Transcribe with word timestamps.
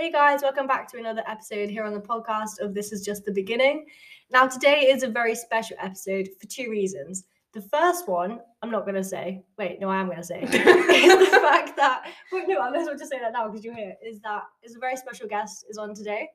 Hey 0.00 0.10
guys, 0.10 0.40
welcome 0.40 0.66
back 0.66 0.90
to 0.92 0.98
another 0.98 1.22
episode 1.26 1.68
here 1.68 1.84
on 1.84 1.92
the 1.92 2.00
podcast 2.00 2.58
of 2.60 2.72
This 2.72 2.90
Is 2.90 3.04
Just 3.04 3.26
the 3.26 3.32
Beginning. 3.32 3.84
Now, 4.30 4.46
today 4.46 4.86
is 4.86 5.02
a 5.02 5.08
very 5.08 5.34
special 5.34 5.76
episode 5.78 6.26
for 6.40 6.46
two 6.46 6.70
reasons. 6.70 7.24
The 7.52 7.60
first 7.60 8.08
one, 8.08 8.40
I'm 8.62 8.70
not 8.70 8.86
going 8.86 8.94
to 8.94 9.04
say, 9.04 9.42
wait, 9.58 9.78
no, 9.78 9.90
I 9.90 10.00
am 10.00 10.06
going 10.06 10.16
to 10.16 10.24
say, 10.24 10.40
is 10.42 10.50
the 10.50 11.40
fact 11.42 11.76
that, 11.76 12.04
no, 12.32 12.60
I 12.60 12.70
might 12.70 12.80
as 12.80 12.86
well 12.86 12.96
just 12.96 13.10
say 13.10 13.18
that 13.20 13.34
now 13.34 13.46
because 13.46 13.62
you're 13.62 13.74
here, 13.74 13.92
is 14.02 14.20
that 14.20 14.44
is 14.62 14.74
a 14.74 14.78
very 14.78 14.96
special 14.96 15.28
guest 15.28 15.66
is 15.68 15.76
on 15.76 15.94
today 15.94 16.30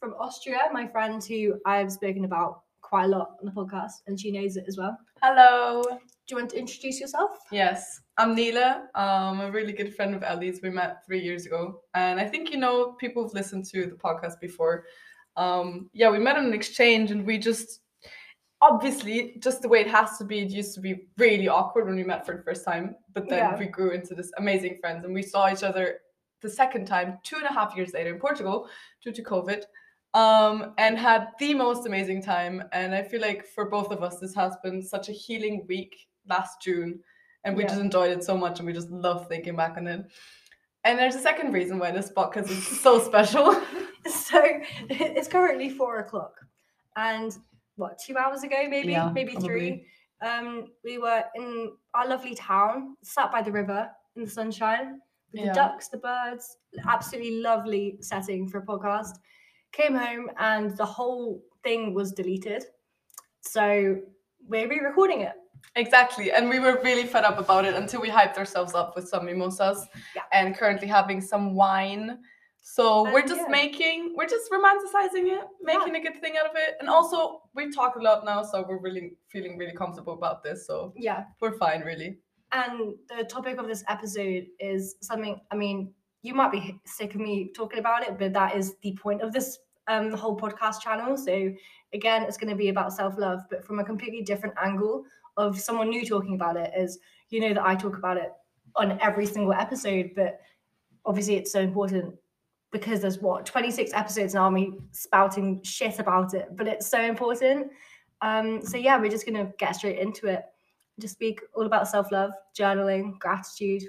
from 0.00 0.14
Austria, 0.18 0.60
my 0.72 0.86
friend 0.86 1.22
who 1.22 1.60
I've 1.66 1.92
spoken 1.92 2.24
about 2.24 2.62
quite 2.80 3.04
a 3.04 3.08
lot 3.08 3.32
on 3.40 3.44
the 3.44 3.52
podcast, 3.52 4.00
and 4.06 4.18
she 4.18 4.32
knows 4.32 4.56
it 4.56 4.64
as 4.66 4.78
well. 4.78 4.96
Hello. 5.22 5.82
Do 5.82 5.98
you 6.30 6.36
want 6.38 6.50
to 6.52 6.58
introduce 6.58 6.98
yourself? 6.98 7.32
Yes, 7.50 8.00
I'm 8.18 8.34
Nele. 8.34 8.88
Um, 8.94 9.40
a 9.40 9.50
really 9.50 9.72
good 9.72 9.94
friend 9.94 10.14
of 10.14 10.22
Ellie's. 10.22 10.60
We 10.62 10.70
met 10.70 11.04
three 11.06 11.20
years 11.20 11.46
ago, 11.46 11.80
and 11.94 12.20
I 12.20 12.26
think 12.26 12.50
you 12.50 12.58
know 12.58 12.92
people 12.92 13.22
who've 13.22 13.34
listened 13.34 13.64
to 13.66 13.86
the 13.86 13.96
podcast 13.96 14.38
before. 14.40 14.84
Um, 15.36 15.88
yeah, 15.94 16.10
we 16.10 16.18
met 16.18 16.36
on 16.36 16.44
an 16.44 16.52
exchange, 16.52 17.10
and 17.10 17.26
we 17.26 17.38
just 17.38 17.80
obviously 18.60 19.36
just 19.40 19.62
the 19.62 19.68
way 19.68 19.80
it 19.80 19.88
has 19.88 20.18
to 20.18 20.24
be. 20.24 20.40
It 20.40 20.50
used 20.50 20.74
to 20.74 20.80
be 20.80 21.06
really 21.16 21.48
awkward 21.48 21.86
when 21.86 21.96
we 21.96 22.04
met 22.04 22.26
for 22.26 22.36
the 22.36 22.42
first 22.42 22.64
time, 22.64 22.96
but 23.14 23.28
then 23.28 23.38
Yeah. 23.38 23.58
we 23.58 23.66
grew 23.66 23.92
into 23.92 24.14
this 24.14 24.30
amazing 24.36 24.76
friends, 24.78 25.04
and 25.04 25.14
we 25.14 25.22
saw 25.22 25.50
each 25.50 25.62
other 25.62 26.00
the 26.42 26.50
second 26.50 26.86
time 26.86 27.18
two 27.24 27.36
and 27.36 27.46
a 27.46 27.52
half 27.52 27.74
years 27.76 27.94
later 27.94 28.12
in 28.12 28.20
Portugal 28.20 28.68
due 29.02 29.12
to 29.12 29.22
COVID. 29.22 29.64
Um, 30.14 30.74
and 30.76 30.98
had 30.98 31.28
the 31.38 31.54
most 31.54 31.86
amazing 31.86 32.22
time. 32.22 32.62
And 32.72 32.94
I 32.94 33.02
feel 33.02 33.22
like 33.22 33.46
for 33.46 33.70
both 33.70 33.90
of 33.90 34.02
us, 34.02 34.18
this 34.18 34.34
has 34.34 34.54
been 34.62 34.82
such 34.82 35.08
a 35.08 35.12
healing 35.12 35.64
week 35.66 35.96
last 36.26 36.60
June 36.60 37.00
and 37.44 37.56
we 37.56 37.62
Yeah. 37.62 37.68
just 37.70 37.80
enjoyed 37.80 38.10
it 38.16 38.24
so 38.24 38.36
much 38.36 38.58
and 38.58 38.66
we 38.66 38.72
just 38.72 38.90
love 38.90 39.28
thinking 39.28 39.56
back 39.56 39.76
on 39.76 39.86
it. 39.86 40.04
And 40.84 40.98
there's 40.98 41.14
a 41.14 41.20
second 41.20 41.52
reason 41.52 41.78
why 41.78 41.90
this 41.92 42.10
podcast 42.10 42.50
is 42.50 42.80
so 42.80 42.98
special. 43.10 43.52
So 44.06 44.42
it's 44.90 45.28
currently 45.28 45.70
four 45.70 45.98
o'clock, 46.00 46.34
and 46.96 47.36
what 47.76 47.98
two 48.04 48.16
hours 48.16 48.42
ago, 48.42 48.66
maybe, 48.68 48.92
Yeah, 48.92 49.10
maybe 49.12 49.34
three. 49.36 49.86
Um, 50.20 50.68
we 50.84 50.98
were 50.98 51.24
in 51.34 51.72
our 51.94 52.06
lovely 52.08 52.34
town, 52.34 52.96
sat 53.02 53.30
by 53.32 53.42
the 53.42 53.50
river 53.52 53.88
in 54.16 54.24
the 54.24 54.30
sunshine 54.30 55.00
with 55.32 55.42
Yeah. 55.42 55.48
the 55.48 55.54
ducks, 55.54 55.88
the 55.88 55.98
birds. 55.98 56.58
Absolutely 56.88 57.40
lovely 57.40 57.98
setting 58.00 58.48
for 58.48 58.58
a 58.58 58.66
podcast. 58.66 59.18
Came 59.72 59.94
home 59.94 60.30
and 60.38 60.76
the 60.76 60.84
whole 60.84 61.42
thing 61.64 61.94
was 61.94 62.12
deleted, 62.12 62.64
so 63.40 63.96
we're 64.48 64.68
re-recording 64.68 65.20
it. 65.22 65.34
Exactly. 65.76 66.32
And 66.32 66.48
we 66.48 66.58
were 66.60 66.80
really 66.82 67.04
fed 67.04 67.24
up 67.24 67.38
about 67.38 67.64
it 67.64 67.74
until 67.74 68.00
we 68.00 68.08
hyped 68.08 68.36
ourselves 68.36 68.74
up 68.74 68.94
with 68.96 69.08
some 69.08 69.26
mimosas 69.26 69.86
Yeah. 70.14 70.22
and 70.32 70.56
currently 70.56 70.88
having 70.88 71.20
some 71.20 71.54
wine. 71.54 72.18
So 72.64 73.02
we're 73.12 73.26
just 73.26 73.42
yeah. 73.42 73.48
making, 73.48 74.14
we're 74.16 74.28
just 74.28 74.50
romanticizing 74.50 75.26
it, 75.36 75.44
making 75.62 75.96
a 75.96 76.00
good 76.00 76.20
thing 76.20 76.34
out 76.38 76.46
of 76.46 76.52
it. 76.54 76.76
And 76.78 76.88
also, 76.88 77.42
we've 77.54 77.74
talked 77.74 77.96
a 77.96 78.00
lot 78.00 78.24
now, 78.24 78.44
so 78.44 78.64
we're 78.68 78.78
really 78.78 79.14
feeling 79.28 79.58
really 79.58 79.72
comfortable 79.72 80.12
about 80.12 80.44
this. 80.44 80.66
So 80.66 80.92
Yeah, 80.96 81.24
we're 81.40 81.58
fine, 81.58 81.80
really. 81.80 82.18
And 82.52 82.94
the 83.08 83.24
topic 83.24 83.58
of 83.58 83.66
this 83.66 83.82
episode 83.88 84.46
is 84.60 84.94
something, 85.00 85.40
I 85.50 85.56
mean, 85.56 85.92
you 86.22 86.34
might 86.34 86.52
be 86.52 86.78
sick 86.86 87.16
of 87.16 87.20
me 87.20 87.50
talking 87.52 87.80
about 87.80 88.04
it, 88.04 88.16
but 88.16 88.32
that 88.34 88.54
is 88.54 88.76
the 88.82 88.96
point 89.02 89.22
of 89.22 89.32
this 89.32 89.58
um 89.88 90.12
whole 90.12 90.36
podcast 90.38 90.80
channel. 90.80 91.16
So 91.16 91.52
again, 91.92 92.22
it's 92.22 92.36
going 92.36 92.50
to 92.50 92.56
be 92.56 92.68
about 92.68 92.92
self-love, 92.92 93.40
but 93.50 93.64
from 93.64 93.80
a 93.80 93.84
completely 93.84 94.22
different 94.22 94.54
angle 94.62 95.04
of 95.36 95.58
someone 95.58 95.90
new 95.90 96.04
talking 96.04 96.34
about 96.34 96.56
it 96.56 96.72
is 96.76 96.98
you 97.30 97.40
know 97.40 97.54
that 97.54 97.64
I 97.64 97.74
talk 97.74 97.96
about 97.96 98.16
it 98.16 98.32
on 98.76 98.98
every 99.00 99.26
single 99.26 99.52
episode, 99.52 100.10
but 100.14 100.40
obviously 101.04 101.36
it's 101.36 101.52
so 101.52 101.60
important 101.60 102.14
because 102.70 103.00
there's 103.00 103.18
what 103.18 103.44
26 103.44 103.92
episodes 103.92 104.34
now 104.34 104.48
me 104.48 104.72
spouting 104.92 105.62
shit 105.62 105.98
about 105.98 106.34
it, 106.34 106.48
but 106.56 106.66
it's 106.66 106.86
so 106.86 107.00
important. 107.00 107.70
Um, 108.22 108.62
so 108.62 108.76
yeah, 108.76 108.98
we're 108.98 109.10
just 109.10 109.26
gonna 109.26 109.52
get 109.58 109.76
straight 109.76 109.98
into 109.98 110.26
it 110.26 110.44
just 111.00 111.14
speak 111.14 111.40
all 111.54 111.64
about 111.64 111.88
self-love 111.88 112.32
journaling 112.56 113.18
gratitude 113.18 113.82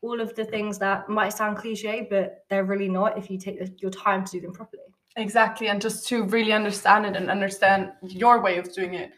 all 0.00 0.22
of 0.22 0.34
the 0.36 0.44
things 0.46 0.78
that 0.78 1.06
might 1.06 1.28
sound 1.28 1.58
cliche 1.58 2.06
but 2.08 2.44
they're 2.48 2.64
really 2.64 2.88
not 2.88 3.18
if 3.18 3.30
you 3.30 3.38
take 3.38 3.58
the, 3.58 3.70
your 3.76 3.90
time 3.90 4.24
to 4.24 4.32
do 4.32 4.40
them 4.40 4.52
properly 4.52 4.80
Exactly, 5.16 5.68
and 5.68 5.82
just 5.82 6.06
to 6.08 6.24
really 6.24 6.52
understand 6.52 7.04
it 7.04 7.16
and 7.16 7.30
understand 7.30 7.92
your 8.02 8.40
way 8.40 8.58
of 8.58 8.72
doing 8.72 8.94
it. 8.94 9.10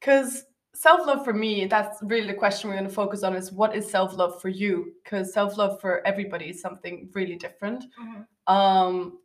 Because 0.00 0.44
self 0.76 1.06
love 1.06 1.24
for 1.24 1.32
me, 1.32 1.66
that's 1.66 1.98
really 2.02 2.26
the 2.26 2.34
question 2.34 2.68
we're 2.68 2.76
going 2.76 2.88
to 2.88 2.94
focus 2.94 3.22
on 3.22 3.34
is 3.34 3.50
what 3.52 3.74
is 3.74 3.90
self 3.90 4.14
love 4.16 4.40
for 4.40 4.48
you? 4.48 4.92
Because 5.02 5.32
self 5.32 5.56
love 5.56 5.80
for 5.80 6.06
everybody 6.06 6.46
is 6.50 6.60
something 6.60 7.10
really 7.14 7.36
different. 7.36 7.84
Um, 8.46 9.18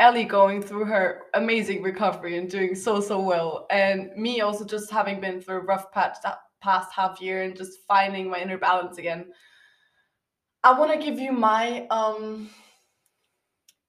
Ellie 0.00 0.24
going 0.24 0.62
through 0.62 0.84
her 0.84 1.22
amazing 1.34 1.82
recovery 1.82 2.38
and 2.38 2.48
doing 2.48 2.74
so, 2.76 3.00
so 3.00 3.18
well. 3.20 3.66
And 3.70 4.10
me 4.16 4.40
also 4.42 4.64
just 4.64 4.90
having 4.90 5.20
been 5.20 5.40
through 5.40 5.56
a 5.56 5.64
rough 5.64 5.90
patch 5.90 6.18
that 6.22 6.38
past 6.60 6.92
half 6.94 7.20
year 7.20 7.42
and 7.42 7.56
just 7.56 7.80
finding 7.88 8.30
my 8.30 8.38
inner 8.38 8.58
balance 8.58 8.98
again. 8.98 9.26
I 10.62 10.78
want 10.78 10.92
to 10.92 11.04
give 11.04 11.18
you 11.18 11.32
my 11.32 11.86
um 11.88 12.50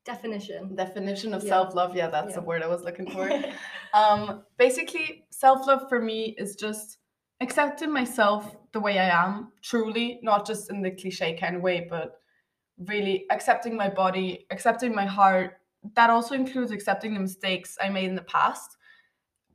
definition 0.06 0.76
definition 0.76 1.34
of 1.34 1.44
Yeah. 1.44 1.50
self-love 1.50 1.96
yeah 1.96 2.08
that's 2.10 2.34
the 2.34 2.42
word 2.42 2.64
i 2.64 2.68
was 2.68 2.82
looking 2.84 3.08
for 3.12 3.30
um 3.94 4.44
basically 4.58 5.26
self-love 5.30 5.88
for 5.90 6.02
me 6.02 6.36
is 6.38 6.56
just 6.56 6.98
accepting 7.42 7.92
myself 7.92 8.56
the 8.74 8.80
way 8.80 9.00
i 9.00 9.10
am 9.10 9.52
truly 9.62 10.20
not 10.24 10.46
just 10.46 10.70
in 10.70 10.82
the 10.82 10.92
cliche 10.92 11.38
kind 11.38 11.56
of 11.56 11.62
way 11.62 11.88
but 11.90 12.20
really 12.88 13.26
accepting 13.30 13.76
my 13.76 13.90
body 13.90 14.46
accepting 14.52 14.94
my 14.96 15.06
heart. 15.06 15.58
That 15.96 16.10
also 16.10 16.36
includes 16.36 16.72
accepting 16.72 17.14
the 17.14 17.20
mistakes 17.20 17.78
i 17.82 17.90
made 17.90 18.06
in 18.06 18.16
the 18.16 18.22
past 18.24 18.78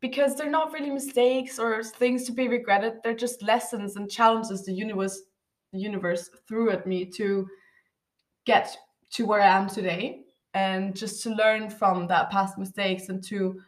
because 0.01 0.37
they're 0.37 0.51
not 0.51 0.73
really 0.73 0.91
mistakes 0.91 1.59
or 1.59 1.83
things 1.83 2.25
to 2.25 2.33
be 2.33 2.49
regretted. 2.49 2.95
They're 3.03 3.15
just 3.15 3.43
lessons 3.43 3.97
and 3.97 4.11
challenges 4.11 4.65
the 4.65 4.73
universe 4.73 5.23
the 5.73 5.81
universe 5.81 6.31
threw 6.47 6.71
at 6.71 6.87
me 6.87 7.05
to 7.05 7.49
get 8.45 8.77
to 9.11 9.27
where 9.27 9.41
i 9.41 9.47
am 9.47 9.69
today. 9.69 10.21
And 10.53 10.95
just 10.95 11.23
to 11.25 11.31
learn 11.31 11.69
from 11.69 12.07
that 12.07 12.31
past 12.31 12.59
mistakes 12.59 13.09
and 13.09 13.25
to 13.25 13.61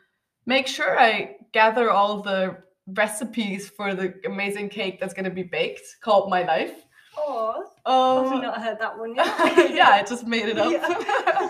make 0.45 0.69
sure 0.69 1.01
I 1.01 1.35
gather 1.53 1.91
all 1.91 2.23
the 2.23 2.59
recipes 2.87 3.69
for 3.69 3.95
the 3.95 4.15
amazing 4.25 4.69
cake 4.69 5.01
that's 5.01 5.15
going 5.15 5.25
to 5.25 5.31
be 5.31 5.43
baked 5.43 5.97
called 6.01 6.31
My 6.31 6.43
Life. 6.45 6.85
oh 7.17 8.25
Um, 8.31 8.43
not 8.43 8.63
heard 8.63 8.79
that 8.79 8.99
one 8.99 9.15
yet 9.15 9.27
yeah, 9.75 9.89
I 9.89 10.03
just 10.03 10.27
made 10.27 10.49
it 10.49 10.59
up. 10.59 10.71
Yeah. 10.71 11.49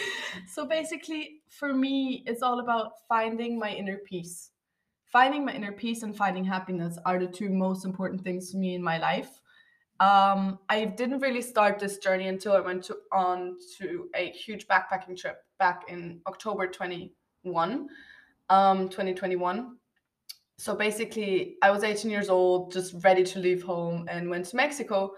so 0.48 0.66
basically, 0.66 1.42
for 1.48 1.72
me, 1.72 2.22
it's 2.26 2.42
all 2.42 2.60
about 2.60 2.92
finding 3.08 3.58
my 3.58 3.70
inner 3.70 3.98
peace. 3.98 4.50
Finding 5.04 5.44
my 5.44 5.52
inner 5.52 5.72
peace 5.72 6.02
and 6.02 6.14
finding 6.14 6.44
happiness 6.44 6.98
are 7.06 7.18
the 7.18 7.26
two 7.26 7.48
most 7.48 7.84
important 7.84 8.22
things 8.22 8.50
to 8.50 8.58
me 8.58 8.74
in 8.74 8.82
my 8.82 8.98
life. 8.98 9.40
Um, 9.98 10.58
I 10.68 10.84
didn't 10.84 11.20
really 11.20 11.40
start 11.40 11.78
this 11.78 11.96
journey 11.98 12.28
until 12.28 12.52
I 12.52 12.60
went 12.60 12.84
to, 12.84 12.96
on 13.12 13.56
to 13.78 14.10
a 14.14 14.30
huge 14.30 14.66
backpacking 14.68 15.16
trip 15.16 15.38
back 15.58 15.84
in 15.88 16.20
October 16.26 16.66
21, 16.66 17.88
um, 18.50 18.88
2021. 18.90 19.76
So 20.58 20.74
basically, 20.74 21.56
I 21.62 21.70
was 21.70 21.84
18 21.84 22.10
years 22.10 22.28
old, 22.28 22.72
just 22.72 22.94
ready 23.04 23.24
to 23.24 23.38
leave 23.38 23.62
home, 23.62 24.08
and 24.10 24.30
went 24.30 24.46
to 24.46 24.56
Mexico 24.56 25.12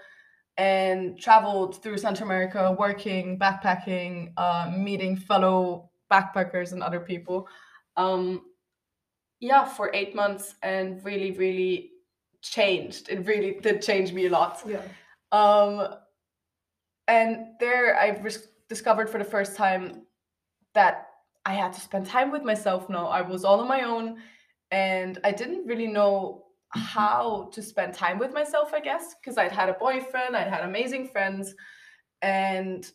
and 0.57 1.19
traveled 1.19 1.81
through 1.81 1.99
Central 1.99 2.29
America, 2.29 2.75
working, 2.77 3.39
backpacking, 3.39 4.33
uh, 4.37 4.73
meeting 4.77 5.17
fellow 5.17 5.91
backpackers 6.11 6.73
and 6.73 6.83
other 6.83 6.99
people. 6.99 7.47
Um, 7.97 8.43
yeah, 9.39 9.65
for 9.65 9.93
eight 9.95 10.17
months, 10.17 10.57
and 10.63 11.05
really, 11.05 11.31
really 11.31 11.93
changed. 12.43 13.09
It 13.09 13.25
really 13.25 13.59
did 13.63 13.81
change 13.83 14.13
me 14.13 14.27
a 14.27 14.31
lot. 14.31 14.63
yeah 14.67 14.83
Um, 15.31 15.95
and 17.07 17.47
there 17.61 17.97
I 17.99 18.21
discovered 18.69 19.09
for 19.09 19.19
the 19.19 19.25
first 19.25 19.57
time 19.57 20.03
that 20.75 21.07
I 21.47 21.55
had 21.55 21.73
to 21.73 21.81
spend 21.81 22.07
time 22.07 22.31
with 22.31 22.43
myself 22.43 22.89
now. 22.89 23.07
I 23.07 23.23
was 23.23 23.45
all 23.45 23.61
on 23.61 23.69
my 23.69 23.83
own 23.83 24.19
and 24.71 25.19
I 25.25 25.33
didn't 25.33 25.67
really 25.67 25.87
know 25.87 26.45
how 26.71 27.51
to 27.53 27.63
spend 27.63 27.95
time 27.95 28.19
with 28.19 28.33
myself, 28.33 28.75
I 28.75 28.81
guess, 28.81 29.15
because 29.15 29.39
I'd 29.39 29.53
had 29.53 29.69
a 29.69 29.75
boyfriend, 29.75 30.37
I'd 30.37 30.49
had 30.49 30.65
amazing 30.65 31.09
friends, 31.09 31.55
and 32.23 32.91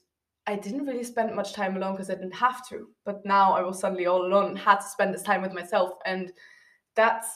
I 0.46 0.56
didn't 0.56 0.86
really 0.86 1.04
spend 1.04 1.34
much 1.36 1.54
time 1.54 1.78
alone 1.78 1.94
because 1.94 2.10
I 2.10 2.16
didn't 2.16 2.36
have 2.36 2.68
to. 2.70 2.88
But 3.06 3.25
now 3.25 3.54
I 3.54 3.62
was 3.62 3.80
suddenly 3.80 4.06
all 4.06 4.25
alone 4.25 4.50
and 4.50 4.60
had 4.60 4.78
to 4.78 4.88
spend 4.88 5.14
this 5.14 5.24
time 5.24 5.42
with 5.42 5.54
myself. 5.54 5.94
And 6.06 6.34
that's 6.96 7.28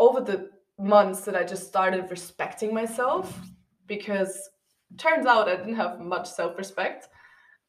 over 0.00 0.20
the 0.20 0.50
months 0.78 1.20
that 1.22 1.36
I 1.36 1.44
just 1.44 1.68
started 1.68 2.10
respecting 2.10 2.74
myself 2.74 3.38
because 3.86 4.50
turns 4.98 5.26
out 5.26 5.48
I 5.48 5.56
didn't 5.56 5.76
have 5.76 6.00
much 6.00 6.28
self 6.28 6.58
respect. 6.58 7.08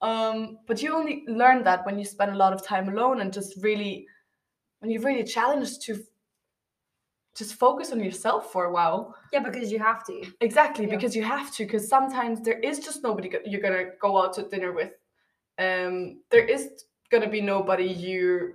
Um, 0.01 0.57
but 0.67 0.81
you 0.81 0.93
only 0.93 1.23
learn 1.27 1.63
that 1.63 1.85
when 1.85 1.97
you 1.99 2.05
spend 2.05 2.31
a 2.31 2.37
lot 2.37 2.53
of 2.53 2.65
time 2.65 2.89
alone 2.89 3.21
and 3.21 3.31
just 3.31 3.61
really, 3.63 4.07
when 4.85 4.93
you're 4.93 5.01
really 5.01 5.23
challenged 5.23 5.81
to 5.81 5.97
just 7.35 7.55
focus 7.55 7.91
on 7.91 7.99
yourself 7.99 8.51
for 8.51 8.65
a 8.65 8.71
while. 8.71 9.15
yeah 9.33 9.39
because 9.39 9.71
you 9.71 9.79
have 9.79 10.05
to 10.05 10.23
Exactly, 10.41 10.85
Yeah. 10.85 10.95
because 10.95 11.15
you 11.15 11.23
have 11.23 11.51
to, 11.55 11.65
because 11.65 11.87
sometimes 11.89 12.41
there 12.41 12.59
is 12.59 12.79
just 12.79 13.03
nobody 13.03 13.29
you're 13.45 13.61
gonna 13.61 13.85
go 13.99 14.17
out 14.21 14.33
to 14.33 14.43
dinner 14.43 14.71
with 14.71 14.91
um, 15.57 16.21
there 16.29 16.45
is 16.45 16.85
gonna 17.09 17.29
be 17.29 17.41
nobody 17.41 17.85
you're 17.85 18.53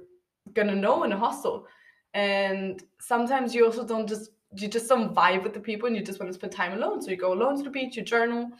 gonna 0.54 0.74
know 0.74 1.02
in 1.04 1.12
a 1.12 1.16
hostel, 1.18 1.66
and 2.14 2.82
sometimes 3.00 3.54
you 3.54 3.64
also 3.66 3.84
don't 3.86 4.08
just 4.08 4.30
you 4.56 4.68
just 4.68 4.88
don't 4.88 5.14
vibe 5.14 5.42
with 5.42 5.54
the 5.54 5.60
people 5.60 5.86
and 5.86 5.96
you 5.96 6.02
just 6.02 6.18
want 6.20 6.28
to 6.30 6.34
spend 6.38 6.52
time 6.52 6.72
alone. 6.72 7.00
So 7.02 7.10
you 7.10 7.16
go 7.16 7.32
alone 7.32 7.56
to 7.58 7.62
the 7.62 7.70
beach, 7.70 7.96
you 7.96 8.02
journal. 8.02 8.50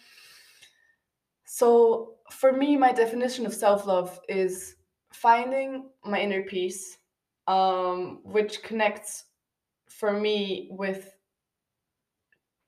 So 1.45 2.15
for 2.31 2.53
me, 2.53 2.77
my 2.77 2.93
definition 2.93 3.45
of 3.47 3.53
self 3.55 3.87
love 3.87 4.21
is 4.29 4.77
finding 5.13 5.91
my 6.05 6.21
inner 6.21 6.43
peace, 6.43 6.97
um, 7.47 8.21
which 8.25 8.63
connects 8.63 9.25
for 9.89 10.13
me 10.13 10.69
with 10.71 11.15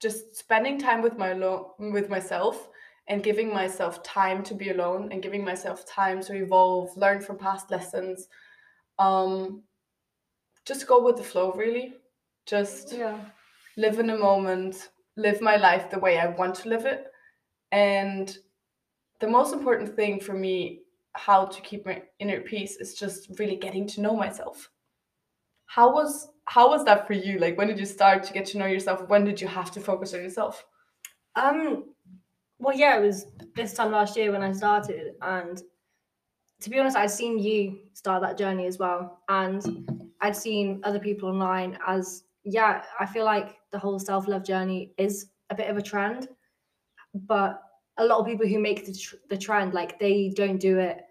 just 0.00 0.34
spending 0.34 0.78
time 0.78 1.00
with 1.00 1.16
my 1.16 1.32
lo- 1.32 1.74
with 1.78 2.08
myself 2.08 2.68
and 3.08 3.22
giving 3.22 3.52
myself 3.52 4.02
time 4.02 4.42
to 4.42 4.54
be 4.54 4.70
alone 4.70 5.10
and 5.12 5.22
giving 5.22 5.44
myself 5.44 5.86
time 5.86 6.22
to 6.22 6.34
evolve, 6.34 6.96
learn 6.96 7.20
from 7.20 7.38
past 7.38 7.70
lessons. 7.70 8.28
Um, 8.98 9.62
just 10.64 10.86
go 10.86 11.02
with 11.02 11.16
the 11.16 11.24
flow, 11.24 11.52
really. 11.52 11.94
Just 12.46 12.92
Yeah. 12.92 13.18
live 13.76 13.98
in 13.98 14.10
a 14.10 14.16
moment, 14.16 14.90
live 15.16 15.40
my 15.40 15.56
life 15.56 15.90
the 15.90 15.98
way 15.98 16.18
I 16.18 16.28
want 16.28 16.54
to 16.56 16.68
live 16.68 16.86
it. 16.86 17.12
And 17.70 18.36
the 19.20 19.28
most 19.28 19.52
important 19.52 19.96
thing 19.96 20.20
for 20.20 20.34
me, 20.34 20.82
how 21.14 21.44
to 21.44 21.60
keep 21.62 21.84
my 21.86 22.02
inner 22.18 22.40
peace, 22.40 22.76
is 22.76 22.94
just 22.94 23.28
really 23.38 23.56
getting 23.56 23.86
to 23.88 24.00
know 24.00 24.16
myself. 24.16 24.70
How 25.66 25.92
was 25.92 26.28
how 26.46 26.68
was 26.68 26.84
that 26.84 27.06
for 27.06 27.12
you? 27.12 27.38
Like 27.38 27.56
when 27.56 27.68
did 27.68 27.78
you 27.78 27.86
start 27.86 28.22
to 28.24 28.32
get 28.32 28.46
to 28.46 28.58
know 28.58 28.66
yourself? 28.66 29.08
When 29.08 29.24
did 29.24 29.40
you 29.40 29.48
have 29.48 29.70
to 29.72 29.80
focus 29.80 30.12
on 30.14 30.22
yourself? 30.22 30.64
Um, 31.36 31.94
well, 32.58 32.76
yeah, 32.76 32.98
it 32.98 33.02
was 33.02 33.26
this 33.56 33.72
time 33.72 33.92
last 33.92 34.16
year 34.16 34.32
when 34.32 34.42
I 34.42 34.52
started, 34.52 35.14
and 35.22 35.62
to 36.60 36.70
be 36.70 36.78
honest, 36.78 36.96
I'd 36.96 37.10
seen 37.10 37.38
you 37.38 37.80
start 37.94 38.22
that 38.22 38.38
journey 38.38 38.66
as 38.66 38.78
well, 38.78 39.20
and 39.28 40.12
I'd 40.20 40.36
seen 40.36 40.80
other 40.84 40.98
people 40.98 41.28
online 41.28 41.78
as 41.86 42.24
yeah. 42.44 42.82
I 42.98 43.06
feel 43.06 43.24
like 43.24 43.56
the 43.70 43.78
whole 43.78 43.98
self 43.98 44.28
love 44.28 44.44
journey 44.44 44.92
is 44.98 45.30
a 45.50 45.54
bit 45.54 45.70
of 45.70 45.76
a 45.76 45.82
trend, 45.82 46.28
but 47.14 47.62
a 47.98 48.04
lot 48.04 48.20
of 48.20 48.26
people 48.26 48.46
who 48.46 48.58
make 48.58 48.86
the 48.86 48.94
tr- 48.94 49.16
the 49.28 49.36
trend 49.36 49.74
like 49.74 49.98
they 49.98 50.32
don't 50.34 50.58
do 50.58 50.78
it 50.78 51.02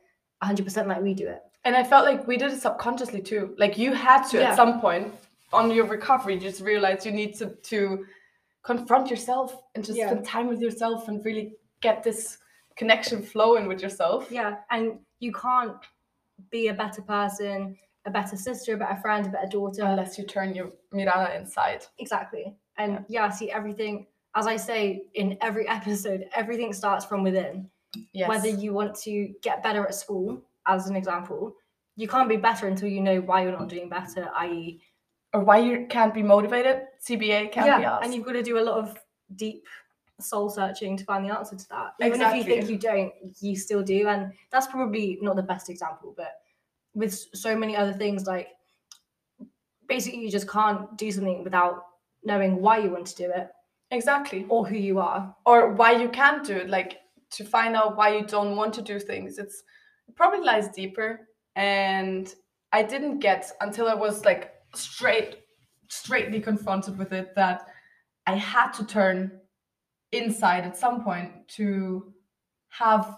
100% 0.43 0.87
like 0.87 1.01
we 1.01 1.13
do 1.13 1.27
it. 1.27 1.41
And 1.63 1.75
I 1.75 1.83
felt 1.83 2.05
like 2.05 2.27
we 2.27 2.37
did 2.37 2.51
it 2.51 2.61
subconsciously 2.61 3.21
too. 3.21 3.53
Like 3.57 3.77
you 3.77 3.93
had 3.93 4.23
to 4.29 4.37
Yeah. 4.39 4.49
at 4.49 4.55
some 4.55 4.81
point 4.81 5.13
on 5.53 5.69
your 5.69 5.85
recovery, 5.85 6.35
you 6.35 6.39
just 6.39 6.61
realize 6.61 7.05
you 7.05 7.11
need 7.11 7.35
to 7.35 7.49
to 7.71 8.05
confront 8.63 9.09
yourself 9.09 9.61
and 9.75 9.83
just 9.85 9.97
Yeah. 9.97 10.09
spend 10.09 10.25
time 10.25 10.47
with 10.47 10.61
yourself 10.61 11.07
and 11.07 11.23
really 11.25 11.55
get 11.81 12.03
this 12.03 12.37
connection 12.75 13.21
flowing 13.21 13.67
with 13.67 13.81
yourself. 13.81 14.31
Yeah, 14.31 14.57
and 14.69 14.99
you 15.19 15.31
can't 15.33 15.77
be 16.49 16.67
a 16.69 16.73
better 16.73 17.01
person, 17.01 17.77
a 18.05 18.11
better 18.11 18.35
sister, 18.35 18.73
a 18.73 18.77
better 18.77 18.99
friend, 19.01 19.27
a 19.27 19.29
better 19.29 19.47
daughter. 19.47 19.83
Unless 19.83 20.17
you 20.17 20.25
turn 20.25 20.55
your 20.55 20.71
Mirana 20.91 21.35
inside. 21.35 21.85
Exactly. 21.99 22.55
And 22.77 23.05
yeah. 23.07 23.29
see 23.29 23.51
everything, 23.51 24.07
as 24.35 24.47
I 24.47 24.57
say 24.57 25.03
in 25.15 25.37
every 25.41 25.67
episode, 25.77 26.25
everything 26.35 26.73
starts 26.73 27.05
from 27.05 27.23
within. 27.23 27.69
Yes. 28.13 28.29
Whether 28.29 28.49
you 28.49 28.73
want 28.73 28.95
to 29.01 29.33
get 29.41 29.61
better 29.63 29.85
at 29.85 29.93
school, 29.93 30.41
as 30.65 30.87
an 30.87 30.95
example, 30.95 31.55
you 31.97 32.07
can't 32.07 32.29
be 32.29 32.37
better 32.37 32.67
until 32.67 32.87
you 32.87 33.01
know 33.01 33.19
why 33.19 33.43
you're 33.43 33.51
not 33.51 33.67
doing 33.67 33.89
better, 33.89 34.29
i.e., 34.37 34.81
or 35.33 35.43
why 35.43 35.57
you 35.57 35.87
can't 35.89 36.13
be 36.13 36.23
motivated, 36.23 36.83
CBA 37.05 37.51
can't 37.51 37.77
be 37.77 37.81
yeah, 37.81 37.93
asked. 37.93 38.05
and 38.05 38.13
you've 38.13 38.25
got 38.25 38.33
to 38.33 38.43
do 38.43 38.59
a 38.59 38.61
lot 38.61 38.77
of 38.77 38.97
deep 39.35 39.65
soul 40.19 40.49
searching 40.49 40.97
to 40.97 41.03
find 41.05 41.25
the 41.25 41.35
answer 41.35 41.55
to 41.55 41.69
that. 41.69 41.93
Even 42.05 42.21
if 42.21 42.35
you 42.35 42.43
think 42.43 42.69
you 42.69 42.77
don't, 42.77 43.13
you 43.39 43.55
still 43.55 43.81
do. 43.81 44.07
And 44.07 44.33
that's 44.51 44.67
probably 44.67 45.17
not 45.21 45.35
the 45.35 45.43
best 45.43 45.69
example, 45.69 46.13
but 46.15 46.41
with 46.93 47.13
so 47.33 47.55
many 47.55 47.75
other 47.75 47.93
things, 47.93 48.25
like 48.25 48.49
basically 49.87 50.19
you 50.19 50.29
just 50.29 50.49
can't 50.49 50.97
do 50.97 51.11
something 51.11 51.43
without 51.43 51.85
knowing 52.23 52.61
why 52.61 52.77
you 52.77 52.89
want 52.89 53.07
to 53.07 53.15
do 53.15 53.31
it 53.31 53.49
exactly. 53.91 54.45
or 54.49 54.65
who 54.65 54.75
you 54.75 54.99
are. 54.99 55.35
Or 55.45 55.73
why 55.73 55.91
you 55.91 56.09
can't 56.09 56.45
do 56.45 56.55
it. 56.55 56.69
Like 56.69 56.97
to 57.31 57.43
find 57.43 57.75
out 57.75 57.95
why 57.97 58.15
you 58.15 58.25
don't 58.25 58.55
want 58.55 58.73
to 58.75 58.81
do 58.81 58.99
things. 58.99 59.38
It's 59.38 59.63
it 60.07 60.15
probably 60.15 60.45
lies 60.45 60.69
deeper. 60.69 61.27
And 61.55 62.33
I 62.71 62.83
didn't 62.83 63.19
get 63.19 63.51
until 63.61 63.88
I 63.88 63.93
was 63.93 64.25
like 64.25 64.51
straight 64.73 65.38
straightly 65.89 66.39
confronted 66.39 66.97
with 66.97 67.11
it 67.11 67.35
that 67.35 67.67
I 68.25 68.35
had 68.35 68.71
to 68.73 68.85
turn 68.85 69.39
inside 70.13 70.63
at 70.63 70.77
some 70.77 71.03
point 71.03 71.47
to 71.49 72.13
have 72.69 73.17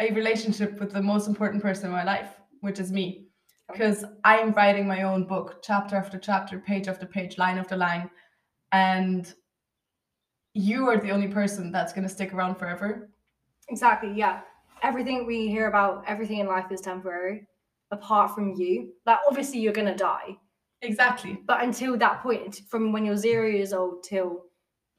a 0.00 0.12
relationship 0.12 0.78
with 0.78 0.92
the 0.92 1.00
most 1.00 1.26
important 1.26 1.62
person 1.62 1.86
in 1.86 1.92
my 1.92 2.04
life, 2.04 2.28
which 2.60 2.78
is 2.80 2.92
me. 2.92 3.28
Because 3.70 4.04
I'm 4.24 4.52
writing 4.52 4.86
my 4.86 5.02
own 5.02 5.24
book, 5.24 5.62
chapter 5.62 5.96
after 5.96 6.18
chapter, 6.18 6.58
page 6.58 6.88
after 6.88 7.06
page, 7.06 7.38
line 7.38 7.56
after 7.56 7.76
line. 7.76 8.10
And 8.72 9.32
you 10.54 10.88
are 10.88 10.98
the 10.98 11.10
only 11.10 11.28
person 11.28 11.72
that's 11.72 11.92
going 11.92 12.02
to 12.06 12.08
stick 12.12 12.32
around 12.32 12.56
forever. 12.56 13.10
Exactly, 13.68 14.12
yeah. 14.14 14.40
Everything 14.82 15.26
we 15.26 15.48
hear 15.48 15.68
about, 15.68 16.04
everything 16.06 16.38
in 16.38 16.46
life 16.46 16.70
is 16.70 16.80
temporary, 16.80 17.46
apart 17.90 18.34
from 18.34 18.54
you. 18.54 18.92
Like, 19.06 19.18
obviously, 19.28 19.60
you're 19.60 19.72
going 19.72 19.86
to 19.86 19.94
die. 19.94 20.36
Exactly. 20.82 21.38
But 21.46 21.62
until 21.62 21.96
that 21.98 22.22
point, 22.22 22.62
from 22.68 22.92
when 22.92 23.04
you're 23.04 23.16
zero 23.16 23.46
years 23.48 23.72
old 23.72 24.02
till 24.02 24.46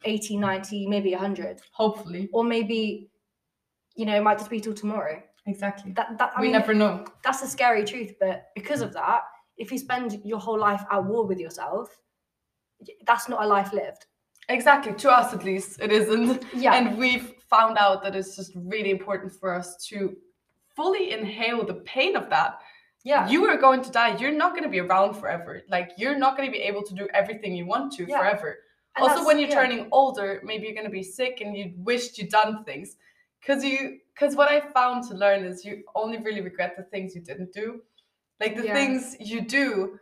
80, 0.05 0.37
90, 0.37 0.87
maybe 0.87 1.11
100, 1.11 1.61
Hopefully. 1.71 2.29
or 2.33 2.43
maybe, 2.43 3.09
you 3.95 4.05
know, 4.05 4.15
it 4.15 4.23
might 4.23 4.37
just 4.37 4.49
be 4.49 4.59
till 4.61 4.73
tomorrow. 4.73 5.21
Exactly. 5.45 5.91
That, 5.91 6.17
that 6.17 6.31
I 6.35 6.39
we 6.39 6.47
mean, 6.47 6.53
never 6.53 6.73
know. 6.73 7.05
that's 7.23 7.41
the 7.41 7.47
scary 7.47 7.83
truth. 7.83 8.13
But 8.19 8.45
because 8.55 8.81
of 8.81 8.93
that, 8.93 9.23
if 9.57 9.71
you 9.71 9.77
spend 9.77 10.21
your 10.23 10.39
whole 10.39 10.57
life 10.57 10.83
at 10.89 11.03
war 11.03 11.25
with 11.25 11.37
yourself, 11.39 11.89
that's 13.05 13.27
not 13.27 13.43
a 13.43 13.47
life 13.47 13.73
lived. 13.73 14.05
Exactly. 14.49 14.93
To 14.93 15.11
us, 15.11 15.33
at 15.33 15.43
least, 15.43 15.79
it 15.81 15.91
isn't. 15.91 16.43
Yeah. 16.53 16.73
And 16.75 16.97
we've 16.97 17.33
found 17.49 17.77
out 17.77 18.03
that 18.03 18.15
it's 18.15 18.35
just 18.35 18.51
really 18.55 18.91
important 18.91 19.31
for 19.31 19.53
us 19.53 19.77
to 19.87 20.15
fully 20.75 21.11
inhale 21.11 21.63
the 21.65 21.75
pain 21.75 22.15
of 22.15 22.29
that. 22.29 22.59
yeah. 23.05 23.27
You 23.27 23.45
are 23.45 23.57
going 23.57 23.81
to 23.83 23.91
die. 23.91 24.15
You're 24.17 24.31
not 24.31 24.51
going 24.51 24.63
to 24.63 24.69
be 24.69 24.79
around 24.79 25.13
forever. 25.15 25.61
Like, 25.69 25.91
you're 25.97 26.17
not 26.17 26.37
going 26.37 26.47
to 26.49 26.51
be 26.51 26.63
able 26.63 26.83
to 26.83 26.93
do 26.93 27.07
everything 27.13 27.53
you 27.55 27.65
want 27.65 27.91
to 27.93 28.05
Yeah. 28.05 28.17
forever. 28.19 28.57
And 28.95 29.03
also, 29.07 29.25
when 29.25 29.39
you're 29.39 29.49
yeah. 29.49 29.55
turning 29.61 29.87
older, 29.91 30.39
maybe 30.43 30.65
you're 30.65 30.73
going 30.75 30.85
to 30.85 30.97
be 31.01 31.03
sick 31.03 31.41
and 31.41 31.55
you 31.57 31.73
wished 31.77 32.17
you'd 32.17 32.29
done 32.29 32.63
things. 32.63 32.95
Because 33.41 33.63
you, 33.63 33.99
because 34.13 34.35
what 34.35 34.49
I 34.49 34.59
found 34.61 35.03
to 35.09 35.15
learn 35.15 35.43
is 35.43 35.65
you 35.65 35.83
only 35.95 36.17
really 36.19 36.41
regret 36.41 36.75
the 36.77 36.83
things 36.83 37.13
you 37.15 37.21
didn't 37.21 37.51
do. 37.53 37.81
Like 38.39 38.55
the 38.55 38.65
Yeah. 38.65 38.73
things 38.73 39.17
you 39.19 39.41
do, 39.41 39.99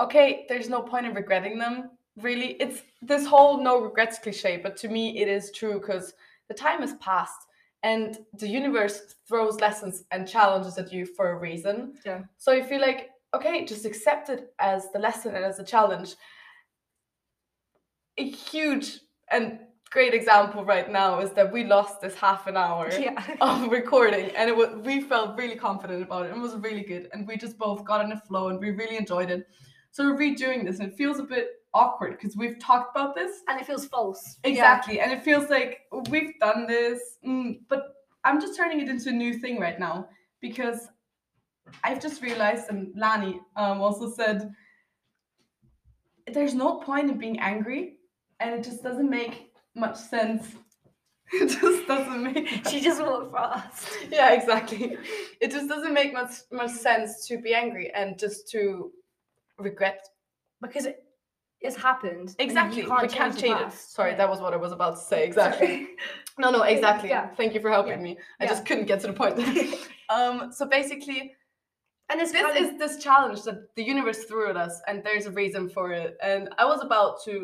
okay, 0.00 0.46
there's 0.48 0.68
no 0.68 0.82
point 0.82 1.06
in 1.06 1.14
regretting 1.14 1.58
them. 1.58 1.90
Really, 2.16 2.52
it's 2.54 2.82
this 3.02 3.26
whole 3.26 3.62
no 3.62 3.80
regrets 3.80 4.18
cliche, 4.18 4.58
but 4.62 4.76
to 4.78 4.88
me, 4.88 5.20
it 5.20 5.28
is 5.28 5.50
true 5.52 5.78
because 5.80 6.14
the 6.48 6.54
time 6.54 6.80
has 6.80 6.94
passed 6.94 7.46
and 7.82 8.18
the 8.38 8.48
universe 8.48 9.14
throws 9.28 9.60
lessons 9.60 10.04
and 10.10 10.26
challenges 10.26 10.78
at 10.78 10.92
you 10.92 11.06
for 11.06 11.30
a 11.30 11.38
reason. 11.38 11.94
Yeah. 12.04 12.22
So 12.36 12.52
you 12.52 12.64
feel 12.64 12.80
like, 12.80 13.10
okay, 13.34 13.64
just 13.64 13.84
accept 13.84 14.28
it 14.28 14.52
as 14.58 14.90
the 14.92 14.98
lesson 14.98 15.34
and 15.34 15.44
as 15.44 15.58
a 15.58 15.64
challenge. 15.64 16.16
A 18.18 18.28
huge 18.28 18.98
and 19.30 19.60
great 19.90 20.14
example 20.14 20.64
right 20.64 20.90
now 20.90 21.20
is 21.20 21.30
that 21.32 21.52
we 21.52 21.64
lost 21.64 22.00
this 22.00 22.14
half 22.14 22.46
an 22.46 22.56
hour 22.56 22.90
yeah. 22.98 23.22
of 23.40 23.70
recording 23.70 24.30
and 24.36 24.48
it 24.50 24.56
was 24.56 24.68
we 24.84 25.00
felt 25.00 25.38
really 25.38 25.54
confident 25.54 26.02
about 26.02 26.26
it 26.26 26.32
and 26.32 26.38
it 26.38 26.42
was 26.42 26.54
really 26.56 26.82
good 26.82 27.08
and 27.12 27.26
we 27.26 27.36
just 27.36 27.56
both 27.56 27.84
got 27.84 28.04
in 28.04 28.10
a 28.10 28.20
flow 28.22 28.48
and 28.48 28.58
we 28.58 28.70
really 28.70 28.96
enjoyed 28.96 29.30
it 29.30 29.46
so 29.92 30.04
we're 30.04 30.18
redoing 30.18 30.64
this 30.64 30.80
and 30.80 30.90
it 30.90 30.96
feels 30.96 31.20
a 31.20 31.22
bit 31.22 31.48
awkward 31.76 32.12
because 32.16 32.36
we've 32.36 32.58
talked 32.58 32.90
about 32.96 33.14
this 33.14 33.32
and 33.48 33.60
it 33.60 33.66
feels 33.66 33.86
false. 33.86 34.22
Yeah. 34.44 34.50
exactly 34.52 35.00
and 35.00 35.12
it 35.12 35.22
feels 35.28 35.46
like 35.56 35.72
we've 36.10 36.34
done 36.40 36.66
this 36.66 37.00
mm, 37.26 37.58
but 37.68 37.80
i'm 38.24 38.40
just 38.40 38.56
turning 38.56 38.80
it 38.80 38.88
into 38.88 39.08
a 39.10 39.12
new 39.24 39.32
thing 39.42 39.60
right 39.66 39.78
now 39.78 40.08
because 40.40 40.88
i've 41.84 42.00
just 42.06 42.22
realized 42.22 42.64
and 42.70 42.92
lani 42.96 43.40
um, 43.56 43.80
also 43.80 44.10
said 44.10 44.50
there's 46.32 46.54
no 46.54 46.70
point 46.80 47.10
in 47.10 47.18
being 47.18 47.38
angry 47.38 47.82
and 48.40 48.54
it 48.54 48.64
just 48.64 48.82
doesn't 48.82 49.10
make 49.10 49.52
much 49.74 49.96
sense 49.96 50.44
it 51.32 51.48
just 51.60 51.86
doesn't 51.88 52.22
make 52.22 52.48
She 52.70 52.80
just 52.80 53.02
walked 53.02 53.34
past. 53.34 53.88
yeah 54.10 54.32
exactly 54.32 54.96
it 55.40 55.50
just 55.50 55.68
doesn't 55.68 55.92
make 55.92 56.12
much 56.12 56.32
much 56.52 56.70
sense 56.70 57.26
to 57.26 57.38
be 57.38 57.52
angry 57.54 57.90
and 57.94 58.18
just 58.18 58.48
to 58.52 58.92
regret 59.58 60.06
because 60.62 60.86
it, 60.86 61.05
it's 61.66 61.76
happened. 61.76 62.34
exactly 62.38 62.82
You 62.82 62.88
can't 62.88 63.02
we 63.02 63.08
can't 63.08 63.34
the 63.34 63.40
change 63.40 63.60
it 63.60 63.72
sorry 63.72 64.10
Yeah. 64.12 64.16
that 64.20 64.28
was 64.30 64.40
what 64.40 64.52
i 64.54 64.56
was 64.56 64.72
about 64.72 64.94
to 64.96 65.02
say 65.02 65.24
exactly 65.30 65.88
no 66.38 66.50
no 66.50 66.62
exactly 66.74 67.08
Yeah. 67.10 67.28
thank 67.38 67.54
you 67.54 67.60
for 67.60 67.70
helping 67.70 67.98
Yeah. 67.98 68.08
me 68.08 68.18
i 68.40 68.44
Yeah. 68.44 68.50
just 68.50 68.64
couldn't 68.66 68.86
get 68.86 69.00
to 69.00 69.08
the 69.08 69.12
point 69.22 69.36
um 70.16 70.52
so 70.52 70.66
basically 70.66 71.20
and 72.08 72.20
it's 72.20 72.30
this 72.32 72.42
kind 72.42 72.56
of- 72.56 72.62
is 72.64 72.78
this 72.78 73.02
challenge 73.02 73.42
that 73.42 73.58
the 73.74 73.82
universe 73.82 74.20
threw 74.28 74.48
at 74.52 74.56
us 74.56 74.74
and 74.86 75.02
there's 75.04 75.26
a 75.26 75.30
reason 75.42 75.68
for 75.68 75.86
it 75.92 76.16
and 76.22 76.42
i 76.58 76.64
was 76.72 76.80
about 76.88 77.12
to 77.24 77.34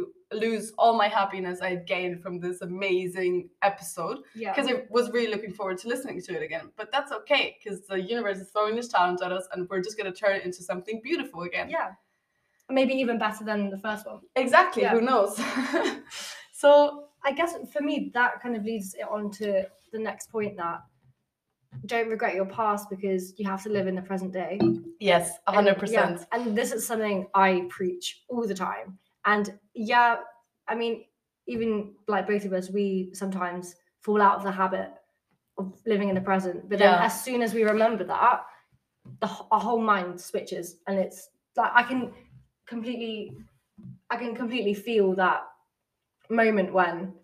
lose 0.46 0.72
all 0.78 0.94
my 0.96 1.08
happiness 1.08 1.60
I 1.60 1.74
gained 1.74 2.22
from 2.22 2.40
this 2.40 2.62
amazing 2.62 3.50
episode 3.60 4.20
Yeah. 4.34 4.54
because 4.54 4.66
I 4.72 4.84
was 4.88 5.10
really 5.10 5.30
looking 5.34 5.52
forward 5.52 5.76
to 5.82 5.88
listening 5.88 6.22
to 6.22 6.34
it 6.34 6.42
again. 6.42 6.70
But 6.78 6.90
that's 6.90 7.12
okay 7.12 7.44
because 7.58 7.86
the 7.86 8.00
universe 8.00 8.38
is 8.38 8.48
throwing 8.50 8.74
this 8.74 8.88
challenge 8.88 9.20
at 9.22 9.30
us 9.30 9.46
and 9.52 9.68
we're 9.68 9.82
just 9.82 9.98
going 9.98 10.10
to 10.10 10.18
turn 10.18 10.34
it 10.36 10.44
into 10.46 10.62
something 10.62 11.02
beautiful 11.04 11.42
again. 11.42 11.68
Yeah. 11.68 11.90
Maybe 12.72 12.94
even 12.94 13.18
better 13.18 13.44
than 13.44 13.70
the 13.70 13.78
first 13.78 14.06
one. 14.06 14.20
Exactly. 14.36 14.82
Yeah. 14.82 14.90
Who 14.92 15.00
knows? 15.02 15.36
so, 16.52 17.04
I 17.24 17.32
guess 17.32 17.54
for 17.72 17.82
me, 17.82 18.10
that 18.14 18.40
kind 18.42 18.56
of 18.56 18.64
leads 18.64 18.94
it 18.94 19.06
on 19.08 19.30
to 19.32 19.64
the 19.92 19.98
next 19.98 20.30
point 20.30 20.56
that 20.56 20.80
don't 21.86 22.08
regret 22.08 22.34
your 22.34 22.46
past 22.46 22.88
because 22.90 23.38
you 23.38 23.46
have 23.48 23.62
to 23.62 23.68
live 23.68 23.86
in 23.86 23.94
the 23.94 24.02
present 24.02 24.32
day. 24.32 24.58
yes, 25.00 25.38
And, 25.46 25.66
100%. 25.66 25.90
yeah, 25.90 26.16
and 26.32 26.56
this 26.56 26.72
is 26.72 26.86
something 26.86 27.26
I 27.34 27.66
preach 27.68 28.22
all 28.28 28.46
the 28.46 28.54
time. 28.54 28.98
And 29.24 29.58
yeah, 29.74 30.16
I 30.68 30.74
mean, 30.74 31.04
even 31.46 31.94
like 32.08 32.26
both 32.26 32.44
of 32.44 32.52
us, 32.52 32.70
we 32.70 33.10
sometimes 33.14 33.74
fall 34.00 34.20
out 34.20 34.36
of 34.36 34.42
the 34.42 34.52
habit 34.52 34.90
of 35.58 35.80
living 35.86 36.08
in 36.08 36.14
the 36.14 36.20
present. 36.20 36.68
But 36.68 36.78
then 36.78 36.92
Yeah. 36.92 37.04
as 37.04 37.22
soon 37.24 37.42
as 37.42 37.54
we 37.54 37.64
remember 37.64 38.04
that, 38.04 38.44
the 39.20 39.26
our 39.50 39.60
whole 39.60 39.80
mind 39.80 40.20
switches, 40.20 40.76
and 40.86 40.98
it's 40.98 41.30
like 41.56 41.72
I 41.74 41.82
can 41.82 42.12
completely, 42.66 43.36
I 44.10 44.16
can 44.16 44.34
completely 44.34 44.74
feel 44.74 45.14
that 45.16 45.42
moment 46.30 46.72
when 46.72 47.14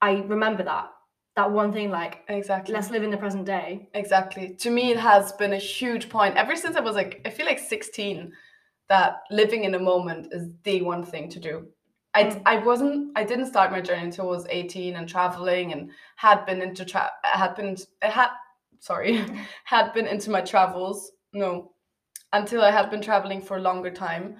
I 0.00 0.16
remember 0.20 0.62
that 0.64 0.90
that 1.36 1.50
one 1.52 1.72
thing, 1.72 1.88
like 1.88 2.24
Exactly. 2.28 2.74
let's 2.74 2.90
live 2.90 3.04
in 3.04 3.12
the 3.12 3.16
present 3.16 3.44
day. 3.46 3.88
Exactly. 3.94 4.54
To 4.56 4.70
me, 4.70 4.90
it 4.90 4.98
has 4.98 5.30
been 5.32 5.52
a 5.52 5.56
huge 5.58 6.08
point 6.08 6.36
ever 6.36 6.56
since 6.56 6.74
I 6.74 6.80
was 6.80 6.96
like, 6.96 7.20
I 7.24 7.30
feel 7.30 7.46
like 7.46 7.60
16, 7.60 8.32
that 8.88 9.18
living 9.30 9.62
in 9.62 9.76
a 9.76 9.78
moment 9.78 10.32
is 10.32 10.48
the 10.64 10.82
one 10.82 11.04
thing 11.04 11.28
to 11.30 11.38
do. 11.38 11.68
I, 12.14 12.24
Mm. 12.24 12.42
I 12.44 12.56
wasn't, 12.58 13.12
I 13.16 13.22
didn't 13.22 13.46
start 13.46 13.70
my 13.70 13.80
journey 13.80 14.02
until 14.06 14.24
I 14.24 14.30
was 14.30 14.46
18 14.50 14.96
and 14.96 15.08
traveling 15.08 15.72
and 15.72 15.90
had 16.16 16.44
been 16.44 16.60
into, 16.60 16.84
tra- 16.84 17.12
had 17.22 17.54
been, 17.54 17.76
had, 18.02 18.30
sorry, 18.80 19.24
had 19.64 19.92
been 19.92 20.08
into 20.08 20.30
my 20.30 20.40
travels. 20.40 21.12
No, 21.32 21.70
until 22.32 22.62
I 22.62 22.72
had 22.72 22.90
been 22.90 23.00
traveling 23.02 23.40
for 23.40 23.58
a 23.58 23.60
longer 23.60 23.92
time 23.92 24.38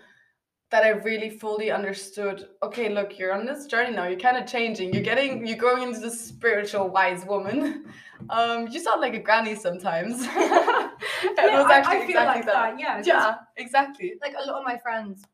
that 0.71 0.85
I 0.85 0.91
really 0.91 1.31
fully 1.31 1.71
understood. 1.71 2.49
Okay, 2.63 2.89
look, 2.91 3.19
you're 3.19 3.33
on 3.33 3.47
this 3.47 3.67
journey 3.67 3.95
now. 3.97 4.07
You're 4.07 4.19
kind 4.21 4.37
of 4.37 4.47
changing. 4.47 4.93
You're 4.93 5.03
getting, 5.03 5.47
you're 5.47 5.57
growing 5.57 5.83
into 5.83 6.01
this 6.01 6.21
spiritual 6.21 6.89
wise 6.89 7.25
woman. 7.25 7.87
Um, 8.31 8.67
you 8.67 8.81
sound 8.81 9.01
like 9.01 9.15
a 9.15 9.21
granny 9.21 9.55
sometimes. 9.55 10.27
Yeah, 10.27 10.33
I- 10.37 10.91
I 11.39 11.47
feel 11.47 11.61
exactly 11.61 12.15
like 12.15 12.45
that. 12.47 12.53
that, 12.77 12.81
yeah, 12.81 13.01
Yeah, 13.05 13.37
exactly. 13.57 14.15
Like 14.21 14.35
a 14.37 14.45
lot 14.45 14.59
of 14.61 14.65
my 14.67 14.77
friends 14.77 15.25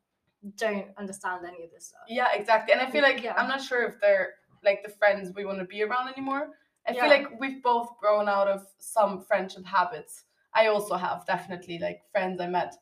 don't 0.57 0.87
understand 0.97 1.45
any 1.47 1.63
of 1.63 1.71
this 1.71 1.87
stuff. 1.87 2.01
Yeah, 2.07 2.27
exactly. 2.33 2.73
And 2.73 2.81
I 2.81 2.89
feel 2.89 3.01
like 3.01 3.23
Yeah. 3.23 3.33
I'm 3.37 3.47
not 3.47 3.61
sure 3.61 3.83
if 3.83 3.99
they're 3.99 4.33
like 4.63 4.83
the 4.83 4.89
friends 4.91 5.31
we 5.35 5.45
want 5.45 5.57
to 5.59 5.65
be 5.65 5.81
around 5.81 6.09
anymore. 6.09 6.49
I 6.87 6.91
Yeah. 6.91 7.01
feel 7.01 7.09
like 7.09 7.39
we've 7.39 7.61
both 7.63 7.89
grown 7.99 8.29
out 8.29 8.47
of 8.47 8.67
some 8.77 9.23
friendship 9.23 9.65
habits. 9.65 10.25
I 10.53 10.67
also 10.67 10.95
have 10.95 11.25
definitely 11.25 11.79
like 11.79 12.03
friends 12.11 12.39
I 12.39 12.47
met 12.47 12.75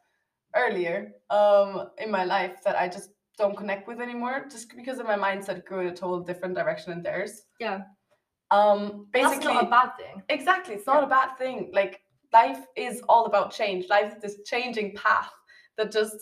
earlier 0.56 1.12
um 1.30 1.90
in 1.98 2.12
my 2.12 2.24
life 2.24 2.64
that 2.64 2.76
I 2.76 2.88
just 2.88 3.10
don't 3.38 3.58
connect 3.58 3.88
with 3.88 4.00
anymore 4.00 4.46
just 4.52 4.76
because 4.76 5.00
of 5.00 5.08
my 5.08 5.18
mindset 5.18 5.66
grew 5.66 5.80
in 5.82 5.88
a 5.88 5.96
total 5.96 6.20
different 6.20 6.56
direction 6.56 6.92
than 6.92 7.02
theirs. 7.02 7.44
Yeah. 7.60 7.82
Um 8.52 9.08
basically, 9.12 9.38
That's 9.38 9.46
not 9.46 9.64
a 9.64 9.70
bad 9.70 9.90
thing. 9.98 10.24
Exactly. 10.30 10.76
It's 10.76 10.88
not 10.88 11.04
a 11.04 11.08
bad 11.08 11.38
thing. 11.38 11.72
Like 11.74 12.02
life 12.32 12.60
is 12.76 13.02
all 13.10 13.26
about 13.26 13.52
change. 13.52 13.88
Life 13.90 14.14
is 14.16 14.22
this 14.22 14.38
changing 14.46 14.96
path 14.96 15.32
that 15.78 15.92
just 15.92 16.16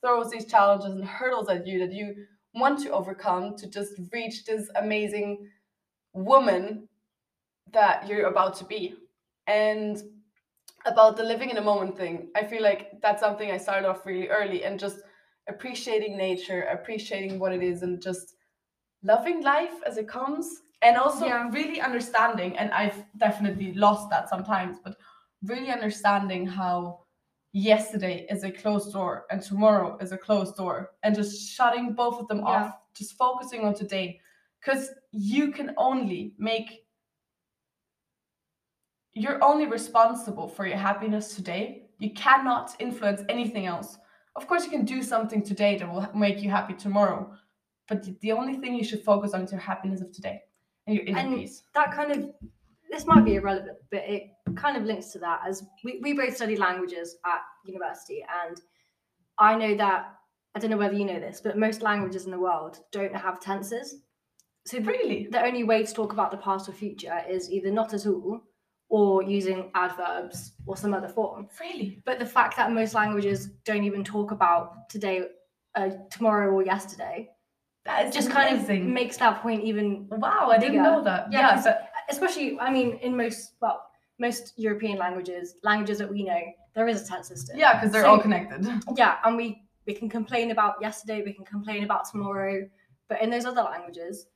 throws 0.00 0.30
these 0.30 0.46
challenges 0.46 0.92
and 0.92 1.04
hurdles 1.04 1.48
at 1.48 1.66
you 1.66 1.78
that 1.80 1.92
you 1.92 2.14
want 2.54 2.78
to 2.80 2.90
overcome 2.90 3.56
to 3.56 3.66
just 3.68 3.92
reach 4.12 4.44
this 4.44 4.68
amazing 4.76 5.48
woman 6.12 6.88
that 7.72 8.08
you're 8.08 8.26
about 8.26 8.56
to 8.56 8.64
be. 8.64 8.94
And 9.46 10.02
about 10.86 11.16
the 11.16 11.22
living 11.22 11.50
in 11.50 11.56
a 11.58 11.62
moment 11.62 11.96
thing, 11.96 12.30
I 12.36 12.44
feel 12.44 12.62
like 12.62 13.00
that's 13.02 13.20
something 13.20 13.50
I 13.50 13.58
started 13.58 13.88
off 13.88 14.06
really 14.06 14.28
early 14.28 14.64
and 14.64 14.78
just 14.78 15.00
appreciating 15.48 16.16
nature, 16.16 16.62
appreciating 16.62 17.38
what 17.38 17.52
it 17.52 17.62
is, 17.62 17.82
and 17.82 18.00
just 18.00 18.36
loving 19.02 19.42
life 19.42 19.74
as 19.86 19.96
it 19.96 20.08
comes. 20.08 20.62
And 20.82 20.96
also 20.96 21.26
Yeah. 21.26 21.50
really 21.52 21.80
understanding, 21.80 22.56
and 22.56 22.72
I've 22.72 23.04
definitely 23.18 23.74
lost 23.74 24.08
that 24.10 24.30
sometimes, 24.30 24.78
but 24.82 24.96
really 25.42 25.70
understanding 25.70 26.46
how 26.46 27.04
yesterday 27.52 28.26
is 28.30 28.44
a 28.44 28.50
closed 28.50 28.92
door 28.92 29.26
and 29.30 29.42
tomorrow 29.42 29.98
is 29.98 30.12
a 30.12 30.16
closed 30.18 30.56
door, 30.56 30.92
and 31.02 31.14
just 31.14 31.50
shutting 31.50 31.92
both 31.92 32.18
of 32.20 32.28
them 32.28 32.38
Yeah. 32.38 32.64
off, 32.64 32.78
just 32.94 33.18
focusing 33.18 33.64
on 33.64 33.74
today. 33.74 34.20
Because 34.60 34.90
you 35.12 35.50
can 35.52 35.74
only 35.76 36.34
make 36.38 36.86
you're 39.14 39.42
only 39.42 39.66
responsible 39.66 40.48
for 40.48 40.66
your 40.66 40.76
happiness 40.78 41.34
today. 41.34 41.86
You 41.98 42.12
cannot 42.14 42.74
influence 42.78 43.22
anything 43.28 43.66
else. 43.66 43.98
Of 44.36 44.46
course, 44.46 44.64
you 44.64 44.70
can 44.70 44.84
do 44.84 45.02
something 45.02 45.42
today 45.42 45.76
that 45.78 45.92
will 45.92 46.06
make 46.14 46.40
you 46.42 46.50
happy 46.50 46.74
tomorrow, 46.74 47.32
but 47.88 48.02
the- 48.02 48.16
the 48.20 48.32
only 48.32 48.56
thing 48.56 48.74
you 48.74 48.84
should 48.84 49.02
focus 49.04 49.34
on 49.34 49.42
is 49.42 49.50
your 49.52 49.60
happiness 49.60 50.00
of 50.00 50.12
today 50.12 50.42
and 50.86 50.96
your 50.96 51.04
inner 51.04 51.18
And 51.18 51.34
peace. 51.36 51.64
that 51.74 51.92
kind 51.92 52.12
of 52.12 52.32
this 52.90 53.06
might 53.06 53.24
be 53.24 53.36
irrelevant, 53.36 53.78
but 53.92 54.00
it 54.02 54.30
kind 54.56 54.76
of 54.76 54.82
links 54.82 55.12
to 55.12 55.18
that 55.20 55.42
as 55.46 55.64
we, 55.84 56.00
we 56.02 56.12
both 56.12 56.34
study 56.34 56.56
languages 56.56 57.16
at 57.24 57.40
university 57.64 58.24
and 58.44 58.60
I 59.38 59.54
know 59.56 59.74
that 59.76 60.16
I 60.56 60.58
don't 60.58 60.70
know 60.70 60.76
whether 60.76 60.94
you 60.96 61.04
know 61.04 61.20
this, 61.20 61.40
but 61.40 61.56
most 61.56 61.82
languages 61.82 62.24
in 62.24 62.32
the 62.32 62.38
world 62.40 62.80
don't 62.90 63.14
have 63.14 63.38
tenses. 63.40 64.02
So 64.66 64.78
the, 64.78 64.84
Really? 64.90 65.28
the 65.28 65.40
only 65.42 65.62
way 65.62 65.84
to 65.84 65.94
talk 65.94 66.12
about 66.12 66.32
the 66.32 66.36
past 66.38 66.68
or 66.68 66.72
future 66.72 67.22
is 67.28 67.50
either 67.50 67.70
not 67.70 67.94
at 67.94 68.06
all 68.06 68.42
or 68.90 69.22
using 69.22 69.70
adverbs 69.74 70.52
or 70.66 70.76
some 70.76 70.92
other 70.92 71.08
form. 71.08 71.48
Really? 71.60 72.02
But 72.04 72.18
the 72.18 72.26
fact 72.26 72.56
that 72.58 72.70
most 72.72 72.92
languages 72.94 73.46
don't 73.64 73.84
even 73.84 74.02
talk 74.04 74.30
about 74.32 74.90
today, 74.90 75.22
uh, 75.76 75.90
tomorrow, 76.10 76.50
or 76.50 76.62
yesterday, 76.64 77.30
That 77.86 78.12
just 78.12 78.30
kind 78.30 78.54
of 78.54 78.68
makes 79.00 79.16
that 79.18 79.40
point 79.42 79.64
even 79.64 80.06
Wow, 80.10 80.50
I 80.50 80.58
didn't 80.58 80.82
know 80.82 81.02
that. 81.04 81.32
Yeah, 81.32 81.40
Yeah, 81.54 81.62
but 81.64 81.76
especially 82.14 82.58
i 82.66 82.68
mean 82.76 82.88
in 83.06 83.16
most 83.16 83.40
well 83.62 83.78
most 84.18 84.52
european 84.66 84.96
languages 85.04 85.44
languages 85.62 85.96
that 86.00 86.10
we 86.14 86.22
know 86.24 86.42
there 86.74 86.88
is 86.92 86.96
a 87.02 87.06
tense 87.10 87.28
system 87.28 87.54
yeah, 87.62 87.72
because 87.74 87.90
they're 87.92 88.02
So- 88.08 88.10
all 88.16 88.18
connected. 88.26 88.60
yeah 89.02 89.14
and 89.24 89.36
we 89.40 89.46
we 89.86 89.92
can 89.94 90.08
complain 90.18 90.50
about 90.50 90.74
yesterday 90.86 91.18
we 91.28 91.32
can 91.38 91.44
complain 91.54 91.84
about 91.88 92.02
tomorrow 92.10 92.56
but 93.08 93.16
in 93.22 93.30
those 93.30 93.46
other 93.50 93.62
languages 93.72 94.26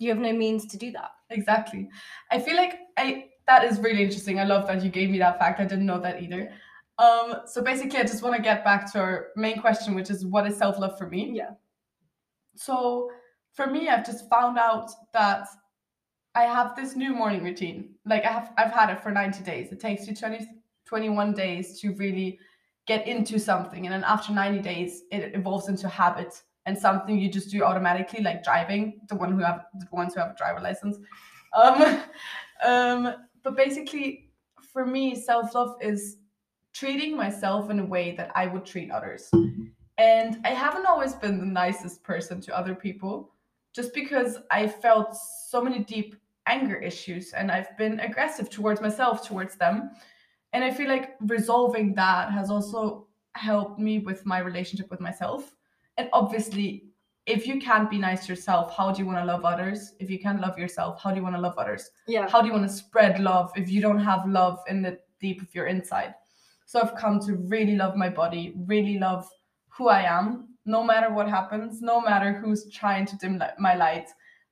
you 0.00 0.08
have 0.12 0.18
no 0.28 0.32
means 0.44 0.66
to 0.72 0.76
do 0.84 0.90
that 0.98 1.10
Exactly. 1.30 1.82
I 2.34 2.36
feel 2.44 2.56
like 2.62 2.74
I 2.98 3.04
that 3.46 3.64
is 3.64 3.80
really 3.80 4.02
interesting. 4.02 4.38
I 4.38 4.44
love 4.44 4.66
that 4.68 4.82
you 4.82 4.90
gave 4.90 5.10
me 5.10 5.18
that 5.18 5.38
fact. 5.38 5.60
I 5.60 5.64
didn't 5.64 5.86
know 5.86 6.00
that 6.00 6.22
either. 6.22 6.52
Um, 6.98 7.40
so 7.46 7.62
basically, 7.62 7.98
I 7.98 8.02
just 8.02 8.22
want 8.22 8.36
to 8.36 8.42
get 8.42 8.64
back 8.64 8.90
to 8.92 9.00
our 9.00 9.28
main 9.36 9.60
question, 9.60 9.94
which 9.94 10.10
is 10.10 10.24
what 10.24 10.46
is 10.46 10.56
self 10.56 10.78
love 10.78 10.98
for 10.98 11.08
me? 11.08 11.32
yeah 11.34 11.50
So 12.54 13.10
for 13.54 13.66
me, 13.66 13.88
I've 13.88 14.06
just 14.06 14.28
found 14.28 14.58
out 14.58 14.90
that 15.12 15.48
I 16.34 16.44
have 16.44 16.76
this 16.76 16.96
new 16.96 17.14
morning 17.14 17.42
routine. 17.42 17.94
Like 18.06 18.24
I 18.24 18.32
have 18.32 18.52
I've 18.56 18.72
had 18.72 18.90
it 18.90 19.02
for 19.02 19.10
90 19.10 19.42
days. 19.42 19.72
It 19.72 19.80
takes 19.80 20.06
you 20.06 20.14
20, 20.14 20.46
21 20.86 21.34
days 21.34 21.80
to 21.80 21.92
really 21.94 22.38
get 22.86 23.06
into 23.06 23.38
something. 23.38 23.86
And 23.86 23.92
then 23.92 24.04
after 24.04 24.32
90 24.32 24.60
days, 24.60 25.02
it 25.10 25.34
evolves 25.34 25.68
into 25.68 25.88
habit 25.88 26.42
and 26.66 26.78
something 26.78 27.18
you 27.18 27.30
just 27.30 27.50
do 27.50 27.62
automatically, 27.64 28.22
like 28.22 28.44
driving, 28.44 29.00
the 29.08 29.16
one 29.16 29.32
who 29.32 29.40
have 29.40 29.66
the 29.74 29.86
ones 29.90 30.14
who 30.14 30.20
have 30.20 30.30
a 30.30 30.36
driver 30.36 30.60
license. 30.60 30.98
Um, 31.54 32.02
um, 32.64 33.14
but 33.42 33.56
basically 33.56 34.30
for 34.72 34.86
me, 34.86 35.14
self-love 35.14 35.76
is 35.80 36.18
treating 36.72 37.16
myself 37.16 37.70
in 37.70 37.80
a 37.80 37.84
way 37.84 38.12
that 38.16 38.30
I 38.34 38.46
would 38.46 38.64
treat 38.64 38.90
others. 38.90 39.30
And 39.98 40.38
I 40.44 40.50
haven't 40.50 40.86
always 40.86 41.14
been 41.14 41.38
the 41.38 41.46
nicest 41.46 42.02
person 42.02 42.40
to 42.42 42.56
other 42.56 42.74
people 42.74 43.32
just 43.74 43.94
because 43.94 44.38
I 44.50 44.66
felt 44.66 45.16
so 45.48 45.62
many 45.62 45.80
deep 45.80 46.16
anger 46.46 46.76
issues 46.76 47.32
and 47.32 47.50
I've 47.50 47.76
been 47.76 48.00
aggressive 48.00 48.50
towards 48.50 48.80
myself, 48.80 49.26
towards 49.26 49.56
them. 49.56 49.90
And 50.52 50.64
I 50.64 50.70
feel 50.70 50.88
like 50.88 51.16
resolving 51.20 51.94
that 51.94 52.30
has 52.30 52.50
also 52.50 53.06
helped 53.34 53.78
me 53.78 53.98
with 53.98 54.26
my 54.26 54.38
relationship 54.38 54.90
with 54.90 55.00
myself. 55.00 55.54
And 55.96 56.08
obviously, 56.12 56.91
if 57.26 57.46
you 57.46 57.60
can't 57.60 57.88
be 57.88 57.98
nice 57.98 58.26
to 58.26 58.32
yourself, 58.32 58.76
how 58.76 58.92
do 58.92 59.00
you 59.00 59.06
want 59.06 59.18
to 59.18 59.24
love 59.24 59.44
others? 59.44 59.94
If 60.00 60.10
you 60.10 60.18
can't 60.18 60.40
love 60.40 60.58
yourself, 60.58 61.00
how 61.00 61.10
do 61.10 61.16
you 61.16 61.22
want 61.22 61.36
to 61.36 61.40
love 61.40 61.56
others? 61.56 61.90
yeah 62.06 62.28
how 62.28 62.40
do 62.40 62.46
you 62.46 62.52
want 62.52 62.68
to 62.68 62.74
spread 62.74 63.20
love 63.20 63.52
if 63.56 63.70
you 63.70 63.80
don't 63.80 63.98
have 63.98 64.28
love 64.28 64.58
in 64.68 64.82
the 64.82 64.98
deep 65.20 65.40
of 65.40 65.54
your 65.54 65.66
inside 65.66 66.14
so 66.66 66.80
i've 66.80 66.94
come 66.96 67.20
to 67.20 67.36
really 67.36 67.76
love 67.76 67.96
my 67.96 68.08
body 68.08 68.52
really 68.66 68.98
love 68.98 69.28
who 69.68 69.88
i 69.88 70.02
am 70.02 70.48
no 70.64 70.82
matter 70.82 71.12
what 71.12 71.28
happens 71.28 71.80
no 71.80 72.00
matter 72.00 72.32
who's 72.32 72.68
trying 72.70 73.06
to 73.06 73.16
dim 73.18 73.42
my 73.58 73.74
light 73.74 74.08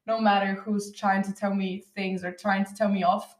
no 0.07 0.21
matter 0.21 0.55
who's 0.55 0.93
trying 0.93 1.23
to 1.23 1.33
tell 1.33 1.55
me 1.55 1.85
things 1.95 2.25
or 2.25 2.33
trying 2.33 2.65
to 2.65 2.75
tell 2.75 2.89
me 2.89 3.03
off 3.03 3.37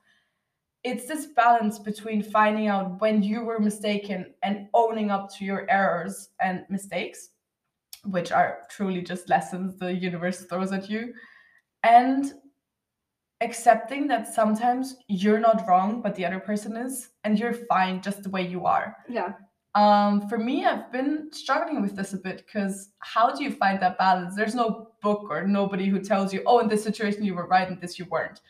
it's 0.83 1.07
this 1.07 1.27
balance 1.27 1.79
between 1.79 2.23
finding 2.23 2.67
out 2.67 3.01
when 3.01 3.23
you 3.23 3.45
were 3.45 3.61
mistaken 3.61 4.33
and 4.43 4.67
owning 4.73 5.11
up 5.11 5.31
to 5.33 5.45
your 5.45 5.71
errors 5.71 6.31
and 6.41 6.65
mistakes 6.69 7.31
which 8.05 8.33
are 8.33 8.59
truly 8.71 9.03
just 9.03 9.29
lessons 9.29 9.79
the 9.79 9.93
universe 9.93 10.45
throws 10.45 10.73
at 10.73 10.89
you. 10.89 11.13
And 11.83 12.33
accepting 13.41 14.07
that 14.09 14.33
sometimes 14.33 14.97
you're 15.09 15.41
not 15.41 15.67
wrong, 15.67 16.03
but 16.03 16.15
the 16.15 16.27
other 16.27 16.41
person 16.41 16.77
is, 16.77 17.11
and 17.25 17.39
you're 17.39 17.55
fine 17.55 18.03
just 18.03 18.23
the 18.23 18.31
way 18.31 18.47
you 18.47 18.67
are. 18.67 18.97
Yeah. 19.09 19.33
Um, 19.75 20.29
for 20.29 20.37
me, 20.37 20.67
I've 20.67 20.91
been 20.91 21.31
struggling 21.33 21.81
with 21.81 21.95
this 21.95 22.13
a 22.13 22.19
bit 22.19 22.45
because 22.45 22.91
how 22.99 23.35
do 23.35 23.45
you 23.45 23.53
find 23.53 23.81
that 23.81 23.99
balance? 23.99 24.35
There's 24.35 24.55
no 24.55 24.89
book 25.01 25.29
or 25.31 25.47
nobody 25.47 25.87
who 25.87 26.01
tells 26.01 26.35
you, 26.35 26.43
oh, 26.45 26.59
in 26.59 26.69
this 26.69 26.83
situation 26.83 27.25
you 27.25 27.35
were 27.35 27.47
right 27.47 27.69
and 27.69 27.81
this 27.81 27.99
you 27.99 28.05
weren't. 28.07 28.41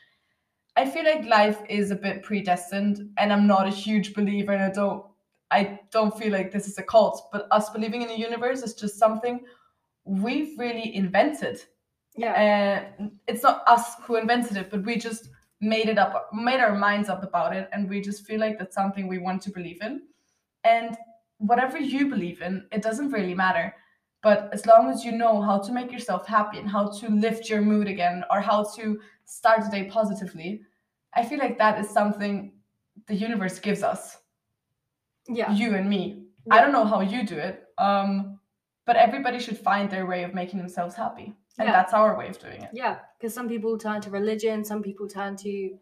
I 0.76 0.88
feel 0.88 1.04
like 1.04 1.26
life 1.26 1.58
is 1.68 1.90
a 1.90 1.96
bit 1.96 2.22
predestined, 2.22 3.10
and 3.18 3.32
I'm 3.32 3.46
not 3.46 3.66
a 3.66 3.70
huge 3.70 4.14
believer, 4.14 4.52
and 4.52 4.62
I 4.62 4.70
don't, 4.70 5.04
I 5.50 5.80
don't 5.90 6.16
feel 6.16 6.32
like 6.32 6.52
this 6.52 6.68
is 6.68 6.78
a 6.78 6.82
cult. 6.82 7.28
But 7.32 7.46
us 7.50 7.70
believing 7.70 8.02
in 8.02 8.08
the 8.08 8.18
universe 8.18 8.62
is 8.62 8.74
just 8.74 8.98
something 8.98 9.40
we've 10.04 10.58
really 10.58 10.94
invented. 10.94 11.60
Yeah. 12.16 12.34
And 12.98 13.12
it's 13.26 13.42
not 13.42 13.62
us 13.66 13.94
who 14.02 14.16
invented 14.16 14.56
it, 14.56 14.70
but 14.70 14.84
we 14.84 14.96
just 14.96 15.28
made 15.60 15.88
it 15.88 15.98
up, 15.98 16.30
made 16.32 16.60
our 16.60 16.74
minds 16.74 17.08
up 17.08 17.22
about 17.22 17.54
it, 17.54 17.68
and 17.72 17.88
we 17.88 18.00
just 18.00 18.26
feel 18.26 18.40
like 18.40 18.58
that's 18.58 18.74
something 18.74 19.06
we 19.06 19.18
want 19.18 19.42
to 19.42 19.50
believe 19.50 19.78
in. 19.82 20.02
And 20.64 20.96
whatever 21.38 21.78
you 21.78 22.08
believe 22.08 22.42
in, 22.42 22.66
it 22.72 22.82
doesn't 22.82 23.10
really 23.10 23.34
matter. 23.34 23.74
But 24.22 24.50
as 24.52 24.66
long 24.66 24.90
as 24.90 25.04
you 25.04 25.12
know 25.12 25.40
how 25.40 25.58
to 25.58 25.72
make 25.72 25.90
yourself 25.90 26.26
happy 26.26 26.58
and 26.58 26.68
how 26.68 26.90
to 26.90 27.08
lift 27.08 27.48
your 27.48 27.62
mood 27.62 27.88
again 27.88 28.24
or 28.30 28.40
how 28.40 28.64
to 28.76 29.00
start 29.24 29.64
the 29.64 29.70
day 29.70 29.84
positively, 29.84 30.62
I 31.14 31.24
feel 31.24 31.38
like 31.38 31.58
that 31.58 31.78
is 31.78 31.88
something 31.88 32.52
the 33.06 33.14
universe 33.14 33.58
gives 33.58 33.82
us. 33.82 34.18
Yeah. 35.28 35.52
You 35.52 35.74
and 35.74 35.88
me. 35.88 36.24
I 36.50 36.60
don't 36.60 36.72
know 36.72 36.84
how 36.84 37.00
you 37.00 37.24
do 37.24 37.36
it. 37.36 37.64
Um, 37.78 38.38
but 38.86 38.96
everybody 38.96 39.38
should 39.38 39.58
find 39.58 39.88
their 39.90 40.06
way 40.06 40.24
of 40.24 40.34
making 40.34 40.58
themselves 40.58 40.94
happy. 40.94 41.34
And 41.58 41.68
Yeah. 41.68 41.72
that's 41.72 41.92
our 41.92 42.16
way 42.16 42.28
of 42.28 42.38
doing 42.38 42.62
it. 42.62 42.70
Yeah, 42.72 42.98
because 43.18 43.34
some 43.34 43.48
people 43.48 43.76
turn 43.78 44.00
to 44.02 44.10
religion, 44.10 44.64
some 44.64 44.82
people 44.82 45.06
turn 45.06 45.36
to 45.38 45.78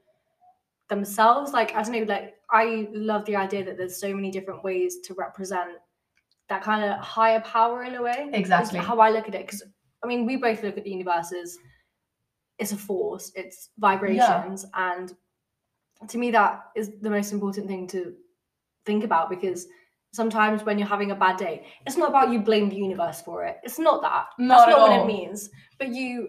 themselves. 0.88 1.52
Like, 1.52 1.74
I 1.74 1.82
don't 1.82 1.92
know, 1.92 2.02
like, 2.02 2.34
I 2.50 2.88
love 2.92 3.24
the 3.24 3.36
idea 3.36 3.64
that 3.64 3.76
there's 3.76 4.00
so 4.00 4.12
many 4.14 4.30
different 4.30 4.64
ways 4.64 4.98
to 5.04 5.14
represent 5.14 5.70
that 6.48 6.62
kind 6.62 6.84
of 6.84 6.98
higher 6.98 7.40
power 7.40 7.84
in 7.84 7.94
a 7.94 8.02
way. 8.02 8.30
Exactly. 8.32 8.78
how 8.80 8.98
I 9.00 9.10
look 9.10 9.28
at 9.28 9.34
it. 9.34 9.46
Because, 9.46 9.62
I 10.02 10.06
mean, 10.06 10.26
we 10.26 10.36
both 10.36 10.62
look 10.62 10.76
at 10.78 10.84
the 10.84 10.90
universe 10.90 11.32
as 11.32 11.56
it's 12.58 12.72
a 12.72 12.76
force, 12.76 13.30
it's 13.36 13.70
vibrations. 13.78 14.66
And 14.74 15.14
to 16.08 16.18
me, 16.18 16.30
that 16.32 16.64
is 16.74 16.90
the 17.00 17.10
most 17.10 17.32
important 17.32 17.68
thing 17.68 17.86
to 17.88 18.14
think 18.88 19.04
about 19.04 19.28
because 19.28 19.66
sometimes 20.12 20.64
when 20.64 20.78
you're 20.78 20.88
having 20.96 21.10
a 21.10 21.14
bad 21.14 21.36
day, 21.36 21.66
it's 21.86 21.98
not 21.98 22.08
about 22.08 22.32
you 22.32 22.40
blame 22.40 22.68
the 22.68 22.76
universe 22.76 23.20
for 23.20 23.44
it. 23.44 23.58
It's 23.62 23.78
not 23.78 24.00
that. 24.02 24.26
Not 24.38 24.66
That's 24.66 24.72
at 24.72 24.78
not 24.78 24.90
what 24.90 25.00
it 25.00 25.06
means. 25.06 25.50
But 25.78 25.88
you 25.88 26.28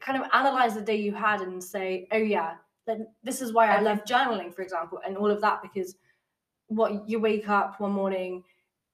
kind 0.00 0.20
of 0.20 0.28
analyze 0.34 0.74
the 0.74 0.82
day 0.82 0.96
you 0.96 1.14
had 1.14 1.40
and 1.40 1.62
say, 1.62 2.08
oh 2.12 2.18
yeah, 2.18 2.54
then 2.86 3.06
this 3.22 3.40
is 3.40 3.52
why 3.52 3.68
I, 3.68 3.80
love 3.80 4.04
journaling, 4.04 4.52
for 4.52 4.62
example, 4.62 4.98
and 5.06 5.16
all 5.16 5.30
of 5.30 5.40
that 5.40 5.62
because 5.62 5.94
what 6.66 7.08
you 7.08 7.20
wake 7.20 7.48
up 7.48 7.78
one 7.78 7.92
morning, 7.92 8.42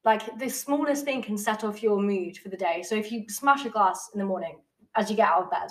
like 0.04 0.22
the 0.38 0.48
smallest 0.48 1.04
thing 1.04 1.22
can 1.22 1.38
set 1.38 1.64
off 1.64 1.82
your 1.82 2.00
mood 2.00 2.36
for 2.36 2.50
the 2.50 2.56
day. 2.56 2.82
So 2.82 2.94
if 2.94 3.10
you 3.10 3.24
smash 3.28 3.64
a 3.64 3.70
glass 3.70 4.10
in 4.12 4.18
the 4.18 4.26
morning 4.26 4.58
as 4.94 5.08
you 5.10 5.16
get 5.16 5.28
out 5.28 5.44
of 5.44 5.50
bed, 5.50 5.70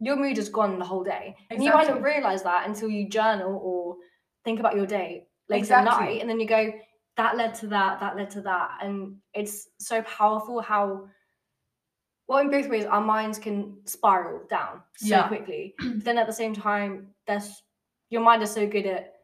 your 0.00 0.16
mood 0.16 0.38
is 0.38 0.48
gone 0.48 0.78
the 0.78 0.84
whole 0.84 1.04
day. 1.04 1.36
And 1.50 1.62
you 1.62 1.72
might 1.72 1.88
not 1.88 2.02
realize 2.02 2.42
that 2.44 2.66
until 2.66 2.88
you 2.88 3.08
journal 3.08 3.60
or 3.62 3.96
think 4.44 4.60
about 4.60 4.76
your 4.76 4.86
day 4.86 5.27
later 5.48 5.60
Exactly. 5.60 5.90
at 5.90 6.00
night. 6.00 6.20
And 6.20 6.30
then 6.30 6.40
you 6.40 6.46
go, 6.46 6.72
that 7.16 7.36
led 7.36 7.54
to 7.56 7.66
that, 7.68 8.00
that 8.00 8.16
led 8.16 8.30
to 8.30 8.40
that. 8.42 8.78
And 8.82 9.16
it's 9.34 9.68
so 9.78 10.02
powerful 10.02 10.60
how, 10.60 11.08
well, 12.28 12.38
in 12.38 12.50
both 12.50 12.68
ways, 12.68 12.84
our 12.84 13.00
minds 13.00 13.38
can 13.38 13.76
spiral 13.84 14.42
down 14.48 14.82
so 14.96 15.06
Yeah. 15.08 15.28
quickly. 15.28 15.74
But 15.82 16.04
then 16.04 16.18
at 16.18 16.26
the 16.26 16.32
same 16.32 16.54
time, 16.54 17.08
there's 17.26 17.62
your 18.10 18.22
mind 18.22 18.42
is 18.42 18.50
so 18.52 18.66
good 18.66 18.86
at 18.86 19.14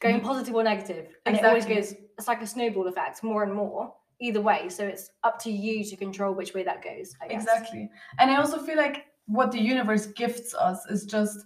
going 0.00 0.20
positive 0.20 0.54
or 0.54 0.62
negative. 0.62 1.08
And 1.26 1.36
it 1.36 1.44
always 1.44 1.66
goes, 1.66 1.94
it's 2.16 2.28
like 2.28 2.40
a 2.40 2.46
snowball 2.46 2.86
effect, 2.86 3.22
more 3.22 3.42
and 3.42 3.52
more, 3.52 3.92
either 4.20 4.40
way. 4.40 4.68
So 4.70 4.86
it's 4.86 5.10
up 5.24 5.38
to 5.40 5.50
you 5.50 5.84
to 5.84 5.96
control 5.96 6.32
which 6.34 6.54
way 6.54 6.62
that 6.62 6.82
goes, 6.82 7.14
I 7.20 7.28
guess. 7.28 7.42
Exactly. 7.42 7.90
And 8.18 8.30
I 8.30 8.36
also 8.36 8.58
feel 8.58 8.76
like 8.76 9.06
what 9.26 9.52
the 9.52 9.60
universe 9.60 10.06
gifts 10.06 10.54
us 10.54 10.86
is 10.86 11.04
just 11.04 11.44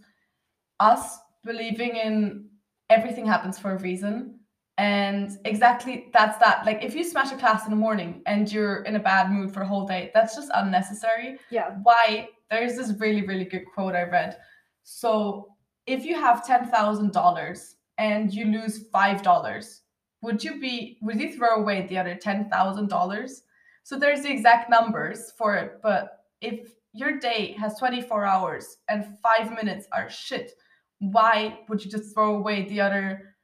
us 0.78 1.18
believing 1.44 1.96
in 1.96 2.46
everything 2.92 3.26
happens 3.26 3.58
for 3.58 3.72
a 3.72 3.78
reason. 3.78 4.38
And 4.78 5.30
exactly 5.44 6.06
that's 6.12 6.38
that. 6.38 6.64
Like 6.64 6.82
if 6.82 6.94
you 6.94 7.04
smash 7.04 7.32
a 7.32 7.36
class 7.36 7.64
in 7.64 7.70
the 7.70 7.76
morning 7.76 8.22
and 8.26 8.50
you're 8.50 8.82
in 8.82 8.96
a 8.96 9.00
bad 9.00 9.30
mood 9.30 9.52
for 9.52 9.62
a 9.62 9.66
whole 9.66 9.86
day, 9.86 10.10
that's 10.14 10.34
just 10.34 10.50
unnecessary. 10.54 11.38
Yeah. 11.50 11.76
Why? 11.82 12.28
There's 12.50 12.76
this 12.76 12.92
really, 12.98 13.22
really 13.22 13.44
good 13.44 13.64
quote 13.72 13.94
I 13.94 14.04
read. 14.04 14.36
So 14.82 15.48
if 15.86 16.04
you 16.04 16.14
have 16.14 16.46
ten 16.46 16.70
thousand 16.70 17.12
dollars 17.12 17.76
and 17.98 18.32
you 18.32 18.46
lose 18.46 18.88
five 18.92 19.22
dollars, 19.22 19.82
would 20.22 20.42
you 20.42 20.58
be 20.58 20.98
would 21.02 21.20
you 21.20 21.32
throw 21.32 21.56
away 21.56 21.86
the 21.86 21.98
other 21.98 22.14
ten 22.14 22.48
thousand 22.48 22.88
dollars? 22.88 23.42
So 23.84 23.98
there's 23.98 24.22
the 24.22 24.30
exact 24.30 24.70
numbers 24.70 25.32
for 25.36 25.56
it, 25.56 25.80
but 25.82 26.24
if 26.40 26.72
your 26.92 27.18
day 27.18 27.56
has 27.58 27.78
24 27.78 28.24
hours 28.24 28.76
and 28.88 29.18
five 29.18 29.50
minutes 29.50 29.86
are 29.92 30.10
shit, 30.10 30.52
why 31.02 31.58
would 31.68 31.84
you 31.84 31.90
just 31.90 32.14
throw 32.14 32.36
away 32.36 32.68
the 32.68 32.80
other 32.80 33.34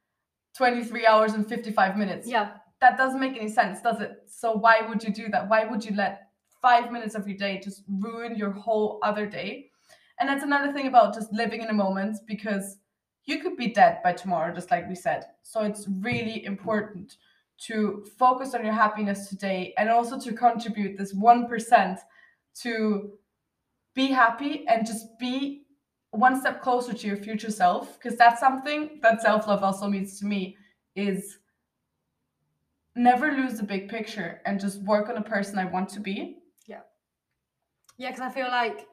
23 0.56 1.06
hours 1.06 1.32
and 1.32 1.46
55 1.46 1.96
minutes? 1.96 2.28
Yeah. 2.28 2.52
That 2.80 2.96
doesn't 2.96 3.18
make 3.18 3.36
any 3.36 3.48
sense, 3.48 3.82
does 3.82 4.00
it? 4.00 4.12
So 4.28 4.52
why 4.52 4.82
would 4.88 5.02
you 5.02 5.12
do 5.12 5.28
that? 5.30 5.48
Why 5.48 5.64
would 5.64 5.84
you 5.84 5.96
let 5.96 6.28
five 6.62 6.92
minutes 6.92 7.16
of 7.16 7.26
your 7.26 7.36
day 7.36 7.60
just 7.62 7.82
ruin 7.88 8.36
your 8.36 8.52
whole 8.52 9.00
other 9.02 9.26
day? 9.26 9.70
And 10.20 10.28
that's 10.28 10.44
another 10.44 10.72
thing 10.72 10.86
about 10.86 11.14
just 11.14 11.32
living 11.32 11.60
in 11.60 11.68
a 11.68 11.72
moment 11.74 12.18
because 12.28 12.76
you 13.24 13.40
could 13.40 13.56
be 13.56 13.72
dead 13.72 13.98
by 14.04 14.12
tomorrow, 14.12 14.54
just 14.54 14.70
like 14.70 14.88
we 14.88 14.94
said. 14.94 15.24
So 15.42 15.62
it's 15.62 15.88
really 16.00 16.44
important 16.44 17.16
to 17.66 18.06
focus 18.16 18.54
on 18.54 18.64
your 18.64 18.74
happiness 18.74 19.28
today 19.28 19.74
and 19.76 19.90
also 19.90 20.18
to 20.20 20.32
contribute 20.32 20.96
this 20.96 21.12
1% 21.12 21.98
to 22.62 23.10
be 23.96 24.06
happy 24.06 24.64
and 24.68 24.86
just 24.86 25.18
be 25.18 25.64
one 26.10 26.40
step 26.40 26.62
closer 26.62 26.92
to 26.92 27.06
your 27.06 27.16
future 27.16 27.50
self 27.50 27.98
because 27.98 28.16
that's 28.16 28.40
something 28.40 28.98
that 29.02 29.20
self-love 29.20 29.62
also 29.62 29.88
means 29.88 30.18
to 30.18 30.26
me 30.26 30.56
is 30.96 31.38
never 32.96 33.32
lose 33.32 33.58
the 33.58 33.62
big 33.62 33.88
picture 33.88 34.40
and 34.46 34.58
just 34.58 34.82
work 34.82 35.08
on 35.08 35.16
a 35.16 35.22
person 35.22 35.58
I 35.58 35.66
want 35.66 35.88
to 35.90 36.00
be. 36.00 36.38
Yeah, 36.66 36.80
yeah 37.98 38.10
because 38.10 38.22
I 38.22 38.30
feel 38.30 38.48
like 38.48 38.86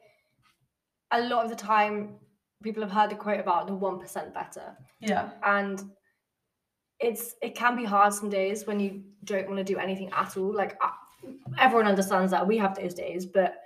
a 1.11 1.21
lot 1.21 1.45
of 1.45 1.49
the 1.49 1.55
time 1.55 2.15
people 2.63 2.83
have 2.83 2.91
heard 2.91 3.09
the 3.11 3.15
quote 3.15 3.39
about 3.39 3.67
the 3.67 3.73
1% 3.73 4.33
better. 4.33 4.77
Yeah. 4.99 5.29
and 5.43 5.83
it's 6.99 7.35
it 7.41 7.55
can 7.55 7.75
be 7.75 7.83
hard 7.83 8.13
some 8.13 8.29
days 8.29 8.65
when 8.65 8.79
you 8.79 9.03
don't 9.25 9.47
want 9.47 9.57
to 9.57 9.63
do 9.63 9.77
anything 9.77 10.09
at 10.13 10.37
all 10.37 10.53
like 10.53 10.79
everyone 11.57 11.87
understands 11.87 12.31
that 12.31 12.45
we 12.45 12.57
have 12.57 12.73
those 12.75 12.93
days 12.93 13.25
but 13.25 13.57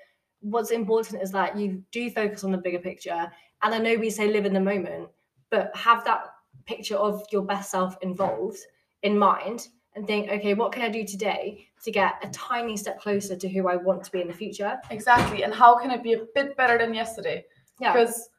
what's 0.42 0.72
important 0.72 1.22
is 1.22 1.32
that 1.32 1.58
you 1.58 1.84
do 1.92 2.10
focus 2.10 2.44
on 2.44 2.52
the 2.52 2.58
bigger 2.58 2.80
picture. 2.80 3.32
And 3.62 3.76
i 3.76 3.78
know 3.78 3.96
we 3.96 4.10
say 4.10 4.32
live 4.32 4.46
in 4.46 4.54
the 4.54 4.60
moment 4.60 5.10
but 5.50 5.76
have 5.76 6.06
that 6.06 6.26
picture 6.66 6.96
of 6.96 7.24
your 7.32 7.42
best 7.42 7.72
self 7.72 7.98
involved 8.02 8.60
in 9.04 9.18
mind 9.18 9.68
and 9.96 10.06
think 10.08 10.30
okay 10.30 10.54
what 10.54 10.72
can 10.72 10.84
i 10.84 10.90
do 10.90 11.04
today 11.04 11.68
to 11.84 11.92
get 11.92 12.16
a 12.24 12.30
tiny 12.30 12.78
step 12.78 13.00
closer 13.00 13.36
to 13.36 13.50
who 13.50 13.68
i 13.68 13.76
want 13.76 14.04
to 14.04 14.12
be 14.12 14.22
in 14.22 14.28
the 14.28 14.34
future? 14.34 14.78
Exactly. 14.90 15.44
And 15.44 15.54
how 15.54 15.78
can 15.78 15.92
I 15.92 15.98
be 15.98 16.14
a 16.14 16.26
bit 16.36 16.56
better 16.58 16.78
than 16.78 16.94
yesterday? 16.94 17.46
yeah. 17.80 17.94
Because 17.94 18.30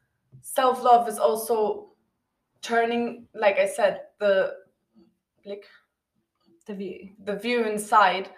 self 0.43 0.83
love 0.83 1.09
is 1.09 1.19
also 1.19 1.91
turning, 2.63 3.27
like 3.35 3.59
I 3.59 3.67
said, 3.67 4.03
the 4.19 4.55
like 5.45 5.65
the 6.67 6.75
view. 6.75 7.11
the 7.25 7.37
view 7.37 7.65
inside 7.65 8.29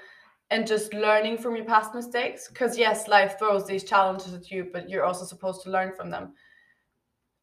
and 0.52 0.66
just 0.66 0.92
learning 0.92 1.38
from 1.38 1.56
your 1.56 1.64
past 1.64 1.94
mistakes. 1.94 2.46
Because 2.46 2.76
yes, 2.76 3.08
life 3.08 3.38
throws 3.38 3.66
these 3.66 3.84
challenges 3.84 4.34
at 4.34 4.50
you, 4.50 4.68
but 4.70 4.88
you're 4.88 5.04
also 5.04 5.24
supposed 5.24 5.62
to 5.62 5.70
learn 5.70 5.94
from 5.96 6.10
them. 6.10 6.34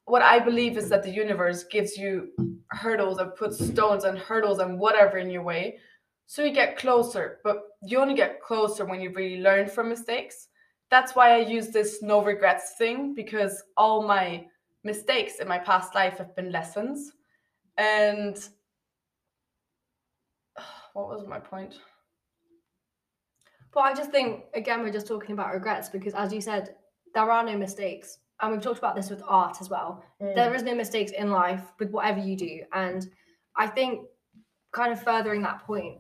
What 0.06 0.22
I 0.22 0.38
believe 0.38 0.78
is 0.78 0.90
that 0.90 1.02
the 1.02 1.10
universe 1.10 1.64
gives 1.64 1.98
you 1.98 2.30
hurdles 2.70 3.18
and 3.18 3.36
puts 3.36 3.66
stones 3.66 4.04
and 4.04 4.18
hurdles 4.18 4.60
and 4.60 4.78
whatever 4.78 5.18
in 5.18 5.32
your 5.32 5.42
way. 5.42 5.80
So 6.28 6.44
you 6.44 6.52
get 6.52 6.78
closer, 6.78 7.40
but 7.44 7.64
you 7.82 7.98
only 7.98 8.14
get 8.14 8.44
closer 8.44 8.86
when 8.86 9.02
you 9.02 9.12
really 9.12 9.42
learn 9.42 9.68
from 9.68 9.90
mistakes. 9.90 10.48
That's 10.92 11.16
why 11.16 11.34
I 11.34 11.40
use 11.40 11.70
this 11.70 12.04
no 12.04 12.22
regrets 12.22 12.76
thing 12.78 13.16
because 13.16 13.64
all 13.76 14.08
my 14.08 14.46
mistakes 14.84 15.40
in 15.40 15.48
my 15.48 15.58
past 15.58 15.96
life 15.96 16.20
have 16.20 16.36
been 16.36 16.52
lessons. 16.52 17.12
And 17.78 18.38
what 20.94 21.10
was 21.10 21.26
my 21.28 21.40
point? 21.40 21.80
But 23.74 23.82
I 23.82 23.94
just 23.94 24.12
think 24.12 24.46
again 24.54 24.82
we're 24.82 24.92
just 24.92 25.08
talking 25.08 25.32
about 25.34 25.54
regrets 25.54 25.90
because 25.90 26.14
as 26.14 26.34
you 26.34 26.42
said, 26.42 26.76
there 27.14 27.30
are 27.32 27.44
no 27.44 27.58
mistakes. 27.58 28.20
And 28.42 28.52
we've 28.54 28.62
talked 28.62 28.78
about 28.80 28.96
this 28.96 29.10
with 29.10 29.22
art 29.28 29.58
as 29.60 29.70
well. 29.70 30.04
Mm. 30.22 30.34
There 30.36 30.56
is 30.56 30.64
no 30.64 30.74
mistakes 30.74 31.12
in 31.12 31.30
life 31.30 31.62
with 31.78 31.92
whatever 31.92 32.20
you 32.20 32.38
do. 32.38 32.62
And 32.74 33.06
I 33.58 33.68
think 33.68 34.06
kind 34.72 34.94
of 34.94 35.04
furthering 35.04 35.42
that 35.42 35.66
point, 35.66 35.98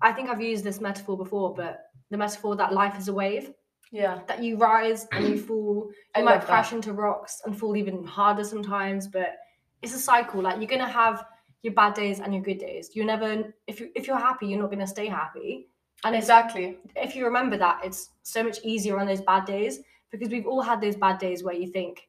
I 0.00 0.12
think 0.12 0.28
I've 0.30 0.40
used 0.40 0.62
this 0.62 0.80
metaphor 0.80 1.16
before, 1.16 1.54
but 1.54 1.86
the 2.10 2.16
metaphor 2.16 2.54
that 2.56 2.72
life 2.72 2.96
is 2.96 3.08
a 3.08 3.12
wave 3.12 3.50
Yeah. 3.90 4.20
that 4.28 4.40
you 4.42 4.56
rise 4.56 5.08
and 5.10 5.28
you 5.28 5.36
fall. 5.38 5.90
I 6.14 6.20
You 6.20 6.24
might 6.26 6.42
crash 6.44 6.70
that. 6.70 6.76
into 6.76 6.92
rocks 6.92 7.42
and 7.44 7.58
fall 7.58 7.76
even 7.76 8.04
harder 8.04 8.44
sometimes, 8.44 9.08
but 9.08 9.36
it's 9.82 9.94
a 9.94 9.98
cycle. 9.98 10.40
Like 10.40 10.58
you're 10.58 10.66
gonna 10.68 10.88
have 10.88 11.24
your 11.62 11.74
bad 11.74 11.94
days 11.94 12.20
and 12.20 12.32
your 12.32 12.42
good 12.44 12.58
days. 12.58 12.90
You're 12.94 13.04
never 13.06 13.52
if 13.66 13.80
you 13.80 13.90
if 13.96 14.06
you're 14.06 14.16
happy, 14.18 14.46
you're 14.46 14.60
not 14.60 14.70
gonna 14.70 14.86
stay 14.86 15.06
happy. 15.06 15.68
And 16.04 16.14
Exactly. 16.14 16.78
if 16.96 17.16
you 17.16 17.24
remember 17.24 17.56
that, 17.58 17.80
it's 17.84 18.10
so 18.22 18.42
much 18.44 18.58
easier 18.64 18.98
on 18.98 19.06
those 19.06 19.20
bad 19.20 19.44
days 19.44 19.80
because 20.10 20.28
we've 20.28 20.46
all 20.46 20.62
had 20.62 20.80
those 20.80 20.96
bad 20.96 21.18
days 21.18 21.42
where 21.42 21.54
you 21.54 21.66
think, 21.66 22.08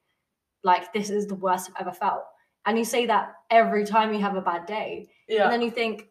like, 0.63 0.93
this 0.93 1.09
is 1.09 1.25
the 1.27 1.35
worst 1.35 1.71
I've 1.75 1.87
ever 1.87 1.91
felt. 1.91 2.23
And 2.65 2.77
you 2.77 2.85
say 2.85 3.05
that 3.07 3.33
every 3.49 3.85
time 3.85 4.13
you 4.13 4.19
have 4.21 4.35
a 4.35 4.41
bad 4.41 4.65
day. 4.65 5.07
Yeah. 5.27 5.43
And 5.45 5.53
then 5.53 5.61
you 5.61 5.71
think, 5.71 6.07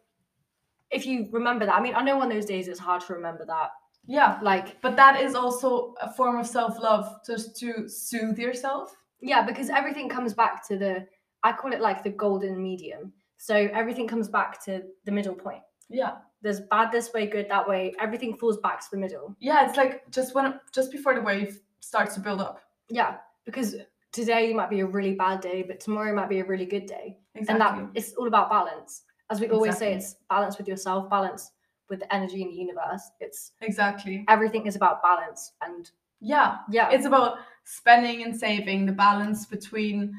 if 0.91 1.05
you 1.05 1.29
remember 1.31 1.65
that, 1.65 1.75
I 1.75 1.81
mean, 1.81 1.95
I 1.95 2.03
know 2.03 2.19
on 2.21 2.29
those 2.29 2.45
days 2.45 2.67
it's 2.67 2.79
hard 2.79 3.01
to 3.05 3.13
remember 3.13 3.45
that. 3.45 3.69
yeah. 4.05 4.39
Like, 4.41 4.81
But 4.81 4.95
that 4.97 5.21
is 5.21 5.35
also 5.35 5.93
a 6.01 6.11
form 6.11 6.37
of 6.37 6.47
self-love, 6.47 7.19
just 7.25 7.55
to 7.61 7.87
soothe 7.87 8.37
yourself. 8.39 8.93
yeah, 9.21 9.41
because 9.45 9.69
everything 9.69 10.09
comes 10.09 10.33
back 10.33 10.67
to 10.67 10.77
the, 10.77 11.05
I 11.43 11.51
call 11.53 11.71
it 11.73 11.79
like 11.81 12.03
the 12.03 12.09
golden 12.09 12.61
medium. 12.61 13.13
So 13.37 13.55
everything 13.55 14.07
comes 14.07 14.27
back 14.27 14.63
to 14.65 14.83
the 15.05 15.11
middle 15.11 15.35
point. 15.35 15.61
Yeah. 15.89 16.17
There's 16.41 16.61
bad 16.61 16.91
this 16.91 17.11
way, 17.13 17.27
good 17.27 17.49
that 17.49 17.67
way. 17.67 17.93
Everything 17.99 18.37
falls 18.37 18.57
back 18.57 18.79
to 18.81 18.87
the 18.91 18.97
middle. 18.97 19.35
Yeah, 19.39 19.67
it's 19.67 19.77
like 19.77 20.09
just 20.11 20.33
when 20.35 20.59
just 20.73 20.91
before 20.91 21.13
the 21.13 21.21
wave 21.21 21.59
starts 21.81 22.15
to 22.15 22.21
build 22.21 22.39
up. 22.41 22.61
Yeah, 22.89 23.17
because 23.45 23.75
today 24.11 24.53
might 24.53 24.69
be 24.69 24.79
a 24.79 24.85
really 24.85 25.13
bad 25.15 25.41
day, 25.41 25.63
but 25.63 25.79
tomorrow 25.79 26.13
might 26.15 26.29
be 26.29 26.39
a 26.39 26.45
really 26.45 26.65
good 26.65 26.85
day. 26.85 27.17
Exactly. 27.35 27.53
And 27.79 27.87
that 27.87 27.97
it's 27.97 28.13
all 28.13 28.27
about 28.27 28.49
balance. 28.49 29.03
As 29.29 29.39
we 29.39 29.49
always 29.49 29.77
say, 29.77 29.93
it's 29.93 30.15
balance 30.29 30.57
with 30.57 30.67
yourself, 30.67 31.09
balance 31.09 31.51
with 31.89 31.99
the 31.99 32.13
energy 32.13 32.41
in 32.41 32.49
the 32.49 32.55
universe. 32.55 33.01
It's 33.19 33.51
exactly. 33.61 34.25
everything 34.27 34.65
is 34.65 34.75
about 34.75 35.01
balance. 35.03 35.53
And 35.61 35.89
Yeah. 36.21 36.57
yeah, 36.69 36.89
It's 36.91 37.05
about 37.05 37.39
spending 37.63 38.23
and 38.23 38.35
saving, 38.35 38.85
the 38.85 38.91
balance 38.91 39.45
between 39.45 40.13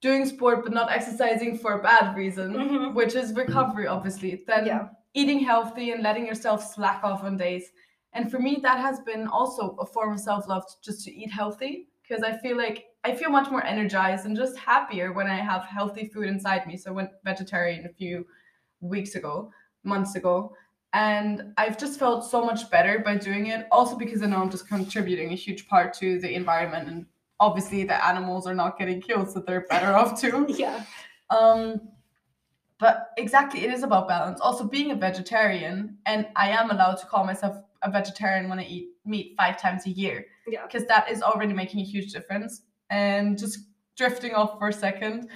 doing 0.00 0.24
sport 0.26 0.62
but 0.64 0.72
not 0.72 0.90
exercising 0.92 1.58
for 1.58 1.78
a 1.78 1.82
bad 1.82 2.16
reason, 2.16 2.52
Mhm. 2.54 2.94
which 2.94 3.14
is 3.14 3.34
recovery, 3.34 3.86
obviously. 3.86 4.44
Then 4.46 4.66
Yeah. 4.66 4.88
Eating 5.16 5.40
healthy 5.40 5.90
and 5.90 6.02
letting 6.02 6.26
yourself 6.26 6.62
slack 6.74 7.02
off 7.02 7.24
on 7.24 7.36
days. 7.36 7.72
And 8.12 8.30
for 8.30 8.38
me, 8.38 8.58
that 8.62 8.78
has 8.78 9.00
been 9.00 9.26
also 9.26 9.76
a 9.80 9.86
form 9.86 10.12
of 10.12 10.20
self 10.20 10.46
love 10.46 10.64
just 10.84 11.04
to 11.04 11.14
eat 11.14 11.32
healthy 11.32 11.88
because 12.02 12.22
I 12.22 12.36
feel 12.38 12.56
like 12.56 12.84
I 13.02 13.14
feel 13.14 13.30
much 13.30 13.50
more 13.50 13.64
energized 13.64 14.26
and 14.26 14.36
just 14.36 14.56
happier 14.56 15.12
when 15.12 15.26
I 15.26 15.36
have 15.36 15.64
healthy 15.64 16.06
food 16.06 16.28
inside 16.28 16.66
me. 16.66 16.76
So 16.76 16.90
I 16.90 16.94
went 16.94 17.10
vegetarian 17.24 17.86
a 17.86 17.88
few 17.88 18.26
weeks 18.80 19.14
ago, 19.14 19.50
months 19.84 20.14
ago. 20.14 20.54
And 20.92 21.52
I've 21.56 21.78
just 21.78 21.98
felt 21.98 22.28
so 22.30 22.44
much 22.44 22.70
better 22.70 23.00
by 23.00 23.16
doing 23.16 23.48
it. 23.48 23.66
Also 23.70 23.96
because 23.96 24.22
I 24.22 24.26
know 24.26 24.38
I'm 24.38 24.50
just 24.50 24.68
contributing 24.68 25.32
a 25.32 25.36
huge 25.36 25.66
part 25.68 25.92
to 25.94 26.20
the 26.20 26.34
environment 26.34 26.88
and 26.88 27.06
obviously 27.40 27.84
the 27.84 28.06
animals 28.06 28.46
are 28.46 28.54
not 28.54 28.78
getting 28.78 29.00
killed, 29.00 29.30
so 29.30 29.40
they're 29.40 29.66
better 29.68 29.92
off 29.94 30.20
too. 30.20 30.46
yeah, 30.56 30.84
Um, 31.30 31.80
but 32.78 33.08
exactly, 33.16 33.64
it 33.64 33.72
is 33.72 33.82
about 33.82 34.08
balance. 34.08 34.40
Also, 34.40 34.64
being 34.64 34.90
a 34.90 34.94
vegetarian, 34.96 35.96
and 36.06 36.26
I 36.36 36.50
am 36.50 36.70
allowed 36.70 36.96
to 36.96 37.06
call 37.06 37.24
myself 37.24 37.56
a 37.82 37.90
vegetarian 37.90 38.48
when 38.48 38.58
I 38.58 38.64
eat 38.64 38.88
meat 39.04 39.34
five 39.36 39.60
times 39.60 39.86
a 39.86 39.90
year, 39.90 40.26
yeah, 40.46 40.66
because 40.66 40.86
that 40.86 41.10
is 41.10 41.22
already 41.22 41.52
making 41.52 41.80
a 41.80 41.84
huge 41.84 42.12
difference. 42.12 42.62
And 42.90 43.38
just 43.38 43.58
drifting 43.96 44.34
off 44.34 44.58
for 44.58 44.68
a 44.68 44.72
second, 44.72 45.28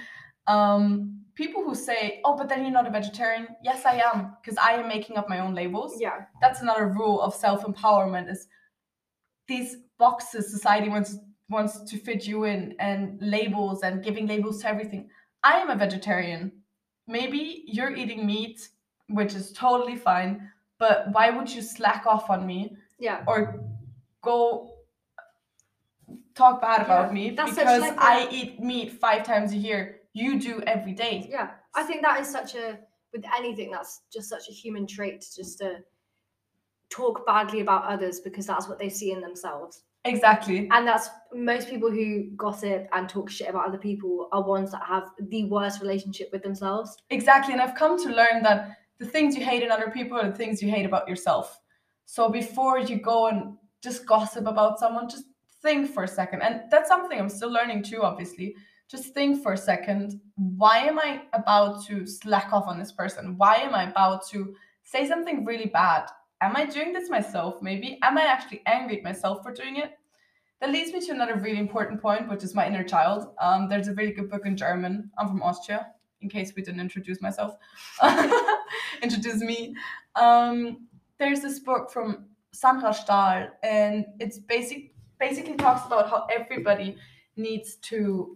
um, 0.47 1.21
people 1.35 1.63
who 1.63 1.75
say, 1.75 2.21
"Oh, 2.23 2.35
but 2.37 2.47
then 2.47 2.61
you're 2.61 2.71
not 2.71 2.87
a 2.87 2.91
vegetarian," 2.91 3.47
yes, 3.63 3.85
I 3.85 4.01
am, 4.13 4.35
because 4.41 4.57
I 4.57 4.73
am 4.73 4.87
making 4.87 5.17
up 5.17 5.27
my 5.27 5.39
own 5.39 5.55
labels. 5.55 5.99
Yeah, 5.99 6.25
that's 6.41 6.61
another 6.61 6.87
rule 6.87 7.21
of 7.21 7.33
self-empowerment 7.33 8.29
is 8.29 8.47
these 9.47 9.77
boxes 9.97 10.51
society 10.51 10.89
wants 10.89 11.17
wants 11.49 11.81
to 11.91 11.97
fit 11.97 12.25
you 12.25 12.45
in 12.45 12.73
and 12.79 13.19
labels 13.21 13.83
and 13.83 14.03
giving 14.03 14.25
labels 14.25 14.61
to 14.61 14.69
everything. 14.69 15.09
I 15.43 15.59
am 15.59 15.69
a 15.69 15.75
vegetarian 15.75 16.51
maybe 17.07 17.63
you're 17.67 17.93
eating 17.95 18.25
meat 18.25 18.69
which 19.09 19.33
is 19.35 19.51
totally 19.51 19.95
fine 19.95 20.49
but 20.79 21.11
why 21.11 21.29
would 21.29 21.49
you 21.49 21.61
slack 21.61 22.05
off 22.05 22.29
on 22.29 22.45
me 22.45 22.75
yeah. 22.99 23.23
or 23.27 23.63
go 24.21 24.73
talk 26.35 26.61
bad 26.61 26.81
about 26.81 27.07
Yeah, 27.07 27.13
me 27.13 27.29
that's 27.31 27.51
because 27.55 27.81
like 27.81 27.97
a- 27.99 28.33
eat 28.33 28.59
meat 28.59 28.91
five 28.91 29.23
times 29.23 29.51
a 29.53 29.57
year 29.57 29.99
you 30.13 30.39
do 30.39 30.61
every 30.67 30.93
day 30.93 31.27
Yeah, 31.29 31.51
I 31.75 31.83
think 31.83 32.01
that 32.01 32.19
is 32.21 32.27
such 32.29 32.55
a 32.55 32.79
with 33.13 33.25
anything 33.37 33.71
that's 33.71 34.01
just 34.11 34.29
such 34.29 34.47
a 34.49 34.51
human 34.51 34.87
trait 34.87 35.25
just 35.35 35.57
to 35.59 35.79
talk 36.89 37.25
badly 37.25 37.61
about 37.61 37.85
others 37.85 38.19
because 38.19 38.45
that's 38.45 38.67
what 38.67 38.79
they 38.79 38.89
see 38.89 39.11
in 39.11 39.21
themselves. 39.21 39.83
Exactly 40.05 40.67
And 40.71 40.87
that's 40.87 41.09
most 41.33 41.69
people 41.69 41.91
who 41.91 42.29
gossip 42.35 42.87
and 42.91 43.07
talk 43.07 43.29
shit 43.29 43.49
about 43.49 43.67
other 43.67 43.77
people 43.77 44.27
are 44.31 44.43
ones 44.43 44.71
that 44.71 44.83
have 44.83 45.09
the 45.29 45.45
worst 45.45 45.81
relationship 45.81 46.29
with 46.31 46.43
themselves. 46.43 46.97
Exactly. 47.09 47.53
And 47.53 47.61
I've 47.61 47.75
come 47.75 48.01
to 48.03 48.09
learn 48.09 48.43
that 48.43 48.77
the 48.99 49.05
things 49.05 49.35
you 49.35 49.43
hate 49.43 49.63
in 49.63 49.71
other 49.71 49.89
people 49.89 50.17
are 50.17 50.29
the 50.29 50.35
things 50.35 50.61
you 50.61 50.69
hate 50.69 50.85
about 50.85 51.07
yourself. 51.07 51.59
So 52.05 52.29
before 52.29 52.79
you 52.79 52.97
go 52.97 53.27
and 53.27 53.57
just 53.81 54.05
gossip 54.05 54.45
about 54.45 54.79
someone, 54.79 55.09
just 55.09 55.25
think 55.61 55.89
for 55.89 56.03
a 56.03 56.07
second. 56.07 56.41
And 56.41 56.63
that's 56.69 56.89
something 56.89 57.17
I'm 57.17 57.29
still 57.29 57.51
learning 57.51 57.83
too, 57.83 58.01
obviously. 58.03 58.55
Just 58.89 59.13
think 59.13 59.41
for 59.41 59.53
a 59.53 59.57
second 59.57 60.19
why 60.35 60.79
am 60.79 60.99
I 60.99 61.21
about 61.33 61.85
to 61.85 62.05
slack 62.05 62.51
off 62.51 62.67
on 62.67 62.77
this 62.77 62.91
person? 62.91 63.35
Why 63.37 63.55
am 63.55 63.73
I 63.73 63.89
about 63.89 64.27
to 64.29 64.53
say 64.83 65.07
something 65.07 65.45
really 65.45 65.67
bad? 65.67 66.09
Am 66.41 66.55
I 66.55 66.65
doing 66.65 66.91
this 66.91 67.09
myself, 67.09 67.61
maybe? 67.61 67.99
Am 68.01 68.17
I 68.17 68.23
actually 68.23 68.63
angry 68.65 68.97
at 68.97 69.03
myself 69.03 69.43
for 69.43 69.53
doing 69.53 69.77
it? 69.77 69.91
That 70.59 70.71
leads 70.71 70.91
me 70.91 70.99
to 71.05 71.11
another 71.11 71.35
really 71.35 71.59
important 71.59 72.01
point, 72.01 72.29
which 72.29 72.43
is 72.43 72.55
my 72.55 72.67
inner 72.67 72.83
child. 72.83 73.33
Um, 73.39 73.69
there's 73.69 73.87
a 73.87 73.93
really 73.93 74.11
good 74.11 74.29
book 74.29 74.45
in 74.45 74.57
German. 74.57 75.11
I'm 75.17 75.27
from 75.27 75.43
Austria, 75.43 75.87
in 76.21 76.29
case 76.29 76.53
we 76.55 76.63
didn't 76.63 76.79
introduce 76.79 77.21
myself. 77.21 77.55
introduce 79.03 79.41
me. 79.41 79.75
Um, 80.15 80.87
there's 81.19 81.41
this 81.41 81.59
book 81.59 81.91
from 81.91 82.25
Sandra 82.51 82.93
Stahl, 82.93 83.47
and 83.63 84.05
it's 84.19 84.39
basic 84.39 84.93
basically 85.19 85.53
talks 85.55 85.85
about 85.85 86.09
how 86.09 86.25
everybody 86.33 86.97
needs 87.37 87.75
to 87.75 88.35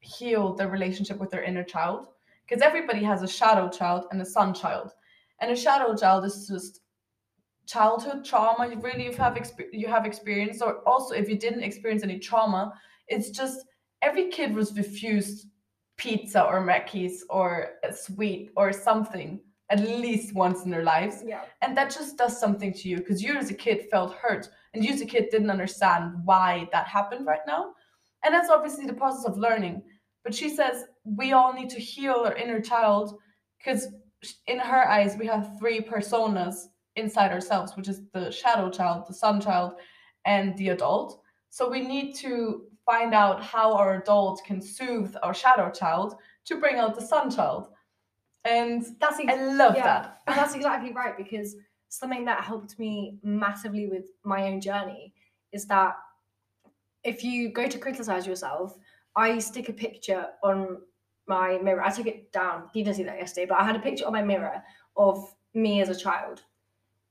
heal 0.00 0.54
their 0.54 0.68
relationship 0.68 1.18
with 1.18 1.30
their 1.30 1.42
inner 1.42 1.64
child. 1.64 2.08
Because 2.46 2.62
everybody 2.62 3.02
has 3.02 3.22
a 3.22 3.28
shadow 3.28 3.68
child 3.68 4.04
and 4.10 4.20
a 4.20 4.24
sun 4.24 4.52
child. 4.54 4.92
And 5.40 5.50
a 5.50 5.56
shadow 5.56 5.96
child 5.96 6.24
is 6.24 6.46
just 6.46 6.80
childhood 7.66 8.24
trauma 8.24 8.68
you 8.68 8.78
really 8.80 9.12
have 9.14 9.34
exp- 9.34 9.72
you 9.72 9.88
have 9.88 10.06
experienced 10.06 10.62
or 10.62 10.78
also 10.88 11.14
if 11.14 11.28
you 11.28 11.36
didn't 11.36 11.62
experience 11.62 12.02
any 12.02 12.18
trauma 12.18 12.72
it's 13.08 13.30
just 13.30 13.66
every 14.02 14.28
kid 14.30 14.54
was 14.54 14.76
refused 14.76 15.48
pizza 15.96 16.42
or 16.44 16.60
Mackey's 16.60 17.24
or 17.30 17.70
a 17.82 17.92
sweet 17.92 18.50
or 18.56 18.72
something 18.72 19.40
at 19.70 19.80
least 19.80 20.34
once 20.34 20.64
in 20.64 20.70
their 20.70 20.84
lives. 20.84 21.24
Yeah. 21.26 21.42
and 21.62 21.76
that 21.76 21.90
just 21.90 22.16
does 22.16 22.38
something 22.38 22.72
to 22.72 22.88
you 22.88 22.98
because 22.98 23.22
you 23.22 23.36
as 23.36 23.50
a 23.50 23.54
kid 23.54 23.88
felt 23.90 24.14
hurt 24.14 24.48
and 24.74 24.84
you 24.84 24.92
as 24.92 25.00
a 25.00 25.06
kid 25.06 25.28
didn't 25.30 25.50
understand 25.50 26.12
why 26.24 26.68
that 26.72 26.86
happened 26.86 27.26
right 27.26 27.40
now. 27.46 27.72
And 28.24 28.32
that's 28.32 28.50
obviously 28.50 28.86
the 28.86 28.92
process 28.92 29.24
of 29.24 29.38
learning. 29.38 29.82
But 30.22 30.34
she 30.34 30.48
says 30.54 30.84
we 31.04 31.32
all 31.32 31.52
need 31.52 31.70
to 31.70 31.80
heal 31.80 32.22
our 32.24 32.34
inner 32.34 32.60
child 32.60 33.18
because 33.58 33.88
in 34.46 34.58
her 34.58 34.88
eyes 34.88 35.16
we 35.18 35.26
have 35.26 35.58
three 35.58 35.80
personas 35.80 36.66
inside 36.96 37.32
ourselves 37.32 37.76
which 37.76 37.88
is 37.88 38.02
the 38.12 38.30
shadow 38.30 38.70
child 38.70 39.04
the 39.06 39.14
sun 39.14 39.40
child 39.40 39.74
and 40.24 40.56
the 40.58 40.70
adult 40.70 41.20
so 41.50 41.70
we 41.70 41.80
need 41.80 42.14
to 42.14 42.64
find 42.84 43.14
out 43.14 43.42
how 43.42 43.74
our 43.74 44.00
adult 44.00 44.42
can 44.44 44.60
soothe 44.60 45.14
our 45.22 45.34
shadow 45.34 45.70
child 45.70 46.16
to 46.44 46.56
bring 46.56 46.76
out 46.76 46.94
the 46.94 47.06
sun 47.06 47.30
child 47.30 47.68
and 48.44 48.86
That's 49.00 49.18
ex- 49.20 49.32
i 49.32 49.44
love 49.44 49.76
yeah, 49.76 49.84
that 49.84 50.20
And 50.26 50.36
that's 50.36 50.54
exactly 50.54 50.92
right 50.92 51.16
because 51.16 51.56
something 51.88 52.24
that 52.24 52.44
helped 52.44 52.78
me 52.78 53.18
massively 53.22 53.86
with 53.86 54.06
my 54.24 54.44
own 54.48 54.60
journey 54.60 55.12
is 55.52 55.66
that 55.66 55.96
if 57.04 57.22
you 57.22 57.50
go 57.50 57.66
to 57.68 57.78
criticize 57.78 58.26
yourself, 58.26 58.76
I 59.14 59.38
stick 59.38 59.68
a 59.68 59.72
picture 59.72 60.26
on 60.42 60.78
my 61.26 61.58
mirror. 61.58 61.82
I 61.82 61.90
took 61.90 62.06
it 62.06 62.32
down. 62.32 62.64
You 62.74 62.84
didn't 62.84 62.96
see 62.96 63.04
that 63.04 63.18
yesterday, 63.18 63.46
but 63.46 63.60
I 63.60 63.64
had 63.64 63.76
a 63.76 63.80
picture 63.80 64.06
on 64.06 64.12
my 64.12 64.22
mirror 64.22 64.62
of 64.96 65.34
me 65.54 65.80
as 65.80 65.88
a 65.88 65.94
child. 65.94 66.42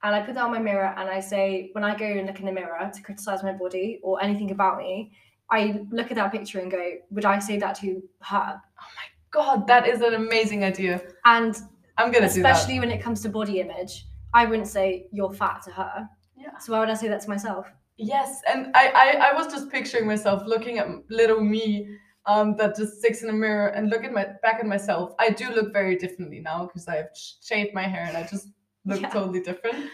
And 0.06 0.14
I 0.14 0.22
put 0.22 0.36
that 0.36 0.44
on 0.44 0.52
my 0.52 0.60
mirror 0.60 0.94
and 0.98 1.10
I 1.10 1.20
say, 1.20 1.72
when 1.72 1.84
I 1.84 1.98
go 1.98 2.06
and 2.06 2.28
look 2.28 2.40
in 2.40 2.46
the 2.46 2.52
mirror 2.52 2.92
to 2.94 3.02
criticize 3.02 3.42
my 3.42 3.54
body 3.54 4.00
or 4.04 4.22
anything 4.22 4.52
about 4.52 4.78
me, 4.78 5.12
I 5.50 5.82
look 5.90 6.12
at 6.12 6.16
that 6.18 6.32
picture 6.32 6.60
and 6.60 6.70
go, 6.70 6.92
would 7.10 7.26
I 7.26 7.40
say 7.40 7.58
that 7.58 7.74
to 7.80 8.04
her? 8.22 8.62
Oh 8.82 8.88
my 8.96 9.08
god, 9.32 9.66
that 9.66 9.88
is 9.88 10.02
an 10.02 10.14
amazing 10.14 10.64
idea. 10.64 11.02
And 11.26 11.60
I'm 11.98 12.12
gonna 12.12 12.32
do 12.32 12.44
that. 12.44 12.52
especially 12.52 12.80
when 12.80 12.92
it 12.92 13.02
comes 13.02 13.22
to 13.24 13.30
body 13.30 13.60
image, 13.62 14.06
I 14.32 14.46
wouldn't 14.46 14.68
say 14.68 15.08
you're 15.12 15.34
fat 15.34 15.64
to 15.64 15.72
her. 15.72 16.08
Yeah. 16.38 16.56
So 16.60 16.74
why 16.74 16.82
would 16.82 16.90
I 16.92 16.94
say 16.94 17.08
that 17.08 17.22
to 17.22 17.30
myself? 17.30 17.66
Yes, 17.98 18.42
and 18.48 18.68
I, 18.76 18.90
I 18.90 19.30
I 19.30 19.34
was 19.34 19.48
just 19.48 19.72
picturing 19.72 20.06
myself 20.06 20.44
looking 20.46 20.78
at 20.78 20.88
little 21.10 21.42
me, 21.42 21.98
um, 22.28 22.56
that 22.58 22.76
just 22.76 23.02
sits 23.02 23.24
in 23.24 23.30
a 23.30 23.34
mirror 23.34 23.68
and 23.70 23.90
look 23.90 24.04
at 24.04 24.12
my 24.12 24.28
back 24.42 24.60
at 24.60 24.66
myself. 24.66 25.14
I 25.20 25.30
do 25.30 25.50
look 25.50 25.72
very 25.74 25.96
differently 25.96 26.40
now 26.40 26.66
because 26.66 26.88
I've 26.88 27.10
shaved 27.42 27.74
my 27.74 27.84
hair 27.84 28.06
and 28.08 28.18
I 28.18 28.24
just 28.24 28.50
look 28.86 29.02
Yeah. 29.02 29.10
totally 29.10 29.42
different. 29.42 29.90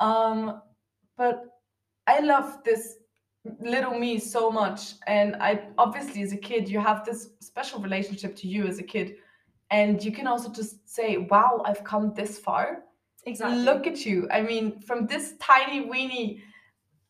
Um, 0.00 0.62
but 1.16 1.44
I 2.06 2.20
love 2.20 2.62
this 2.64 2.96
little 3.60 3.98
me 3.98 4.18
so 4.18 4.50
much. 4.50 4.94
And 5.06 5.36
I 5.40 5.68
obviously, 5.78 6.22
as 6.22 6.32
a 6.32 6.36
kid, 6.36 6.68
you 6.68 6.80
have 6.80 7.04
this 7.04 7.30
special 7.40 7.80
relationship 7.80 8.36
to 8.36 8.48
you 8.48 8.66
as 8.66 8.78
a 8.78 8.82
kid. 8.82 9.16
And 9.70 10.02
you 10.02 10.12
can 10.12 10.26
also 10.26 10.50
just 10.50 10.88
say, 10.88 11.18
wow, 11.18 11.62
I've 11.64 11.84
come 11.84 12.14
this 12.14 12.38
far. 12.38 12.84
Exactly. 13.26 13.58
Look 13.58 13.86
at 13.86 14.06
you. 14.06 14.28
I 14.30 14.40
mean, 14.42 14.80
from 14.80 15.06
this 15.06 15.34
tiny, 15.40 15.82
weeny, 15.82 16.42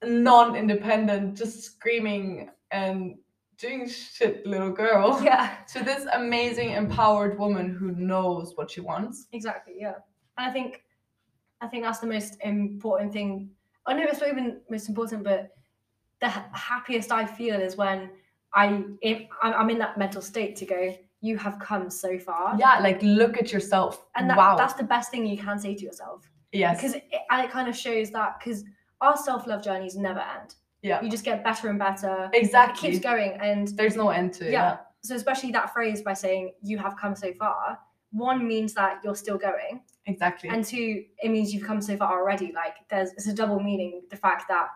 non 0.04 0.56
independent, 0.56 1.36
just 1.36 1.62
screaming 1.62 2.50
and 2.70 3.16
doing 3.58 3.88
shit 3.88 4.46
little 4.46 4.70
girl 4.70 5.20
Yeah. 5.24 5.56
to 5.72 5.84
this 5.84 6.06
amazing, 6.12 6.70
empowered 6.72 7.38
woman 7.38 7.74
who 7.74 7.92
knows 7.92 8.52
what 8.56 8.70
she 8.70 8.80
wants. 8.80 9.26
Exactly. 9.32 9.74
Yeah. 9.78 9.94
And 10.36 10.48
I 10.48 10.52
think, 10.52 10.82
I 11.60 11.66
think 11.66 11.84
that's 11.84 11.98
the 11.98 12.06
most 12.06 12.36
important 12.42 13.12
thing. 13.12 13.50
I 13.86 13.94
know 13.94 14.04
it's 14.04 14.20
not 14.20 14.30
even 14.30 14.60
most 14.70 14.88
important, 14.88 15.24
but 15.24 15.50
the 16.20 16.28
happiest 16.28 17.12
I 17.12 17.24
feel 17.24 17.60
is 17.60 17.76
when 17.76 18.10
I, 18.54 18.84
if 19.02 19.22
I'm 19.42 19.70
in 19.70 19.78
that 19.78 19.98
mental 19.98 20.22
state 20.22 20.56
to 20.56 20.66
go, 20.66 20.96
you 21.20 21.36
have 21.36 21.58
come 21.58 21.90
so 21.90 22.18
far. 22.18 22.56
Yeah, 22.58 22.78
like 22.78 23.00
look 23.02 23.36
at 23.36 23.52
yourself. 23.52 24.06
And 24.14 24.30
that, 24.30 24.36
wow. 24.36 24.56
that's 24.56 24.74
the 24.74 24.84
best 24.84 25.10
thing 25.10 25.26
you 25.26 25.36
can 25.36 25.58
say 25.58 25.74
to 25.74 25.84
yourself. 25.84 26.30
yes. 26.52 26.76
Because 26.76 26.94
it, 26.94 27.04
and 27.30 27.44
it 27.44 27.50
kind 27.50 27.68
of 27.68 27.76
shows 27.76 28.10
that 28.10 28.38
because 28.38 28.64
our 29.00 29.16
self 29.16 29.46
love 29.46 29.62
journeys 29.62 29.96
never 29.96 30.20
end. 30.20 30.54
Yeah. 30.82 31.02
You 31.02 31.10
just 31.10 31.24
get 31.24 31.42
better 31.42 31.68
and 31.68 31.78
better. 31.78 32.30
It 32.32 32.42
exactly. 32.42 32.90
keeps 32.90 33.02
going. 33.02 33.32
And 33.40 33.68
There's 33.68 33.96
no 33.96 34.10
end 34.10 34.32
to 34.34 34.46
it. 34.46 34.52
Yeah. 34.52 34.62
Yeah. 34.62 34.76
so, 35.02 35.16
especially 35.16 35.50
that 35.52 35.72
phrase 35.72 36.02
by 36.02 36.14
saying 36.14 36.52
you 36.62 36.78
have 36.78 36.96
come 36.96 37.16
so 37.16 37.32
far, 37.34 37.78
one 38.12 38.46
means 38.46 38.74
that 38.74 39.00
you're 39.02 39.16
still 39.16 39.38
going. 39.38 39.82
Exactly. 40.08 40.48
And 40.48 40.64
two, 40.64 41.04
it 41.22 41.28
means 41.30 41.52
you've 41.52 41.66
come 41.66 41.80
so 41.80 41.96
far 41.96 42.18
already. 42.20 42.52
Like 42.52 42.74
there's 42.90 43.12
it's 43.12 43.26
a 43.28 43.34
double 43.34 43.60
meaning. 43.60 44.02
The 44.10 44.16
fact 44.16 44.48
that 44.48 44.68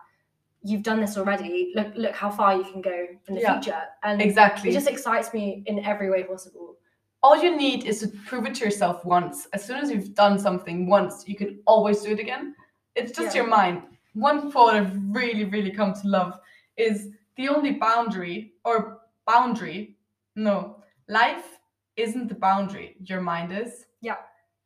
you've 0.61 0.83
done 0.83 1.01
this 1.01 1.17
already. 1.17 1.73
Look 1.75 1.87
look 1.95 2.15
how 2.15 2.29
far 2.29 2.55
you 2.55 2.63
can 2.63 2.81
go 2.81 3.07
in 3.27 3.35
the 3.35 3.41
Yeah. 3.41 3.59
future. 3.59 3.81
And 4.03 4.21
exactly. 4.21 4.69
it 4.69 4.73
just 4.73 4.87
excites 4.87 5.33
me 5.33 5.63
in 5.65 5.79
every 5.79 6.09
way 6.09 6.23
possible. 6.23 6.77
All 7.21 7.41
you 7.41 7.55
need 7.57 7.85
is 7.85 7.99
to 8.01 8.07
prove 8.29 8.45
it 8.45 8.55
to 8.55 8.65
yourself 8.65 9.03
once. 9.05 9.47
As 9.53 9.63
soon 9.65 9.77
as 9.77 9.89
you've 9.89 10.13
done 10.13 10.37
something 10.37 10.87
once, 10.87 11.27
you 11.27 11.35
can 11.35 11.59
always 11.65 12.01
do 12.01 12.11
it 12.11 12.19
again. 12.19 12.55
It's 12.95 13.11
just 13.11 13.35
Yeah. 13.35 13.41
your 13.43 13.49
mind. 13.49 13.81
One 14.13 14.51
quote 14.51 14.73
I've 14.75 14.95
really, 15.09 15.45
really 15.45 15.71
come 15.71 15.93
to 15.93 16.07
love 16.07 16.39
is 16.77 17.09
the 17.37 17.49
only 17.49 17.71
boundary 17.71 18.53
or 18.65 19.01
boundary. 19.25 19.97
No, 20.35 20.83
life 21.07 21.59
isn't 21.95 22.27
the 22.27 22.35
boundary. 22.35 22.97
Your 22.99 23.21
mind 23.21 23.51
is. 23.51 23.85
Yeah. 24.01 24.17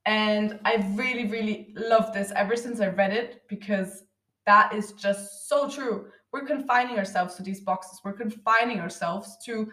And 0.08 0.58
I've 0.64 0.98
really, 0.98 1.28
really 1.28 1.74
loved 1.76 2.14
this 2.14 2.32
ever 2.32 2.56
since 2.56 2.80
I 2.80 2.88
read 2.88 3.12
it 3.12 3.42
because 3.50 4.06
that 4.46 4.74
is 4.74 4.94
just 4.94 5.50
so 5.50 5.70
true. 5.70 6.08
We're 6.32 6.46
confining 6.46 6.98
ourselves 6.98 7.36
to 7.36 7.44
these 7.44 7.60
boxes. 7.60 8.00
We're 8.06 8.14
confining 8.14 8.80
ourselves 8.80 9.38
to 9.46 9.70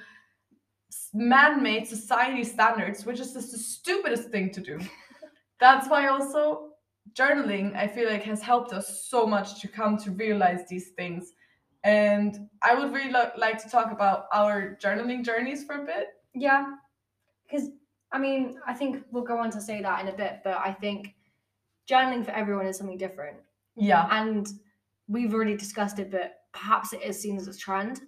man-made 1.12 1.86
society 1.86 2.42
standards, 2.42 3.06
which 3.06 3.20
is 3.20 3.32
just 3.32 3.52
the 3.52 3.58
stupidest 3.58 4.30
thing 4.30 4.50
to 4.50 4.60
do. 4.60 4.80
That's 5.60 5.88
why 5.88 6.08
also 6.08 6.70
journaling, 7.12 7.76
I 7.76 7.86
feel 7.86 8.10
like, 8.10 8.24
has 8.24 8.42
helped 8.42 8.72
us 8.72 9.06
so 9.06 9.28
much 9.28 9.60
to 9.60 9.68
come 9.68 9.96
to 9.98 10.10
realize 10.10 10.66
these 10.68 10.88
things. 10.96 11.32
And 11.84 12.48
I 12.60 12.74
would 12.74 12.92
really 12.92 13.12
lo- 13.12 13.30
like 13.36 13.62
to 13.62 13.70
talk 13.70 13.92
about 13.92 14.26
our 14.32 14.76
journaling 14.82 15.24
journeys 15.24 15.62
for 15.62 15.76
a 15.76 15.84
bit. 15.84 16.08
Yeah. 16.34 16.72
Because 17.44 17.68
I 18.14 18.18
mean, 18.18 18.60
I 18.64 18.72
think 18.74 19.04
we'll 19.10 19.24
go 19.24 19.38
on 19.38 19.50
to 19.50 19.60
say 19.60 19.82
that 19.82 20.00
in 20.00 20.06
a 20.06 20.16
bit, 20.16 20.40
but 20.44 20.56
I 20.56 20.72
think 20.72 21.14
journaling 21.90 22.24
for 22.24 22.30
everyone 22.30 22.64
is 22.66 22.78
something 22.78 22.96
different. 22.96 23.38
Yeah, 23.74 24.06
And 24.08 24.46
we've 25.08 25.34
already 25.34 25.56
discussed 25.56 25.98
it, 25.98 26.12
but 26.12 26.36
perhaps 26.52 26.92
it 26.92 27.02
is 27.02 27.20
seen 27.20 27.36
as 27.36 27.48
a 27.48 27.58
trend. 27.58 27.98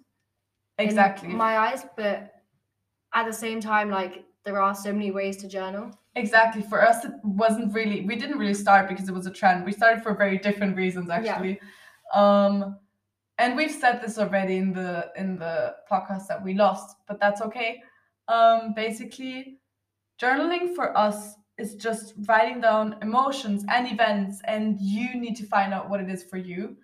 in 0.79 0.87
exactly. 0.87 1.27
my 1.27 1.57
eyes, 1.57 1.85
but 1.97 2.31
at 3.13 3.25
the 3.25 3.33
same 3.33 3.59
time, 3.59 3.89
like 3.89 4.23
there 4.45 4.61
are 4.61 4.73
so 4.73 4.93
many 4.93 5.11
ways 5.11 5.35
to 5.37 5.47
journal. 5.49 5.91
Exactly. 6.15 6.61
For 6.61 6.81
us, 6.81 7.03
it 7.03 7.11
wasn't 7.23 7.73
really. 7.73 8.05
We 8.05 8.15
didn't 8.15 8.37
really 8.37 8.53
start 8.53 8.87
because 8.87 9.09
it 9.09 9.13
was 9.13 9.27
a 9.27 9.31
trend. 9.31 9.65
We 9.65 9.73
started 9.73 10.01
for 10.03 10.15
very 10.15 10.37
different 10.37 10.77
reasons, 10.77 11.09
actually. 11.09 11.25
Yeah. 11.25 11.57
actually. 11.57 11.59
Um, 12.15 12.77
and 13.39 13.57
we've 13.57 13.71
said 13.71 14.01
this 14.01 14.17
already 14.17 14.55
in 14.55 14.71
the 14.71 15.11
in 15.17 15.37
the 15.37 15.75
podcast 15.91 16.27
that 16.27 16.41
we 16.41 16.53
lost, 16.53 16.95
but 17.09 17.19
that's 17.19 17.41
okay. 17.41 17.83
Um, 18.29 18.73
basically, 18.73 19.59
journaling 20.21 20.75
for 20.75 20.97
us 20.97 21.35
is 21.57 21.75
just 21.75 22.13
writing 22.27 22.61
down 22.61 22.97
emotions 23.01 23.65
and 23.69 23.91
events, 23.91 24.41
and 24.45 24.79
you 24.79 25.15
need 25.15 25.35
to 25.35 25.45
find 25.45 25.73
out 25.73 25.89
what 25.89 25.99
it 25.99 26.09
is 26.09 26.23
for 26.23 26.37
you. 26.37 26.77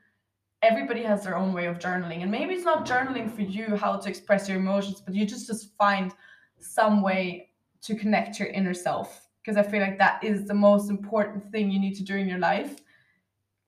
Everybody 0.61 1.03
has 1.03 1.23
their 1.23 1.35
own 1.35 1.53
way 1.53 1.65
of 1.65 1.79
journaling, 1.79 2.21
and 2.21 2.31
maybe 2.31 2.53
it's 2.53 2.65
not 2.65 2.87
journaling 2.87 3.33
for 3.33 3.41
you 3.41 3.75
how 3.75 3.97
to 3.97 4.09
express 4.09 4.47
your 4.47 4.57
emotions, 4.57 5.01
but 5.01 5.13
you 5.13 5.25
just 5.25 5.47
just 5.47 5.75
find 5.77 6.13
some 6.59 7.01
way 7.01 7.49
to 7.81 7.95
connect 7.95 8.39
your 8.39 8.47
inner 8.49 8.73
self 8.73 9.27
because 9.43 9.57
I 9.57 9.69
feel 9.69 9.81
like 9.81 9.97
that 9.97 10.23
is 10.23 10.47
the 10.47 10.53
most 10.53 10.89
important 10.89 11.43
thing 11.51 11.69
you 11.69 11.79
need 11.79 11.95
to 11.95 12.03
do 12.03 12.15
in 12.15 12.29
your 12.29 12.39
life. 12.39 12.79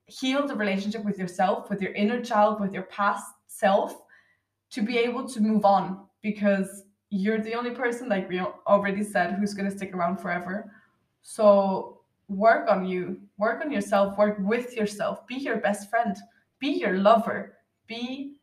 Heal 0.06 0.46
the 0.46 0.54
relationship 0.54 1.04
with 1.04 1.18
yourself, 1.18 1.68
with 1.68 1.82
your 1.82 1.92
inner 1.92 2.22
child, 2.22 2.60
with 2.60 2.72
your 2.72 2.84
past 2.84 3.26
self 3.46 4.02
to 4.70 4.82
be 4.82 4.98
able 4.98 5.28
to 5.28 5.40
move 5.40 5.64
on 5.64 6.06
because 6.22 6.84
you're 7.10 7.40
the 7.40 7.54
only 7.54 7.70
person, 7.70 8.08
like 8.08 8.28
we 8.28 8.40
already 8.40 9.02
said, 9.02 9.34
who's 9.34 9.54
going 9.54 9.70
to 9.70 9.76
stick 9.76 9.94
around 9.94 10.18
forever. 10.18 10.72
So 11.22 12.00
work 12.28 12.68
on 12.68 12.86
you, 12.86 13.20
work 13.38 13.64
on 13.64 13.70
yourself, 13.70 14.18
work 14.18 14.36
with 14.40 14.76
yourself, 14.76 15.26
be 15.26 15.36
your 15.36 15.58
best 15.58 15.88
friend, 15.88 16.16
be 16.58 16.68
your 16.68 16.98
lover, 16.98 17.58
be 17.86 18.36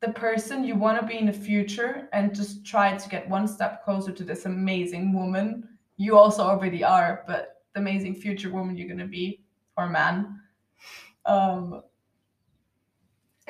the 0.00 0.12
person 0.12 0.64
you 0.64 0.74
want 0.74 1.00
to 1.00 1.06
be 1.06 1.16
in 1.16 1.26
the 1.26 1.32
future 1.32 2.08
and 2.12 2.34
just 2.34 2.66
try 2.66 2.96
to 2.96 3.08
get 3.08 3.28
one 3.28 3.46
step 3.46 3.84
closer 3.84 4.10
to 4.10 4.24
this 4.24 4.46
amazing 4.46 5.12
woman 5.12 5.68
you 5.96 6.18
also 6.18 6.42
already 6.42 6.82
are 6.82 7.22
but 7.26 7.62
the 7.72 7.80
amazing 7.80 8.14
future 8.14 8.50
woman 8.50 8.76
you're 8.76 8.88
going 8.88 8.98
to 8.98 9.06
be 9.06 9.44
or 9.76 9.88
man. 9.88 10.40
Um 11.24 11.82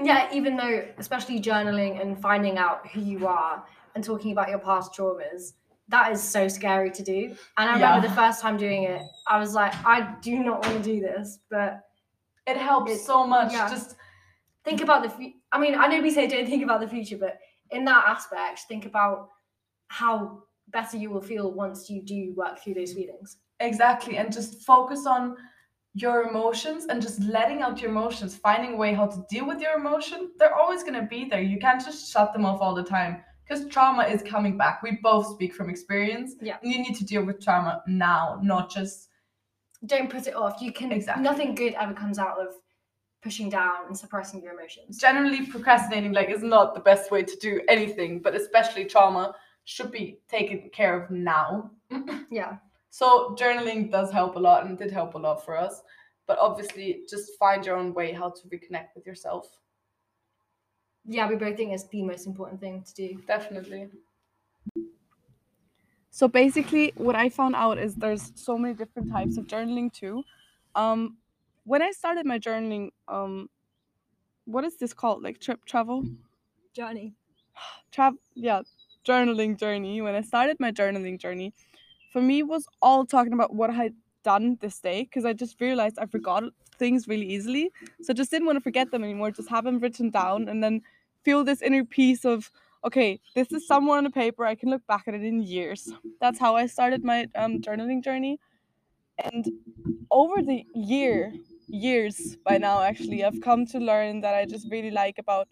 yeah, 0.00 0.28
even 0.32 0.56
though, 0.56 0.86
especially 0.98 1.40
journaling 1.40 2.00
and 2.00 2.20
finding 2.20 2.58
out 2.58 2.86
who 2.88 3.00
you 3.00 3.26
are 3.26 3.64
and 3.94 4.02
talking 4.02 4.32
about 4.32 4.48
your 4.48 4.58
past 4.58 4.94
traumas, 4.94 5.52
that 5.88 6.12
is 6.12 6.22
so 6.22 6.48
scary 6.48 6.90
to 6.90 7.02
do. 7.02 7.36
And 7.58 7.68
I 7.68 7.74
remember 7.74 8.06
Yeah. 8.06 8.08
the 8.08 8.14
first 8.16 8.40
time 8.40 8.56
doing 8.56 8.84
it, 8.84 9.02
I 9.26 9.38
was 9.38 9.54
like, 9.54 9.74
I 9.84 10.14
do 10.22 10.38
not 10.42 10.64
want 10.64 10.78
to 10.78 10.82
do 10.82 11.00
this, 11.00 11.40
but 11.50 11.82
it 12.46 12.56
helps 12.56 12.92
It- 12.92 12.98
so 13.00 13.26
much 13.26 13.52
yeah. 13.52 13.68
just 13.68 13.96
think 14.64 14.80
about 14.80 15.02
the 15.02 15.10
future. 15.10 15.36
I 15.52 15.58
mean, 15.58 15.74
I 15.74 15.86
know 15.88 16.00
we 16.00 16.10
say 16.10 16.26
don't 16.26 16.46
think 16.46 16.62
about 16.62 16.80
the 16.80 16.88
future, 16.88 17.18
but 17.18 17.38
in 17.70 17.84
that 17.84 18.04
aspect, 18.06 18.60
think 18.68 18.86
about 18.86 19.28
how 19.88 20.44
better 20.68 20.96
you 20.96 21.10
will 21.10 21.20
feel 21.20 21.52
once 21.52 21.90
you 21.90 22.00
do 22.02 22.32
work 22.34 22.58
through 22.58 22.74
those 22.74 22.92
feelings. 22.94 23.38
exactly 23.60 24.16
and 24.16 24.32
just 24.32 24.62
focus 24.64 25.06
on 25.06 25.36
your 25.94 26.28
emotions 26.28 26.86
and 26.86 27.02
just 27.02 27.20
letting 27.22 27.60
out 27.62 27.80
your 27.80 27.90
emotions 27.90 28.34
finding 28.36 28.74
a 28.74 28.76
way 28.76 28.94
how 28.94 29.06
to 29.06 29.24
deal 29.28 29.46
with 29.46 29.60
your 29.60 29.74
emotion 29.76 30.30
they're 30.38 30.54
always 30.54 30.82
going 30.82 30.94
to 30.94 31.02
be 31.06 31.26
there 31.28 31.42
you 31.42 31.58
can't 31.58 31.84
just 31.84 32.10
shut 32.10 32.32
them 32.32 32.46
off 32.46 32.60
all 32.62 32.74
the 32.74 32.82
time 32.82 33.22
because 33.44 33.68
trauma 33.68 34.04
is 34.04 34.22
coming 34.22 34.56
back 34.56 34.82
we 34.82 34.92
both 35.02 35.26
speak 35.34 35.52
from 35.54 35.68
experience 35.68 36.34
Yeah. 36.40 36.56
and 36.62 36.72
you 36.72 36.78
need 36.80 36.96
to 36.96 37.04
deal 37.04 37.24
with 37.24 37.44
trauma 37.44 37.82
now 37.86 38.40
not 38.42 38.70
just 38.70 39.08
Don't 39.84 40.08
put 40.08 40.26
it 40.28 40.34
off. 40.34 40.62
You 40.62 40.72
can 40.72 40.92
Exactly. 40.92 41.22
nothing 41.24 41.54
good 41.54 41.74
ever 41.74 41.92
comes 41.92 42.18
out 42.18 42.38
of 42.38 42.54
pushing 43.22 43.50
down 43.50 43.86
and 43.88 43.96
suppressing 43.98 44.42
your 44.42 44.52
emotions. 44.54 44.96
generally 44.98 45.44
procrastinating 45.46 46.12
like 46.12 46.30
is 46.30 46.42
not 46.42 46.72
the 46.74 46.80
best 46.80 47.10
way 47.10 47.22
to 47.22 47.36
do 47.40 47.60
anything 47.68 48.20
but 48.24 48.34
especially 48.34 48.84
trauma 48.86 49.34
should 49.64 49.90
be 49.92 50.18
taken 50.28 50.70
care 50.72 50.94
of 51.02 51.10
now 51.10 51.70
Yeah. 52.30 52.56
So 52.92 53.34
journaling 53.40 53.90
does 53.90 54.12
help 54.12 54.36
a 54.36 54.40
lot 54.40 54.66
and 54.66 54.78
did 54.78 54.92
help 54.92 55.14
a 55.14 55.18
lot 55.18 55.44
for 55.44 55.56
us 55.56 55.82
but 56.28 56.38
obviously 56.38 57.04
just 57.10 57.38
find 57.38 57.66
your 57.66 57.76
own 57.76 57.94
way 57.94 58.12
how 58.12 58.30
to 58.30 58.48
reconnect 58.48 58.94
with 58.96 59.06
yourself 59.06 59.58
Yeah, 61.04 61.28
we 61.28 61.36
both 61.36 61.56
think 61.56 61.72
it's 61.72 61.86
the 61.86 62.02
most 62.02 62.26
important 62.26 62.60
thing 62.60 62.82
to 62.82 62.92
do. 62.94 63.22
definitely 63.22 63.92
So 66.10 66.28
basically, 66.28 66.92
what 66.96 67.16
I 67.16 67.28
found 67.28 67.54
out 67.54 67.78
is 67.78 67.94
there's 67.96 68.32
so 68.34 68.58
many 68.58 68.74
different 68.74 69.08
types 69.10 69.36
of 69.38 69.46
journaling 69.46 69.92
too. 69.92 70.24
Um, 70.74 71.18
when 71.64 71.80
I 71.82 71.90
started 71.92 72.26
my 72.26 72.38
journaling, 72.38 72.90
um, 73.08 73.48
what 74.46 74.64
is 74.64 74.78
this 74.78 74.94
called? 74.94 75.22
Like 75.22 75.40
trip 75.40 75.64
travel, 75.66 76.06
Journey. 76.74 77.16
travel? 77.90 78.18
Yeah, 78.34 78.62
journaling 79.04 79.56
journey. 79.58 80.00
When 80.02 80.14
I 80.14 80.20
started 80.22 80.58
my 80.60 80.70
journaling 80.72 81.18
journey, 81.18 81.54
for 82.12 82.22
me 82.22 82.42
was 82.42 82.66
all 82.80 83.06
talking 83.06 83.32
about 83.32 83.54
what 83.54 83.70
I 83.70 83.74
had 83.74 83.96
done 84.22 84.56
this 84.60 84.80
day 84.80 85.02
because 85.04 85.24
I 85.24 85.32
just 85.32 85.60
realized 85.60 85.98
I 85.98 86.06
forgot 86.06 86.44
things 86.78 87.08
really 87.08 87.26
easily. 87.28 87.70
So 88.02 88.12
I 88.12 88.14
just 88.14 88.30
didn't 88.30 88.46
want 88.46 88.56
to 88.56 88.60
forget 88.60 88.90
them 88.90 89.04
anymore. 89.04 89.30
Just 89.30 89.48
have 89.50 89.64
them 89.64 89.78
written 89.80 90.10
down 90.10 90.48
and 90.48 90.62
then 90.62 90.82
feel 91.24 91.44
this 91.44 91.62
inner 91.62 91.84
peace 91.84 92.24
of 92.24 92.50
okay, 92.84 93.20
this 93.36 93.52
is 93.52 93.66
somewhere 93.66 93.98
on 93.98 94.04
the 94.04 94.10
paper. 94.10 94.44
I 94.44 94.56
can 94.56 94.68
look 94.68 94.84
back 94.88 95.06
at 95.06 95.14
it 95.14 95.22
in 95.22 95.40
years. 95.42 95.92
That's 96.20 96.38
how 96.40 96.56
I 96.56 96.66
started 96.66 97.04
my 97.04 97.28
um, 97.36 97.60
journaling 97.60 98.02
journey. 98.02 98.40
And 99.18 99.46
over 100.10 100.42
the 100.42 100.66
year, 100.74 101.32
years 101.68 102.36
by 102.44 102.58
now 102.58 102.82
actually 102.82 103.24
i've 103.24 103.40
come 103.40 103.64
to 103.64 103.78
learn 103.78 104.20
that 104.20 104.34
i 104.34 104.44
just 104.44 104.68
really 104.70 104.90
like 104.90 105.16
about 105.18 105.48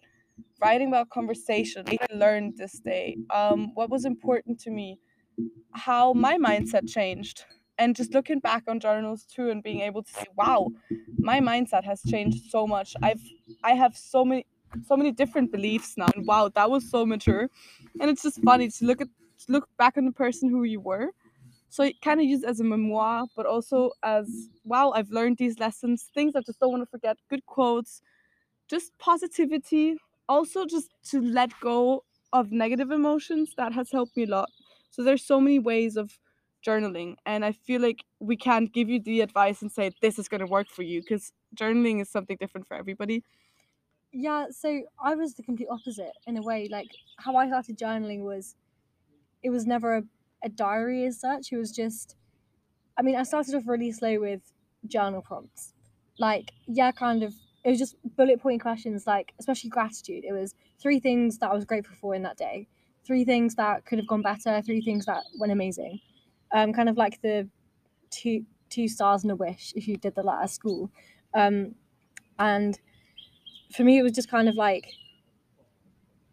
writing 0.61 0.89
about 0.89 1.09
conversation 1.09 1.83
i 1.89 2.07
learned 2.13 2.57
this 2.57 2.79
day 2.79 3.17
um, 3.31 3.73
what 3.75 3.89
was 3.89 4.05
important 4.05 4.59
to 4.59 4.71
me 4.71 4.99
how 5.73 6.13
my 6.13 6.37
mindset 6.37 6.87
changed. 6.87 7.45
And 7.77 7.95
just 7.95 8.13
looking 8.13 8.39
back 8.39 8.63
on 8.67 8.79
journals 8.79 9.25
too 9.25 9.49
and 9.49 9.63
being 9.63 9.81
able 9.81 10.03
to 10.03 10.11
say 10.11 10.25
wow 10.35 10.69
my 11.23 11.39
mindset 11.39 11.83
has 11.83 12.01
changed 12.03 12.49
so 12.51 12.67
much. 12.67 12.95
I've 13.01 13.21
i 13.63 13.73
have 13.73 13.95
so 13.97 14.25
many 14.25 14.45
so 14.83 14.95
many 14.97 15.11
different 15.11 15.51
beliefs 15.51 15.97
now. 15.97 16.07
And 16.15 16.27
wow 16.27 16.49
that 16.49 16.69
was 16.69 16.89
so 16.89 17.05
mature. 17.05 17.49
And 17.99 18.09
it's 18.09 18.21
just 18.23 18.41
funny 18.43 18.69
to 18.69 18.85
look 18.85 19.01
at 19.01 19.07
to 19.45 19.51
look 19.51 19.67
back 19.77 19.97
on 19.97 20.05
the 20.05 20.11
person 20.11 20.49
who 20.49 20.63
you 20.63 20.79
were. 20.79 21.11
So 21.69 21.83
it 21.83 22.01
kind 22.01 22.19
of 22.21 22.27
used 22.27 22.45
as 22.45 22.59
a 22.59 22.63
memoir 22.63 23.27
but 23.35 23.45
also 23.45 23.91
as 24.03 24.49
wow 24.65 24.91
i've 24.91 25.09
learned 25.11 25.37
these 25.37 25.59
lessons 25.59 26.09
things 26.13 26.35
i 26.35 26.41
just 26.41 26.59
don't 26.59 26.71
want 26.71 26.83
to 26.83 26.89
forget 26.91 27.17
good 27.29 27.45
quotes 27.47 28.01
just 28.69 28.97
positivity. 28.97 29.95
Also 30.29 30.65
just 30.65 30.89
to 31.05 31.21
let 31.21 31.51
go 31.61 32.03
of 32.33 32.51
negative 32.51 32.91
emotions 32.91 33.53
that 33.57 33.73
has 33.73 33.91
helped 33.91 34.15
me 34.15 34.23
a 34.23 34.27
lot 34.27 34.49
so 34.91 35.03
there's 35.03 35.25
so 35.25 35.41
many 35.41 35.59
ways 35.59 35.97
of 35.97 36.19
journaling 36.65 37.15
and 37.25 37.43
i 37.45 37.51
feel 37.51 37.81
like 37.81 38.05
we 38.19 38.37
can't 38.37 38.73
give 38.73 38.89
you 38.89 39.01
the 39.01 39.21
advice 39.21 39.61
and 39.61 39.71
say 39.71 39.91
this 40.01 40.19
is 40.19 40.29
going 40.29 40.41
to 40.41 40.47
work 40.47 40.69
for 40.69 40.83
you 40.83 41.01
because 41.01 41.33
journaling 41.55 42.01
is 42.01 42.09
something 42.09 42.37
different 42.39 42.67
for 42.67 42.77
everybody 42.77 43.23
Yeah, 44.11 44.47
so 44.51 44.83
I 45.01 45.15
was 45.15 45.35
the 45.35 45.43
complete 45.43 45.69
opposite 45.69 46.13
in 46.27 46.37
a 46.37 46.41
way. 46.41 46.67
Like 46.69 46.91
how 47.17 47.35
I 47.37 47.47
started 47.47 47.77
journaling 47.77 48.23
was, 48.23 48.55
it 49.43 49.51
was 49.51 49.65
never 49.67 49.97
a, 49.97 50.03
a 50.43 50.49
diary 50.49 51.05
as 51.05 51.19
such. 51.19 51.51
It 51.51 51.57
was 51.57 51.71
just, 51.71 52.15
I 52.97 53.03
mean, 53.03 53.15
I 53.15 53.23
started 53.23 53.55
off 53.55 53.67
really 53.67 53.91
slow 53.91 54.19
with 54.19 54.53
journal 54.87 55.21
prompts. 55.21 55.73
Like, 56.19 56.53
yeah, 56.67 56.91
kind 56.91 57.23
of, 57.23 57.35
it 57.63 57.71
was 57.71 57.79
just 57.79 57.95
bullet 58.17 58.41
point 58.41 58.61
questions, 58.61 59.07
like, 59.07 59.33
especially 59.39 59.69
gratitude. 59.71 60.25
It 60.25 60.33
was 60.33 60.55
three 60.79 60.99
things 60.99 61.39
that 61.39 61.51
I 61.51 61.55
was 61.55 61.65
grateful 61.65 61.95
for 61.95 62.15
in 62.15 62.23
that 62.23 62.37
day, 62.37 62.67
three 63.05 63.25
things 63.25 63.55
that 63.55 63.85
could 63.85 63.99
have 63.99 64.07
gone 64.07 64.21
better, 64.21 64.61
three 64.61 64.81
things 64.81 65.05
that 65.05 65.23
went 65.39 65.51
amazing. 65.51 65.99
Um, 66.53 66.73
kind 66.73 66.89
of 66.89 66.97
like 66.97 67.21
the 67.21 67.47
two 68.09 68.45
two 68.69 68.87
stars 68.87 69.23
and 69.23 69.31
a 69.31 69.35
wish 69.35 69.73
if 69.75 69.87
you 69.87 69.97
did 69.97 70.15
the 70.15 70.39
at 70.41 70.49
school. 70.49 70.91
Um, 71.33 71.75
and 72.39 72.79
for 73.75 73.83
me, 73.83 73.97
it 73.97 74.03
was 74.03 74.13
just 74.13 74.29
kind 74.29 74.47
of 74.49 74.55
like 74.55 74.87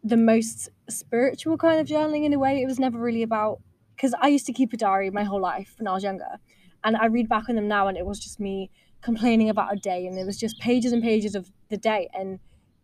the 0.03 0.17
most 0.17 0.69
spiritual 0.89 1.57
kind 1.57 1.79
of 1.79 1.87
journaling 1.87 2.25
in 2.25 2.33
a 2.33 2.39
way. 2.39 2.61
It 2.61 2.65
was 2.65 2.79
never 2.79 2.97
really 2.97 3.23
about 3.23 3.59
because 3.95 4.13
I 4.21 4.29
used 4.29 4.45
to 4.45 4.53
keep 4.53 4.71
a 4.71 4.77
diary 4.77 5.09
my 5.09 5.23
whole 5.23 5.41
life 5.41 5.75
when 5.77 5.87
I 5.87 5.93
was 5.93 6.03
younger, 6.03 6.39
and 6.83 6.95
I 6.95 7.05
read 7.07 7.27
back 7.27 7.49
on 7.49 7.55
them 7.55 7.67
now, 7.67 7.87
and 7.87 7.97
it 7.97 8.05
was 8.05 8.19
just 8.19 8.39
me 8.39 8.71
complaining 9.01 9.49
about 9.49 9.73
a 9.73 9.75
day, 9.75 10.05
and 10.05 10.17
it 10.17 10.25
was 10.25 10.37
just 10.37 10.59
pages 10.59 10.91
and 10.91 11.03
pages 11.03 11.35
of 11.35 11.51
the 11.69 11.77
day. 11.77 12.09
And 12.13 12.39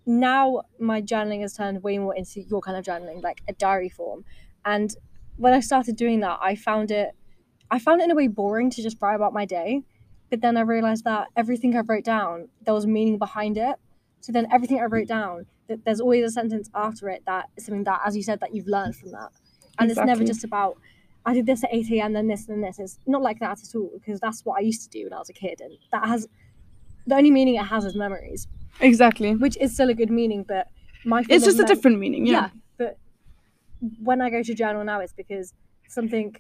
now 0.06 0.62
my 0.80 1.02
journaling 1.02 1.41
has 1.41 1.54
turned 1.56 1.84
way 1.84 1.98
more 1.98 2.15
into 2.15 2.41
your 2.41 2.62
kind 2.62 2.78
of 2.78 2.86
journaling, 2.86 3.24
like 3.24 3.41
a 3.48 3.54
diary 3.54 3.89
form. 3.89 4.24
And 4.65 4.96
when 5.38 5.54
I 5.54 5.60
started 5.60 5.96
doing 5.96 6.20
that, 6.22 6.39
I 6.41 6.56
found 6.56 6.91
it, 6.91 7.12
I 7.72 7.80
found 7.80 8.02
it 8.02 8.06
in 8.06 8.12
a 8.12 8.15
way 8.15 8.28
boring 8.28 8.70
to 8.72 8.84
just 8.84 8.98
write 9.02 9.15
about 9.15 9.34
my 9.34 9.46
day. 9.46 9.84
But 10.30 10.41
then 10.41 10.58
I 10.58 10.62
realized 10.62 11.04
that 11.06 11.28
everything 11.36 11.76
I 11.76 11.82
wrote 11.82 12.04
down, 12.04 12.50
there 12.63 12.74
was 12.74 12.88
meaning 12.88 13.18
behind 13.18 13.58
it. 13.58 13.76
So 14.22 14.32
then 14.32 14.48
everything 14.52 14.80
I 14.80 14.86
wrote 14.86 15.08
down, 15.08 15.46
that 15.68 15.86
there's 15.86 16.00
always 16.00 16.26
a 16.26 16.32
sentence 16.32 16.70
after 16.74 17.10
it 17.10 17.24
that 17.26 17.50
is 17.58 17.65
something 17.65 17.84
that, 17.84 18.02
as 18.06 18.15
you 18.15 18.24
said, 18.24 18.39
that 18.39 18.54
you've 18.54 18.68
learned 18.68 18.96
from 18.96 19.12
that. 19.12 19.30
And 19.78 19.91
it's 19.91 20.00
never 20.00 20.24
just 20.24 20.44
about 20.44 20.78
I 21.26 21.34
did 21.34 21.48
this 21.48 21.63
at 21.63 21.74
8 21.74 21.91
a.m. 21.91 22.13
then 22.13 22.28
this 22.28 22.46
then 22.46 22.62
this. 22.62 22.80
It's 22.80 23.00
not 23.08 23.22
like 23.22 23.39
that 23.39 23.60
at 23.60 23.76
all 23.76 23.89
because 23.94 24.20
that's 24.20 24.46
what 24.46 24.58
I 24.58 24.62
used 24.62 24.84
to 24.84 24.89
do 24.89 25.06
when 25.06 25.13
I 25.13 25.18
was 25.18 25.30
a 25.30 25.34
kid, 25.34 25.60
and 25.60 25.74
that 25.91 26.08
has 26.08 26.28
the 27.08 27.15
only 27.15 27.32
meaning 27.32 27.56
it 27.56 27.65
has 27.65 27.86
is 27.86 27.96
memories, 27.96 28.48
exactly 28.80 29.36
which 29.36 29.58
is 29.58 29.74
still 29.74 29.90
a 29.90 29.94
good 29.94 30.12
meaning, 30.12 30.44
but 30.48 30.68
my 31.06 31.24
it's 31.30 31.46
just 31.46 31.60
a 31.60 31.66
different 31.66 32.00
meaning 32.00 32.26
yeah, 32.26 32.34
yeah. 32.34 32.50
But 32.78 32.98
when 34.02 34.22
I 34.22 34.30
go 34.30 34.42
to 34.44 34.54
journal 34.54 34.84
now, 34.84 35.00
it's 35.00 35.14
because 35.14 35.54
something 35.88 36.36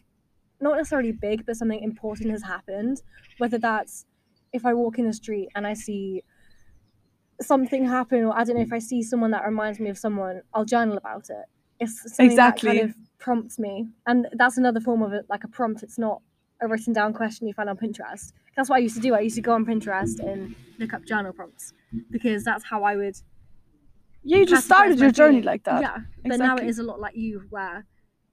not 0.59 0.77
necessarily 0.77 1.11
big, 1.11 1.45
but 1.45 1.55
something 1.55 1.81
important 1.81 2.31
has 2.31 2.43
happened. 2.43 3.01
Whether 3.37 3.57
that's 3.57 4.05
if 4.53 4.65
I 4.65 4.73
walk 4.73 4.99
in 4.99 5.05
the 5.05 5.13
street 5.13 5.49
and 5.55 5.67
I 5.67 5.73
see 5.73 6.23
something 7.41 7.85
happen, 7.85 8.23
or 8.23 8.37
I 8.37 8.43
don't 8.43 8.55
know 8.55 8.61
if 8.61 8.73
I 8.73 8.79
see 8.79 9.03
someone 9.03 9.31
that 9.31 9.45
reminds 9.45 9.79
me 9.79 9.89
of 9.89 9.97
someone, 9.97 10.41
I'll 10.53 10.65
journal 10.65 10.97
about 10.97 11.29
it. 11.29 11.45
It's 11.79 12.01
something 12.01 12.27
Exactly. 12.27 12.69
that 12.69 12.77
kind 12.77 12.89
of 12.89 12.95
prompts 13.19 13.59
me, 13.59 13.87
and 14.07 14.27
that's 14.33 14.57
another 14.57 14.79
form 14.79 15.01
of 15.01 15.11
it, 15.13 15.25
like 15.29 15.43
a 15.43 15.47
prompt. 15.47 15.83
It's 15.83 15.97
not 15.97 16.21
a 16.61 16.67
written 16.67 16.93
down 16.93 17.13
question 17.13 17.47
you 17.47 17.53
find 17.53 17.69
on 17.69 17.77
Pinterest. 17.77 18.31
That's 18.55 18.69
what 18.69 18.77
I 18.77 18.79
used 18.79 18.95
to 18.95 19.01
do. 19.01 19.13
I 19.13 19.19
used 19.19 19.35
to 19.35 19.41
go 19.41 19.53
on 19.53 19.65
Pinterest 19.65 20.19
and 20.19 20.55
look 20.79 20.93
up 20.93 21.05
journal 21.05 21.33
prompts 21.33 21.73
because 22.09 22.43
that's 22.43 22.63
how 22.63 22.83
I 22.83 22.95
would 22.95 23.15
yeah 24.23 24.37
you 24.37 24.45
just 24.45 24.65
started 24.65 24.99
your 24.99 25.11
journey 25.11 25.41
like 25.41 25.63
that. 25.65 25.81
Yeah, 25.81 25.97
but 26.25 26.39
now 26.39 26.55
it 26.55 26.65
is 26.65 26.79
a 26.79 26.83
lot 26.83 26.99
like 26.99 27.15
you, 27.15 27.43
where 27.49 27.85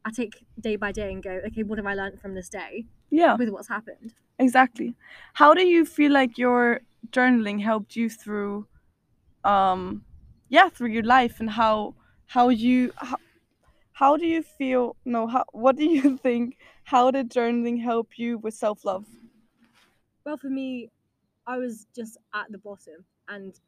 I 0.04 0.10
take 0.10 0.44
day 0.60 0.76
by 0.76 0.92
day 0.92 1.12
and 1.12 1.22
go, 1.22 1.40
okay, 1.46 1.62
what 1.62 1.78
have 1.78 1.86
I 1.86 1.94
learned 1.94 2.20
from 2.20 2.34
this 2.34 2.48
day 2.48 2.86
yeah. 3.10 3.36
with 3.36 3.50
what's 3.50 3.68
happened? 3.68 4.14
exactly. 4.38 4.94
How 5.34 5.54
do 5.54 5.64
you 5.64 5.84
feel 5.84 6.12
like 6.12 6.38
your 6.38 6.80
journaling 7.10 7.62
helped 7.62 7.96
you 7.96 8.08
through 8.08 8.66
um 9.44 10.04
yeah 10.48 10.68
through 10.68 10.88
your 10.88 11.02
life 11.02 11.40
and 11.40 11.50
how 11.50 11.94
how 12.26 12.48
you 12.48 12.92
how, 12.96 13.16
how 13.92 14.16
do 14.16 14.24
you 14.26 14.40
feel 14.42 14.94
no 15.04 15.26
how 15.26 15.44
what 15.52 15.76
do 15.76 15.84
you 15.84 16.16
think 16.22 16.56
how 16.84 17.10
did 17.10 17.28
journaling 17.28 17.82
help 17.82 18.18
you 18.18 18.38
with 18.38 18.54
self-love 18.54 19.04
Well, 20.24 20.36
for 20.36 20.48
me, 20.48 20.90
I 21.46 21.58
was 21.58 21.86
just 21.94 22.16
at 22.34 22.50
the 22.50 22.58
bottom, 22.58 23.04
and 23.28 23.58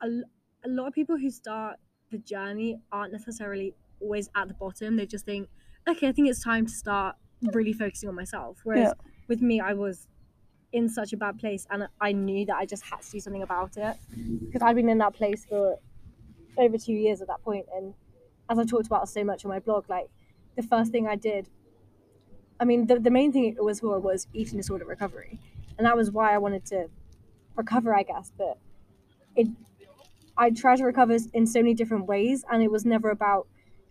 a 0.00 0.68
lot 0.68 0.86
of 0.86 0.94
people 0.94 1.16
who 1.18 1.30
start 1.30 1.76
the 2.10 2.18
journey 2.18 2.80
aren't 2.90 3.12
necessarily 3.12 3.74
always 4.00 4.30
at 4.34 4.48
the 4.48 4.54
bottom. 4.54 4.96
They 4.96 5.06
just 5.06 5.24
think, 5.26 5.48
okay, 5.88 6.08
I 6.08 6.12
think 6.12 6.28
it's 6.28 6.42
time 6.42 6.66
to 6.66 6.72
start 6.72 7.16
really 7.52 7.72
focusing 7.72 8.08
on 8.08 8.14
myself. 8.14 8.60
Whereas 8.64 8.94
with 9.28 9.42
me, 9.42 9.60
I 9.60 9.74
was 9.74 10.08
in 10.72 10.88
such 10.88 11.12
a 11.12 11.16
bad 11.16 11.38
place, 11.38 11.66
and 11.70 11.88
I 12.00 12.12
knew 12.12 12.46
that 12.46 12.56
I 12.56 12.66
just 12.66 12.84
had 12.84 13.02
to 13.02 13.10
do 13.10 13.20
something 13.20 13.42
about 13.42 13.76
it 13.76 13.96
because 14.46 14.62
I'd 14.62 14.76
been 14.76 14.88
in 14.88 14.98
that 14.98 15.14
place 15.14 15.44
for 15.44 15.78
over 16.56 16.78
two 16.78 16.92
years 16.94 17.20
at 17.20 17.28
that 17.28 17.42
point. 17.42 17.66
And 17.74 17.94
as 18.50 18.58
I 18.58 18.64
talked 18.64 18.86
about 18.86 19.08
so 19.08 19.24
much 19.24 19.44
on 19.44 19.50
my 19.50 19.58
blog, 19.60 19.88
like 19.88 20.08
the 20.56 20.62
first 20.62 20.92
thing 20.92 21.06
I 21.06 21.16
did, 21.16 21.48
I 22.60 22.64
mean, 22.64 22.86
the, 22.86 22.98
the 22.98 23.10
main 23.10 23.32
thing 23.32 23.44
it 23.44 23.62
was 23.62 23.80
for 23.80 23.98
was 24.00 24.26
eating 24.32 24.56
disorder 24.56 24.84
recovery, 24.84 25.40
and 25.78 25.86
that 25.86 25.96
was 25.96 26.10
why 26.10 26.34
I 26.34 26.38
wanted 26.38 26.64
to 26.66 26.88
recover, 27.56 27.94
I 27.94 28.02
guess. 28.02 28.32
But 28.36 28.58
it, 29.36 29.48
I 30.36 30.50
tried 30.50 30.76
to 30.76 30.84
recover 30.84 31.16
in 31.32 31.46
so 31.46 31.60
many 31.60 31.74
different 31.74 32.06
ways, 32.06 32.44
and 32.50 32.62
it 32.62 32.70
was 32.70 32.84
never 32.84 33.10
about 33.10 33.46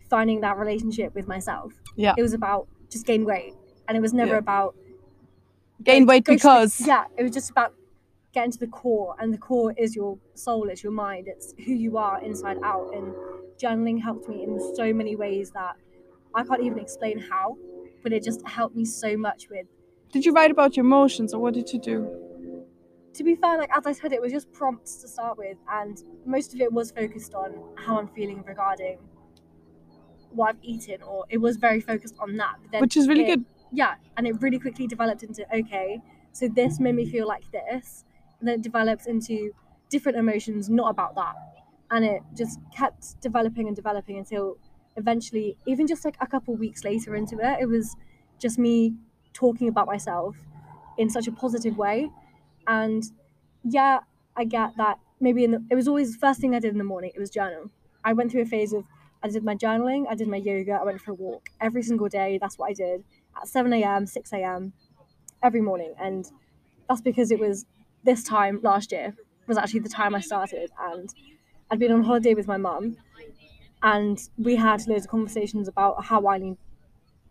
finding 0.08 0.40
that 0.42 0.56
relationship 0.56 1.14
with 1.14 1.26
myself. 1.26 1.72
Yeah. 1.96 2.14
it 2.16 2.22
was 2.22 2.32
about 2.34 2.68
just 2.90 3.06
gain 3.06 3.24
weight, 3.24 3.54
and 3.88 3.96
it 3.96 4.00
was 4.00 4.12
never 4.12 4.32
Yeah. 4.32 4.38
about 4.38 4.74
gain 5.82 6.06
weight 6.06 6.24
because 6.24 6.80
yeah, 6.86 7.04
it 7.16 7.22
was 7.22 7.32
just 7.32 7.50
about 7.50 7.74
getting 8.32 8.50
to 8.52 8.58
the 8.58 8.66
core, 8.66 9.16
and 9.18 9.32
the 9.32 9.38
core 9.38 9.72
is 9.76 9.96
your 9.96 10.18
soul, 10.34 10.68
it's 10.68 10.82
your 10.82 10.92
mind, 10.92 11.26
it's 11.28 11.54
who 11.64 11.72
you 11.72 11.96
are 11.96 12.22
inside 12.22 12.58
out. 12.62 12.90
And 12.94 13.14
journaling 13.60 14.00
helped 14.00 14.28
me 14.28 14.44
in 14.44 14.58
so 14.76 14.92
many 14.92 15.16
ways 15.16 15.50
that 15.52 15.74
I 16.34 16.44
can't 16.44 16.62
even 16.62 16.78
explain 16.78 17.18
how, 17.18 17.56
but 18.02 18.12
it 18.12 18.22
just 18.22 18.46
helped 18.46 18.76
me 18.76 18.84
so 18.84 19.16
much 19.16 19.48
with. 19.50 19.66
Did 20.12 20.24
you 20.24 20.32
write 20.32 20.50
about 20.50 20.76
your 20.76 20.84
emotions 20.84 21.32
or 21.34 21.40
what 21.40 21.54
did 21.54 21.72
you 21.72 21.80
do 21.80 22.14
To 23.14 23.24
be 23.24 23.34
fair, 23.34 23.58
like 23.58 23.70
as 23.76 23.86
I 23.86 23.92
said, 23.92 24.12
it 24.12 24.20
was 24.22 24.32
just 24.32 24.50
prompts 24.52 24.96
to 25.02 25.08
start 25.08 25.36
with, 25.38 25.58
and 25.68 26.02
most 26.24 26.54
of 26.54 26.60
it 26.60 26.72
was 26.72 26.90
focused 26.90 27.34
on 27.34 27.74
how 27.76 27.98
I'm 27.98 28.08
feeling 28.08 28.42
regarding 28.42 28.98
what 30.30 30.50
I've 30.50 30.62
eaten, 30.64 31.02
or 31.02 31.26
it 31.28 31.38
was 31.38 31.56
very 31.56 31.80
focused 31.80 32.16
on 32.18 32.36
that. 32.36 32.56
But 32.62 32.70
then 32.72 32.82
which 32.82 32.96
is 32.96 33.08
really 33.08 33.24
it- 33.24 33.34
good 33.34 33.44
yeah 33.70 33.96
and 34.16 34.26
it 34.26 34.32
really 34.40 34.58
quickly 34.58 34.86
developed 34.86 35.22
into 35.22 35.44
okay 35.54 36.00
so 36.32 36.48
this 36.48 36.80
made 36.80 36.94
me 36.94 37.04
feel 37.04 37.28
like 37.28 37.50
this 37.52 38.06
and 38.40 38.48
then 38.48 38.54
it 38.60 38.62
developed 38.62 39.06
into 39.06 39.52
different 39.90 40.16
emotions 40.16 40.70
not 40.70 40.88
about 40.90 41.14
that 41.14 41.34
and 41.90 42.02
it 42.02 42.22
just 42.34 42.58
kept 42.74 43.20
developing 43.20 43.66
and 43.66 43.76
developing 43.76 44.16
until 44.16 44.56
eventually 44.96 45.54
even 45.66 45.86
just 45.86 46.02
like 46.02 46.16
a 46.22 46.26
couple 46.26 46.54
weeks 46.56 46.82
later 46.82 47.14
into 47.14 47.36
it 47.40 47.60
it 47.60 47.66
was 47.66 47.94
just 48.38 48.58
me 48.58 48.94
talking 49.32 49.68
about 49.68 49.86
myself 49.86 50.36
in 50.96 51.08
such 51.08 51.26
a 51.26 51.32
positive 51.32 51.76
way 51.76 52.10
and 52.66 53.04
yeah 53.64 54.00
i 54.36 54.44
get 54.44 54.76
that 54.76 54.98
maybe 55.20 55.44
in 55.44 55.50
the 55.50 55.64
it 55.70 55.74
was 55.74 55.88
always 55.88 56.12
the 56.12 56.18
first 56.18 56.40
thing 56.40 56.54
i 56.54 56.58
did 56.58 56.72
in 56.72 56.78
the 56.78 56.84
morning 56.84 57.10
it 57.14 57.18
was 57.20 57.30
journal 57.30 57.70
i 58.04 58.12
went 58.12 58.30
through 58.30 58.42
a 58.42 58.46
phase 58.46 58.72
of 58.72 58.84
i 59.22 59.28
did 59.28 59.44
my 59.44 59.54
journaling 59.54 60.06
i 60.08 60.14
did 60.14 60.28
my 60.28 60.36
yoga 60.36 60.72
i 60.72 60.84
went 60.84 61.00
for 61.00 61.12
a 61.12 61.14
walk 61.14 61.50
every 61.60 61.82
single 61.82 62.08
day 62.08 62.38
that's 62.40 62.58
what 62.58 62.70
i 62.70 62.72
did 62.72 63.04
at 63.40 63.48
7 63.48 63.72
a.m., 63.72 64.06
6 64.06 64.32
a.m. 64.32 64.72
every 65.42 65.60
morning. 65.60 65.94
And 65.98 66.30
that's 66.88 67.00
because 67.00 67.30
it 67.30 67.38
was 67.38 67.66
this 68.04 68.22
time 68.22 68.60
last 68.62 68.92
year 68.92 69.14
was 69.46 69.58
actually 69.58 69.80
the 69.80 69.88
time 69.88 70.14
I 70.14 70.20
started. 70.20 70.70
And 70.78 71.12
I'd 71.70 71.78
been 71.78 71.92
on 71.92 72.02
holiday 72.02 72.34
with 72.34 72.46
my 72.46 72.56
mum 72.56 72.96
and 73.82 74.20
we 74.36 74.56
had 74.56 74.86
loads 74.86 75.04
of 75.04 75.10
conversations 75.10 75.68
about 75.68 76.04
how 76.04 76.26
I 76.26 76.38
need 76.38 76.56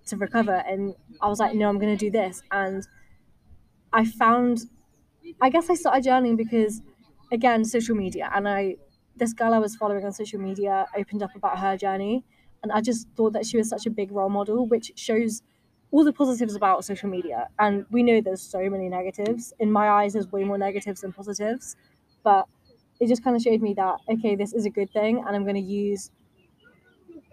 to 0.07 0.17
recover. 0.17 0.55
And 0.67 0.95
I 1.21 1.27
was 1.27 1.39
like, 1.39 1.55
no, 1.55 1.69
I'm 1.69 1.79
going 1.79 1.95
to 1.97 2.05
do 2.05 2.11
this. 2.11 2.43
And 2.51 2.87
I 3.93 4.05
found 4.05 4.65
I 5.41 5.49
guess 5.49 5.69
I 5.69 5.75
started 5.75 6.05
journaling 6.05 6.37
because, 6.37 6.81
again, 7.31 7.65
social 7.65 7.95
media, 7.95 8.31
and 8.35 8.47
I 8.49 8.77
this 9.17 9.33
girl 9.33 9.53
I 9.53 9.59
was 9.59 9.75
following 9.75 10.05
on 10.05 10.13
social 10.13 10.39
media 10.39 10.87
opened 10.97 11.23
up 11.23 11.35
about 11.35 11.59
her 11.59 11.77
journey, 11.77 12.25
and 12.63 12.71
I 12.71 12.81
just 12.81 13.07
thought 13.17 13.33
that 13.33 13.45
she 13.45 13.57
was 13.57 13.69
such 13.69 13.85
a 13.85 13.91
big 13.91 14.11
role 14.11 14.29
model, 14.29 14.67
which 14.67 14.93
shows 14.97 15.43
all 15.91 16.03
the 16.05 16.13
positives 16.13 16.55
about 16.55 16.85
social 16.85 17.09
media. 17.09 17.49
And 17.59 17.85
we 17.91 18.03
know 18.03 18.21
there's 18.21 18.41
so 18.41 18.69
many 18.69 18.89
negatives. 18.89 19.53
In 19.59 19.71
my 19.71 19.89
eyes, 19.89 20.13
there's 20.13 20.31
way 20.31 20.43
more 20.43 20.57
negatives 20.57 21.01
than 21.01 21.13
positives, 21.13 21.75
but 22.23 22.47
it 22.99 23.07
just 23.07 23.23
kind 23.23 23.35
of 23.35 23.41
showed 23.41 23.61
me 23.61 23.73
that 23.75 23.99
okay, 24.09 24.35
this 24.35 24.53
is 24.53 24.65
a 24.65 24.71
good 24.71 24.91
thing, 24.91 25.23
and 25.25 25.35
I'm 25.35 25.43
going 25.43 25.55
to 25.55 25.61
use 25.61 26.11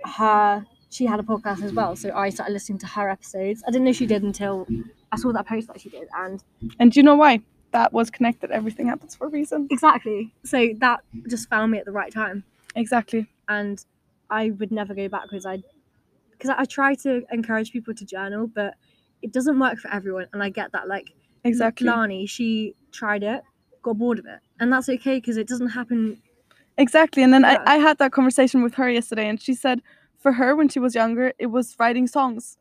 her. 0.04 0.64
She 0.94 1.06
had 1.06 1.18
a 1.18 1.24
podcast 1.24 1.60
as 1.64 1.72
well, 1.72 1.96
so 1.96 2.12
I 2.14 2.30
started 2.30 2.52
listening 2.52 2.78
to 2.78 2.86
her 2.86 3.10
episodes. 3.10 3.64
I 3.66 3.72
didn't 3.72 3.84
know 3.84 3.92
she 3.92 4.06
did 4.06 4.22
until 4.22 4.64
I 5.10 5.16
saw 5.16 5.32
that 5.32 5.44
post 5.44 5.66
that 5.66 5.80
she 5.80 5.88
did, 5.88 6.06
and 6.16 6.40
And 6.78 6.92
do 6.92 7.00
you 7.00 7.02
know 7.02 7.16
why? 7.16 7.40
That 7.72 7.92
was 7.92 8.10
connected. 8.10 8.52
Everything 8.52 8.86
happens 8.86 9.16
for 9.16 9.26
a 9.26 9.30
reason. 9.30 9.66
exactly. 9.72 10.32
So 10.44 10.68
that 10.78 11.00
just 11.28 11.48
found 11.50 11.72
me 11.72 11.78
at 11.78 11.84
the 11.84 11.90
right 11.90 12.12
time. 12.12 12.44
Exactly. 12.76 13.26
and 13.48 13.84
I 14.30 14.50
would 14.58 14.70
never 14.70 14.94
go 14.94 15.08
backwards. 15.08 15.44
I 15.44 15.62
because 16.30 16.50
I, 16.50 16.60
I 16.60 16.64
try 16.64 16.94
to 17.06 17.22
encourage 17.32 17.72
people 17.72 17.92
to 17.94 18.04
journal, 18.04 18.46
but 18.46 18.74
it 19.20 19.32
doesn't 19.32 19.58
work 19.58 19.78
for 19.78 19.92
everyone, 19.92 20.28
and 20.32 20.42
I 20.44 20.48
get 20.50 20.70
that. 20.72 20.86
Like 20.86 21.08
Exactly. 21.42 21.88
Lani, 21.88 22.26
she 22.26 22.76
tried 22.92 23.24
it, 23.24 23.42
got 23.82 23.98
bored 23.98 24.20
of 24.20 24.26
it, 24.26 24.38
and 24.60 24.72
that's 24.72 24.88
okay 24.88 25.16
because 25.16 25.36
it 25.38 25.48
doesn't 25.48 25.70
happen. 25.70 26.22
Exactly. 26.78 27.24
And 27.24 27.32
then 27.34 27.42
Yeah. 27.42 27.62
I, 27.66 27.74
I 27.74 27.78
had 27.78 27.98
that 27.98 28.12
conversation 28.12 28.62
with 28.62 28.74
her 28.74 28.88
yesterday, 28.88 29.28
and 29.28 29.40
she 29.42 29.54
said 29.54 29.82
for 30.24 30.32
her, 30.32 30.56
when 30.56 30.70
she 30.70 30.80
was 30.80 30.94
younger, 30.94 31.34
it 31.38 31.48
was 31.48 31.76
writing 31.78 32.06
songs. 32.06 32.56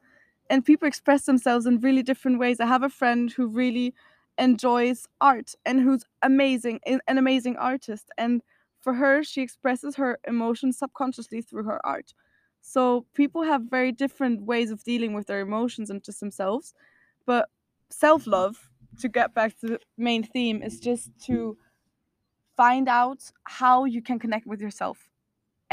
And 0.49 0.65
people 0.65 0.85
express 0.85 1.25
themselves 1.25 1.65
in 1.65 1.79
really 1.79 2.03
different 2.03 2.37
ways. 2.37 2.59
I 2.59 2.65
have 2.65 2.83
a 2.83 2.89
friend 2.89 3.31
who 3.31 3.47
really 3.47 3.93
enjoys 4.37 5.07
art 5.21 5.55
and 5.65 5.79
who's 5.79 6.03
amazing, 6.21 6.81
an 6.85 7.17
amazing 7.17 7.55
artist. 7.55 8.11
And 8.17 8.41
for 8.81 8.95
her, 8.95 9.23
she 9.23 9.41
expresses 9.41 9.95
her 9.95 10.19
emotions 10.27 10.77
subconsciously 10.77 11.41
through 11.41 11.63
her 11.63 11.79
art. 11.85 12.13
So 12.59 13.05
people 13.13 13.43
have 13.43 13.61
very 13.61 13.93
different 13.93 14.41
ways 14.41 14.69
of 14.69 14.83
dealing 14.83 15.13
with 15.13 15.27
their 15.27 15.39
emotions 15.39 15.89
and 15.89 16.03
just 16.03 16.19
themselves. 16.19 16.73
But 17.25 17.47
self 17.89 18.27
love, 18.27 18.69
to 18.99 19.07
get 19.07 19.33
back 19.33 19.57
to 19.61 19.67
the 19.67 19.79
main 19.97 20.23
theme, 20.23 20.61
is 20.61 20.81
just 20.81 21.11
to 21.27 21.57
find 22.57 22.89
out 22.89 23.31
how 23.45 23.85
you 23.85 24.01
can 24.01 24.19
connect 24.19 24.45
with 24.45 24.59
yourself. 24.59 25.12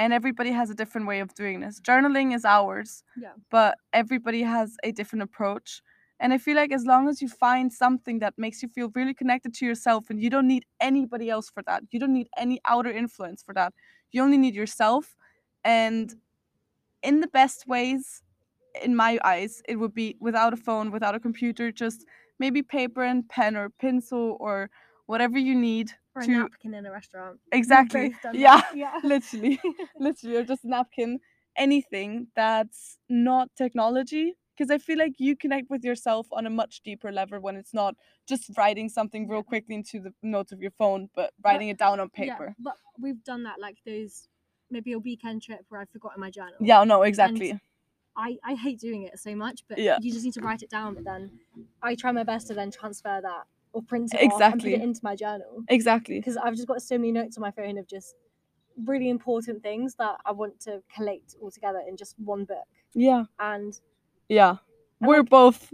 And 0.00 0.14
everybody 0.14 0.50
has 0.60 0.70
a 0.70 0.74
different 0.74 1.06
way 1.06 1.20
of 1.20 1.34
doing 1.34 1.60
this. 1.60 1.78
Journaling 1.88 2.34
is 2.34 2.44
ours, 2.46 3.04
Yeah. 3.24 3.34
but 3.50 3.72
everybody 3.92 4.42
has 4.56 4.68
a 4.82 4.92
different 4.92 5.22
approach. 5.28 5.82
And 6.20 6.32
I 6.32 6.38
feel 6.38 6.56
like 6.56 6.72
as 6.72 6.84
long 6.92 7.08
as 7.10 7.20
you 7.22 7.28
find 7.28 7.70
something 7.84 8.18
that 8.20 8.34
makes 8.44 8.62
you 8.62 8.68
feel 8.76 8.88
really 8.94 9.12
connected 9.12 9.52
to 9.58 9.66
yourself 9.66 10.08
and 10.10 10.18
you 10.22 10.30
don't 10.34 10.48
need 10.54 10.64
anybody 10.80 11.28
else 11.28 11.50
for 11.50 11.62
that, 11.64 11.82
you 11.90 12.00
don't 12.00 12.14
need 12.20 12.28
any 12.44 12.60
outer 12.72 12.90
influence 13.02 13.42
for 13.42 13.54
that. 13.54 13.74
You 14.12 14.22
only 14.22 14.38
need 14.38 14.54
yourself. 14.54 15.04
And 15.64 16.14
in 17.02 17.20
the 17.20 17.28
best 17.40 17.66
ways, 17.66 18.22
in 18.82 18.96
my 18.96 19.18
eyes, 19.22 19.62
it 19.68 19.76
would 19.76 19.94
be 19.94 20.16
without 20.20 20.52
a 20.54 20.56
phone, 20.66 20.90
without 20.90 21.14
a 21.14 21.20
computer, 21.20 21.70
just 21.84 22.06
maybe 22.38 22.62
paper 22.62 23.02
and 23.02 23.28
pen 23.28 23.54
or 23.54 23.68
pencil 23.68 24.38
or 24.40 24.70
whatever 25.06 25.38
you 25.38 25.54
need 25.54 25.92
Or 26.14 26.22
a 26.22 26.26
to 26.26 26.30
napkin 26.30 26.74
in 26.74 26.86
a 26.86 26.90
restaurant. 26.90 27.38
Exactly 27.52 28.14
yeah 28.32 28.60
yeah. 28.74 29.00
literally 29.02 29.60
literally 29.98 30.36
or 30.36 30.44
just 30.44 30.64
a 30.64 30.68
napkin 30.68 31.18
anything 31.56 32.28
that's 32.36 32.98
not 33.08 33.48
technology 33.56 34.34
because 34.56 34.70
i 34.70 34.78
feel 34.78 34.98
like 34.98 35.14
you 35.18 35.36
connect 35.36 35.68
with 35.68 35.84
yourself 35.84 36.26
on 36.32 36.46
a 36.46 36.50
much 36.50 36.80
deeper 36.82 37.10
level 37.10 37.40
when 37.40 37.56
it's 37.56 37.74
not 37.74 37.94
just 38.28 38.50
writing 38.56 38.88
something 38.88 39.28
real 39.28 39.42
quickly 39.42 39.74
into 39.74 40.00
the 40.00 40.12
notes 40.22 40.52
of 40.52 40.60
your 40.60 40.70
phone 40.72 41.08
but 41.14 41.32
writing 41.44 41.68
it 41.68 41.78
down 41.78 41.98
on 41.98 42.08
paper. 42.08 42.46
Yeah, 42.46 42.54
but 42.62 42.76
we've 43.00 43.22
done 43.24 43.42
that 43.44 43.60
like 43.60 43.78
those 43.84 44.28
maybe 44.70 44.92
a 44.92 44.98
weekend 44.98 45.42
trip 45.42 45.64
where 45.68 45.80
I've 45.80 45.90
forgotten 45.90 46.20
my 46.20 46.30
journal. 46.30 46.54
yeah, 46.60 46.84
no 46.84 47.02
exactly 47.02 47.60
I, 48.16 48.36
I 48.44 48.54
hate 48.54 48.80
doing 48.80 49.04
it 49.04 49.18
so 49.18 49.34
much, 49.34 49.62
but 49.68 49.78
Yeah. 49.78 49.98
you 50.00 50.12
just 50.12 50.24
need 50.24 50.34
to 50.34 50.40
write 50.40 50.62
it 50.62 50.70
down. 50.70 50.94
But 50.94 51.04
then 51.04 51.30
I 51.82 51.94
try 51.94 52.12
my 52.12 52.24
best 52.24 52.48
to 52.48 52.54
then 52.54 52.70
transfer 52.70 53.20
that 53.22 53.44
or 53.72 53.82
print 53.82 54.12
it 54.14 54.16
off 54.16 54.22
and 54.22 54.30
put 54.30 54.36
Exactly. 54.36 54.74
it 54.74 54.82
into 54.82 55.00
my 55.02 55.14
journal 55.16 55.62
exactly 55.68 56.18
because 56.18 56.36
I've 56.36 56.54
just 56.56 56.66
got 56.68 56.82
so 56.82 56.96
many 56.98 57.12
notes 57.12 57.36
on 57.36 57.42
my 57.42 57.50
phone 57.50 57.78
of 57.78 57.86
just 57.86 58.14
really 58.84 59.08
important 59.10 59.62
things 59.62 59.94
that 59.96 60.16
I 60.24 60.32
want 60.32 60.58
to 60.60 60.82
collate 60.94 61.34
all 61.40 61.50
together 61.50 61.80
in 61.86 61.96
just 61.96 62.14
one 62.18 62.44
book. 62.44 62.64
yeah 62.94 63.24
And 63.38 63.78
yeah 64.28 64.56
And, 65.00 65.08
we're 65.08 65.18
like- 65.18 65.30
both 65.30 65.72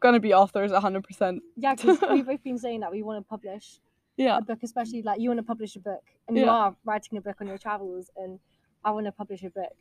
gonna 0.00 0.20
be 0.20 0.34
authors 0.34 0.72
100% 0.72 1.40
yeah, 1.56 1.74
because 1.74 1.98
we've 2.10 2.26
both 2.26 2.42
been 2.42 2.58
saying 2.58 2.80
that 2.80 2.90
we 2.92 3.02
want 3.02 3.24
to 3.24 3.28
publish 3.28 3.80
yeah 4.16 4.36
a 4.38 4.42
book, 4.42 4.58
especially 4.62 5.00
like 5.02 5.20
you 5.20 5.28
want 5.30 5.38
to 5.38 5.44
publish 5.44 5.74
a 5.76 5.80
book 5.80 6.02
and 6.28 6.36
you 6.36 6.46
are 6.48 6.76
writing 6.84 7.16
a 7.18 7.20
book 7.20 7.36
on 7.40 7.46
your 7.46 7.56
travels, 7.58 8.10
and 8.16 8.38
I 8.84 8.90
want 8.90 9.06
to 9.06 9.12
publish 9.12 9.42
a 9.42 9.50
book. 9.50 9.72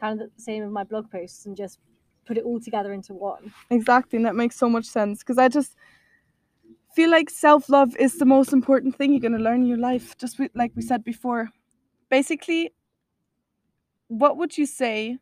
Kind 0.00 0.20
of 0.20 0.30
the 0.36 0.40
same 0.40 0.62
with 0.62 0.72
my 0.72 0.84
blog 0.84 1.10
posts 1.10 1.46
and 1.46 1.56
just 1.56 1.78
put 2.24 2.36
it 2.38 2.44
all 2.44 2.60
together 2.60 2.92
into 2.92 3.12
one. 3.14 3.52
Exactly, 3.70 4.16
and 4.18 4.24
that 4.26 4.36
makes 4.36 4.56
so 4.56 4.68
much 4.68 4.84
sense 4.84 5.18
because 5.20 5.36
I 5.38 5.48
just 5.48 5.74
feel 6.94 7.10
like 7.10 7.30
self 7.30 7.68
love 7.68 7.96
is 7.96 8.18
the 8.18 8.24
most 8.26 8.52
important 8.52 8.96
thing 8.96 9.12
you're 9.12 9.20
gonna 9.20 9.38
learn 9.38 9.62
in 9.62 9.66
your 9.66 9.78
life. 9.78 10.16
Just 10.18 10.40
like 10.54 10.72
we 10.76 10.82
said 10.82 11.04
before, 11.04 11.50
basically, 12.10 12.72
what 14.08 14.36
would 14.36 14.56
you 14.58 14.66
say 14.66 15.18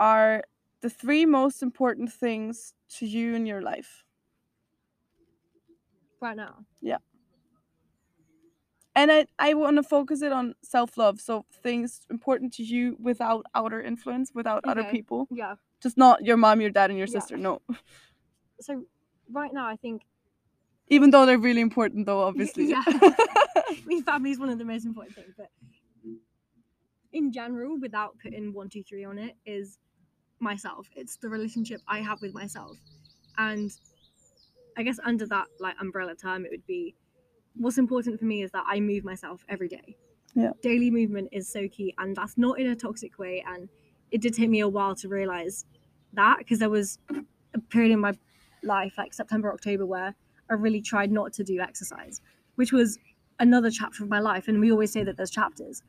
are 0.00 0.42
the 0.80 0.90
three 0.90 1.26
most 1.26 1.62
important 1.62 2.12
things 2.12 2.74
to 2.98 3.06
you 3.06 3.34
in 3.34 3.46
your 3.46 3.62
life? 3.62 4.04
Right 6.20 6.36
now, 6.36 6.64
Yeah. 6.80 6.98
And 8.94 9.10
I, 9.10 9.26
I 9.38 9.54
want 9.54 9.76
to 9.76 9.82
focus 9.82 10.22
it 10.22 10.32
on 10.32 10.54
self 10.62 10.96
love. 10.98 11.20
So 11.20 11.46
things 11.62 12.02
important 12.10 12.52
to 12.54 12.62
you 12.62 12.96
without 13.00 13.46
outer 13.54 13.80
influence, 13.82 14.32
without 14.34 14.64
other 14.66 14.84
people. 14.84 15.28
yeah. 15.30 15.54
Just 15.82 15.96
not 15.96 16.24
your 16.24 16.36
mom, 16.36 16.60
your 16.60 16.70
dad, 16.70 16.90
and 16.90 16.98
your 16.98 17.08
Yeah. 17.08 17.20
sister. 17.20 17.36
No. 17.36 17.62
So 18.60 18.84
right 19.32 19.52
now, 19.52 19.66
I 19.66 19.76
think 19.76 20.02
Even 20.92 21.10
though 21.10 21.24
they're 21.24 21.38
really 21.38 21.62
important, 21.62 22.06
though, 22.06 22.20
obviously. 22.20 22.68
yeah. 22.68 22.82
I 22.86 23.82
mean, 23.86 24.02
family 24.02 24.30
is 24.30 24.38
one 24.38 24.50
of 24.50 24.58
the 24.58 24.64
most 24.64 24.84
important 24.84 25.14
things, 25.14 25.32
but 25.36 25.48
in 27.12 27.32
general, 27.32 27.78
without 27.80 28.16
putting 28.22 28.52
one, 28.52 28.68
two, 28.68 28.82
three 28.82 29.04
on 29.04 29.18
it, 29.18 29.34
is 29.46 29.78
myself. 30.38 30.88
It's 30.94 31.16
the 31.16 31.28
relationship 31.28 31.80
I 31.88 32.00
have 32.00 32.20
with 32.20 32.34
myself, 32.34 32.76
and 33.38 33.70
I 34.76 34.82
guess 34.82 34.98
under 35.04 35.26
that 35.26 35.46
like 35.60 35.76
umbrella 35.80 36.14
term, 36.14 36.44
it 36.44 36.50
would 36.50 36.66
be 36.66 36.94
what's 37.56 37.78
important 37.78 38.18
for 38.18 38.24
me 38.24 38.42
is 38.42 38.50
that 38.52 38.64
I 38.66 38.80
move 38.80 39.04
myself 39.04 39.44
every 39.48 39.68
day. 39.68 39.96
Yeah. 40.34 40.50
Daily 40.62 40.90
movement 40.90 41.28
is 41.32 41.48
so 41.48 41.68
key, 41.68 41.94
and 41.98 42.14
that's 42.16 42.36
not 42.36 42.58
in 42.58 42.68
a 42.68 42.76
toxic 42.76 43.18
way. 43.18 43.42
And 43.46 43.68
it 44.10 44.20
did 44.20 44.34
take 44.34 44.50
me 44.50 44.60
a 44.60 44.68
while 44.68 44.94
to 44.96 45.08
realize 45.08 45.64
that 46.12 46.38
because 46.38 46.58
there 46.58 46.70
was 46.70 46.98
a 47.54 47.58
period 47.70 47.92
in 47.92 48.00
my 48.00 48.12
life, 48.62 48.94
like 48.98 49.14
September, 49.14 49.52
October, 49.52 49.86
where 49.86 50.14
I 50.52 50.56
really 50.56 50.82
tried 50.82 51.10
not 51.10 51.32
to 51.34 51.44
do 51.44 51.60
exercise, 51.60 52.20
which 52.56 52.72
was 52.72 52.98
another 53.40 53.70
chapter 53.70 54.04
of 54.04 54.10
my 54.10 54.20
life. 54.20 54.48
And 54.48 54.60
we 54.60 54.70
always 54.70 54.92
say 54.92 55.02
that 55.04 55.16
there's 55.16 55.30
chapters, 55.30 55.82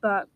but 0.00 0.28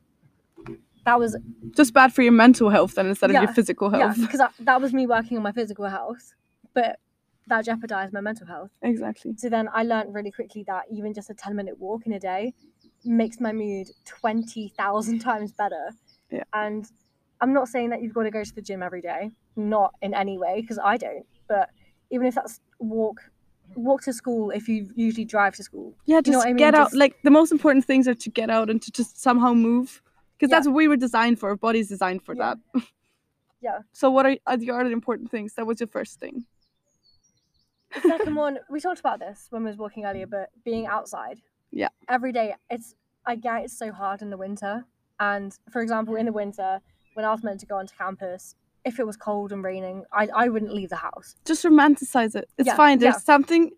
that 1.04 1.18
was 1.18 1.36
just 1.76 1.92
bad 1.92 2.14
for 2.14 2.22
your 2.22 2.32
mental 2.32 2.70
health 2.70 2.94
then 2.94 3.06
instead 3.06 3.30
of 3.30 3.42
your 3.42 3.52
physical 3.52 3.90
health. 3.90 4.16
yeah, 4.16 4.24
because 4.24 4.38
that, 4.38 4.52
that 4.60 4.80
was 4.80 4.92
me 4.94 5.06
working 5.06 5.36
on 5.36 5.42
my 5.42 5.52
physical 5.52 5.86
health, 5.86 6.34
but 6.72 6.98
that 7.48 7.64
jeopardized 7.64 8.12
my 8.12 8.20
mental 8.20 8.46
health. 8.46 8.70
Exactly. 8.82 9.34
So 9.36 9.48
then 9.48 9.68
I 9.74 9.82
learned 9.82 10.14
really 10.14 10.30
quickly 10.30 10.64
that 10.66 10.84
even 10.90 11.12
just 11.12 11.28
a 11.28 11.34
10 11.34 11.54
minute 11.56 11.78
walk 11.78 12.06
in 12.06 12.12
a 12.12 12.20
day 12.20 12.54
makes 13.04 13.40
my 13.40 13.52
mood 13.52 13.88
20,000 14.06 15.18
times 15.18 15.52
better. 15.52 15.90
Yeah. 16.30 16.44
And 16.54 16.90
I'm 17.40 17.52
not 17.52 17.68
saying 17.68 17.90
that 17.90 18.02
you've 18.02 18.14
got 18.14 18.22
to 18.22 18.30
go 18.30 18.42
to 18.42 18.54
the 18.54 18.62
gym 18.62 18.82
every 18.82 19.02
day, 19.02 19.32
not 19.56 19.92
in 20.00 20.14
any 20.14 20.38
way, 20.38 20.60
because 20.62 20.78
I 20.82 20.96
don't. 20.96 21.26
But 21.48 21.68
even 22.10 22.26
if 22.26 22.34
that's 22.34 22.60
walk, 22.78 23.20
walk 23.74 24.02
to 24.02 24.12
school 24.12 24.50
if 24.50 24.68
you 24.68 24.90
usually 24.94 25.24
drive 25.24 25.54
to 25.56 25.62
school. 25.62 25.94
Yeah, 26.06 26.16
You 26.16 26.22
just 26.22 26.32
know 26.32 26.38
what 26.38 26.46
I 26.46 26.50
mean? 26.50 26.56
get 26.56 26.74
out. 26.74 26.86
Just- 26.86 26.96
Like 26.96 27.16
the 27.22 27.30
most 27.30 27.52
important 27.52 27.84
things 27.84 28.06
are 28.08 28.14
to 28.14 28.30
get 28.30 28.50
out 28.50 28.70
and 28.70 28.80
to 28.82 28.90
just 28.92 29.20
somehow 29.20 29.52
move, 29.54 30.02
because 30.36 30.50
Yeah. 30.50 30.56
that's 30.56 30.66
what 30.68 30.74
we 30.76 30.88
were 30.88 30.96
designed 30.96 31.38
for. 31.38 31.48
Our 31.50 31.56
body's 31.56 31.88
designed 31.88 32.22
for 32.22 32.34
Yeah. 32.34 32.54
that. 32.74 32.82
Yeah. 33.60 33.78
So 33.92 34.10
what 34.10 34.26
are, 34.26 34.36
are 34.46 34.56
the 34.58 34.70
other 34.70 34.90
important 34.92 35.30
things? 35.30 35.54
That 35.54 35.66
was 35.66 35.80
your 35.80 35.88
first 35.88 36.20
thing. 36.20 36.44
The 37.94 38.00
second 38.08 38.34
one, 38.34 38.58
we 38.68 38.80
talked 38.80 39.00
about 39.00 39.20
this 39.20 39.46
when 39.50 39.62
we 39.62 39.68
was 39.70 39.78
walking 39.78 40.04
earlier, 40.04 40.26
but 40.26 40.50
being 40.64 40.86
outside. 40.86 41.40
Yeah. 41.70 41.88
Every 42.08 42.32
day, 42.32 42.54
it's 42.70 42.94
I 43.26 43.36
get 43.36 43.64
it's 43.64 43.76
so 43.78 43.90
hard 43.92 44.20
in 44.20 44.30
the 44.30 44.36
winter. 44.36 44.84
And 45.20 45.56
for 45.70 45.80
example, 45.80 46.16
in 46.16 46.26
the 46.26 46.32
winter, 46.32 46.80
when 47.14 47.24
I 47.24 47.30
was 47.30 47.42
meant 47.44 47.60
to 47.60 47.66
go 47.66 47.76
onto 47.76 47.94
campus, 47.96 48.56
if 48.84 48.98
it 48.98 49.06
was 49.06 49.16
cold 49.16 49.52
and 49.52 49.62
raining, 49.64 50.04
I, 50.12 50.28
I 50.34 50.48
wouldn't 50.48 50.72
leave 50.74 50.90
the 50.90 50.96
house. 50.96 51.36
Just 51.44 51.64
romanticize 51.64 52.34
it. 52.34 52.48
It's 52.58 52.66
Yeah, 52.66 52.76
fine. 52.76 52.98
There's 52.98 53.14
yeah. 53.14 53.20
something 53.20 53.70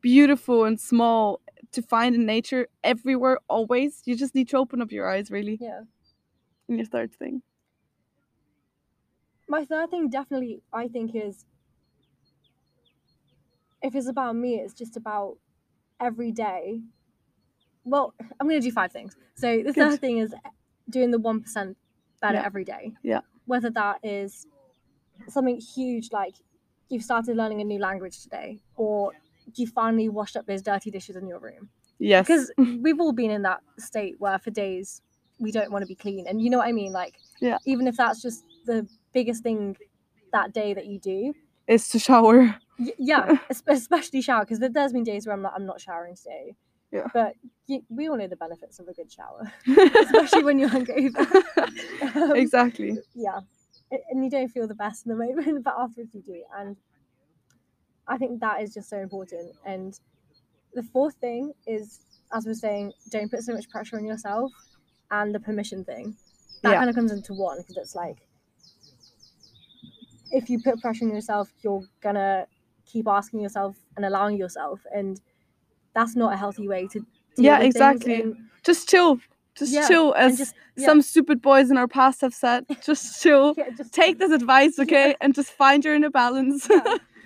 beautiful 0.00 0.64
and 0.64 0.80
small 0.80 1.40
to 1.72 1.82
find 1.82 2.14
in 2.14 2.24
nature 2.26 2.68
everywhere, 2.82 3.38
always. 3.48 4.02
You 4.06 4.16
just 4.16 4.34
need 4.34 4.48
to 4.48 4.56
open 4.56 4.80
up 4.80 4.90
your 4.92 5.10
eyes, 5.10 5.30
really. 5.30 5.58
Yeah. 5.60 5.80
And 6.68 6.78
your 6.78 6.86
third 6.86 7.12
thing. 7.12 7.42
My 9.48 9.64
third 9.64 9.90
thing 9.90 10.08
definitely 10.08 10.60
I 10.72 10.88
think 10.88 11.12
is 11.14 11.44
if 13.82 13.94
it's 13.94 14.08
about 14.08 14.34
me, 14.36 14.56
it's 14.56 14.74
just 14.74 14.96
about 14.96 15.36
every 16.00 16.32
day. 16.32 16.80
Well, 17.84 18.14
I'm 18.40 18.48
going 18.48 18.60
to 18.60 18.66
do 18.66 18.72
five 18.72 18.90
things. 18.90 19.16
So 19.34 19.58
the 19.58 19.64
Good. 19.64 19.74
third 19.74 20.00
thing 20.00 20.18
is 20.18 20.34
doing 20.90 21.10
the 21.12 21.18
one 21.18 21.40
percent 21.40 21.76
better 22.20 22.38
Yeah. 22.38 22.44
every 22.46 22.64
day. 22.64 22.94
Yeah. 23.02 23.20
Whether 23.46 23.70
that 23.70 23.98
is 24.02 24.46
something 25.28 25.58
huge 25.60 26.12
like 26.12 26.34
you've 26.88 27.02
started 27.02 27.36
learning 27.36 27.60
a 27.60 27.64
new 27.64 27.78
language 27.80 28.22
today, 28.22 28.60
or 28.76 29.12
you 29.54 29.66
finally 29.66 30.08
washed 30.08 30.36
up 30.36 30.46
those 30.46 30.62
dirty 30.62 30.90
dishes 30.90 31.16
in 31.16 31.26
your 31.26 31.38
room. 31.38 31.68
Yes. 31.98 32.26
Because 32.26 32.52
we've 32.82 33.00
all 33.00 33.12
been 33.12 33.30
in 33.30 33.42
that 33.42 33.60
state 33.78 34.16
where 34.18 34.38
for 34.38 34.50
days 34.50 35.02
we 35.38 35.50
don't 35.52 35.70
want 35.70 35.82
to 35.82 35.86
be 35.86 35.94
clean, 35.94 36.26
and 36.28 36.40
you 36.40 36.50
know 36.50 36.58
what 36.58 36.68
I 36.68 36.72
mean. 36.72 36.92
Like, 36.92 37.14
Yeah. 37.40 37.58
even 37.66 37.86
if 37.86 37.96
that's 37.96 38.22
just 38.22 38.44
the 38.66 38.86
biggest 39.12 39.42
thing 39.42 39.76
that 40.32 40.52
day 40.52 40.74
that 40.74 40.86
you 40.86 40.98
do, 40.98 41.34
Is 41.68 41.88
to 41.90 41.98
shower. 41.98 42.56
Y- 42.78 42.92
yeah, 42.98 43.36
especially 43.68 44.20
shower 44.22 44.44
because 44.44 44.58
there's 44.58 44.92
been 44.92 45.04
days 45.04 45.26
where 45.26 45.34
I'm 45.34 45.42
like, 45.42 45.52
I'm 45.56 45.66
not 45.66 45.80
showering 45.80 46.14
today. 46.16 46.54
Yeah. 46.96 47.06
But 47.12 47.34
y 47.68 47.80
we 47.88 48.08
all 48.08 48.16
know 48.16 48.26
the 48.28 48.36
benefits 48.36 48.78
of 48.78 48.88
a 48.88 48.92
good 48.94 49.10
shower, 49.10 49.52
especially 50.04 50.44
when 50.44 50.58
you're 50.58 50.68
hungover. 50.70 51.24
Um, 52.16 52.34
exactly. 52.36 52.98
Yeah, 53.14 53.40
and 54.10 54.24
you 54.24 54.30
don't 54.30 54.48
feel 54.48 54.66
the 54.66 54.74
best 54.74 55.04
in 55.06 55.10
the 55.12 55.16
moment, 55.26 55.64
but 55.68 55.74
afterwards 55.78 56.14
you 56.14 56.22
do. 56.22 56.42
And 56.56 56.76
I 58.08 58.16
think 58.16 58.40
that 58.40 58.62
is 58.62 58.72
just 58.72 58.88
so 58.88 58.98
important. 58.98 59.52
And 59.64 59.98
the 60.74 60.82
fourth 60.82 61.14
thing 61.16 61.52
is, 61.66 62.00
as 62.32 62.46
we're 62.46 62.54
saying, 62.54 62.92
don't 63.10 63.30
put 63.30 63.42
so 63.42 63.52
much 63.52 63.68
pressure 63.68 63.96
on 63.98 64.04
yourself, 64.06 64.52
and 65.10 65.34
the 65.34 65.40
permission 65.40 65.84
thing. 65.84 66.16
That 66.62 66.72
Yeah. 66.72 66.78
kind 66.78 66.90
of 66.90 66.96
comes 66.96 67.12
into 67.12 67.34
one 67.34 67.58
because 67.58 67.76
it's 67.76 67.94
like 67.94 68.18
if 70.32 70.48
you 70.50 70.60
put 70.62 70.80
pressure 70.80 71.04
on 71.04 71.14
yourself, 71.14 71.52
you're 71.62 71.84
gonna 72.00 72.46
keep 72.84 73.06
asking 73.08 73.40
yourself 73.40 73.76
and 73.96 74.04
allowing 74.04 74.36
yourself, 74.36 74.80
and 74.94 75.20
that's 75.96 76.14
not 76.14 76.32
a 76.32 76.36
healthy 76.36 76.68
way 76.68 76.86
to. 76.92 77.04
Yeah, 77.38 77.58
exactly. 77.60 78.20
and- 78.20 78.36
Just 78.62 78.88
chill. 78.88 79.18
Just 79.56 79.72
Yeah, 79.72 79.88
chill, 79.88 80.12
as 80.16 80.36
just 80.36 80.54
yeah, 80.76 80.84
some 80.86 81.00
stupid 81.00 81.40
boys 81.40 81.70
in 81.70 81.78
our 81.78 81.88
past 81.88 82.20
have 82.20 82.34
said. 82.34 82.66
Just 82.84 83.22
chill. 83.22 83.54
yeah, 83.56 83.70
just 83.74 83.94
Take 83.94 84.18
this 84.18 84.30
advice, 84.30 84.78
okay, 84.78 85.14
and 85.22 85.34
just 85.34 85.50
find 85.50 85.82
your 85.84 85.94
inner 85.94 86.10
balance. 86.10 86.68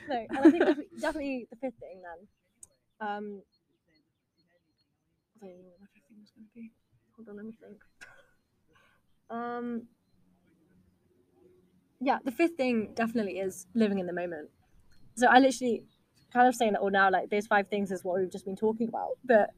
No, 0.09 0.17
and 0.17 0.39
I 0.39 0.51
think 0.51 0.59
definitely, 0.65 0.87
definitely 1.01 1.47
the 1.51 1.57
fifth 1.57 1.79
thing 1.79 2.03
then. 2.03 3.09
Um, 3.09 3.43
I 5.41 5.47
don't 5.47 5.57
know 5.59 5.71
what 5.79 5.81
the 5.81 5.87
fifth 5.95 6.07
thing 6.09 6.19
was 6.21 6.31
going 6.35 6.47
to 6.49 6.55
be. 6.55 6.73
Hold 7.17 7.29
on, 7.29 7.37
let 7.37 7.47
me 7.47 7.53
think. 7.61 7.79
Um, 9.31 9.83
yeah, 12.01 12.19
the 12.25 12.33
fifth 12.33 12.57
thing 12.57 12.91
definitely 12.95 13.39
is 13.39 13.67
living 13.75 14.01
in 14.01 14.07
the 14.07 14.13
moment. 14.13 14.51
So 15.17 15.29
I 15.29 15.39
literally 15.39 15.85
kind 16.33 16.49
of 16.49 16.55
saying 16.55 16.75
it 16.75 16.81
all 16.81 16.87
oh, 16.87 16.91
now, 16.91 17.11
like 17.11 17.31
those 17.31 17.47
five 17.47 17.69
things 17.69 17.91
is 17.91 18.05
what 18.05 18.21
we've 18.21 18.31
just 18.31 18.45
been 18.45 18.57
talking 18.57 18.89
about, 18.89 19.19
but 19.25 19.51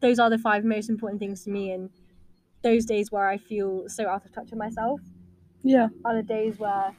those 0.00 0.18
are 0.18 0.30
the 0.30 0.38
five 0.38 0.64
most 0.64 0.88
important 0.88 1.20
things 1.20 1.44
to 1.44 1.50
me. 1.50 1.72
And 1.72 1.90
those 2.62 2.84
days 2.84 3.10
where 3.10 3.28
I 3.28 3.38
feel 3.38 3.88
so 3.88 4.08
out 4.08 4.24
of 4.24 4.32
touch 4.32 4.50
with 4.50 4.58
myself 4.58 5.00
yeah. 5.62 5.88
are 6.04 6.14
the 6.14 6.22
days 6.22 6.58
where 6.58 6.94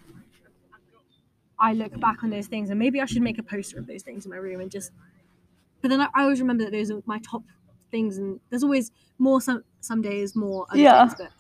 I 1.60 1.74
look 1.74 2.00
back 2.00 2.24
on 2.24 2.32
those 2.32 2.48
things 2.48 2.70
and 2.70 2.80
maybe 2.80 3.00
I 3.00 3.06
should 3.06 3.22
make 3.22 3.38
a 3.38 3.44
poster 3.44 3.78
of 3.78 3.88
those 3.88 4.02
things 4.02 4.26
in 4.26 4.32
my 4.32 4.38
room 4.38 4.62
and 4.62 4.72
just 4.72 4.92
but 5.82 5.90
then 5.90 6.02
I, 6.02 6.08
I 6.16 6.24
always 6.24 6.40
remember 6.40 6.64
that 6.64 6.72
those 6.72 6.92
are 6.92 7.02
my 7.06 7.20
top 7.20 7.44
things 7.92 8.18
and 8.18 8.40
there's 8.50 8.64
always 8.64 8.92
more 9.20 9.42
some 9.42 9.64
some 9.80 10.02
days 10.02 10.36
more 10.36 10.66
other 10.70 10.80
Yeah. 10.80 11.08
things, 11.08 11.16
but 11.20 11.32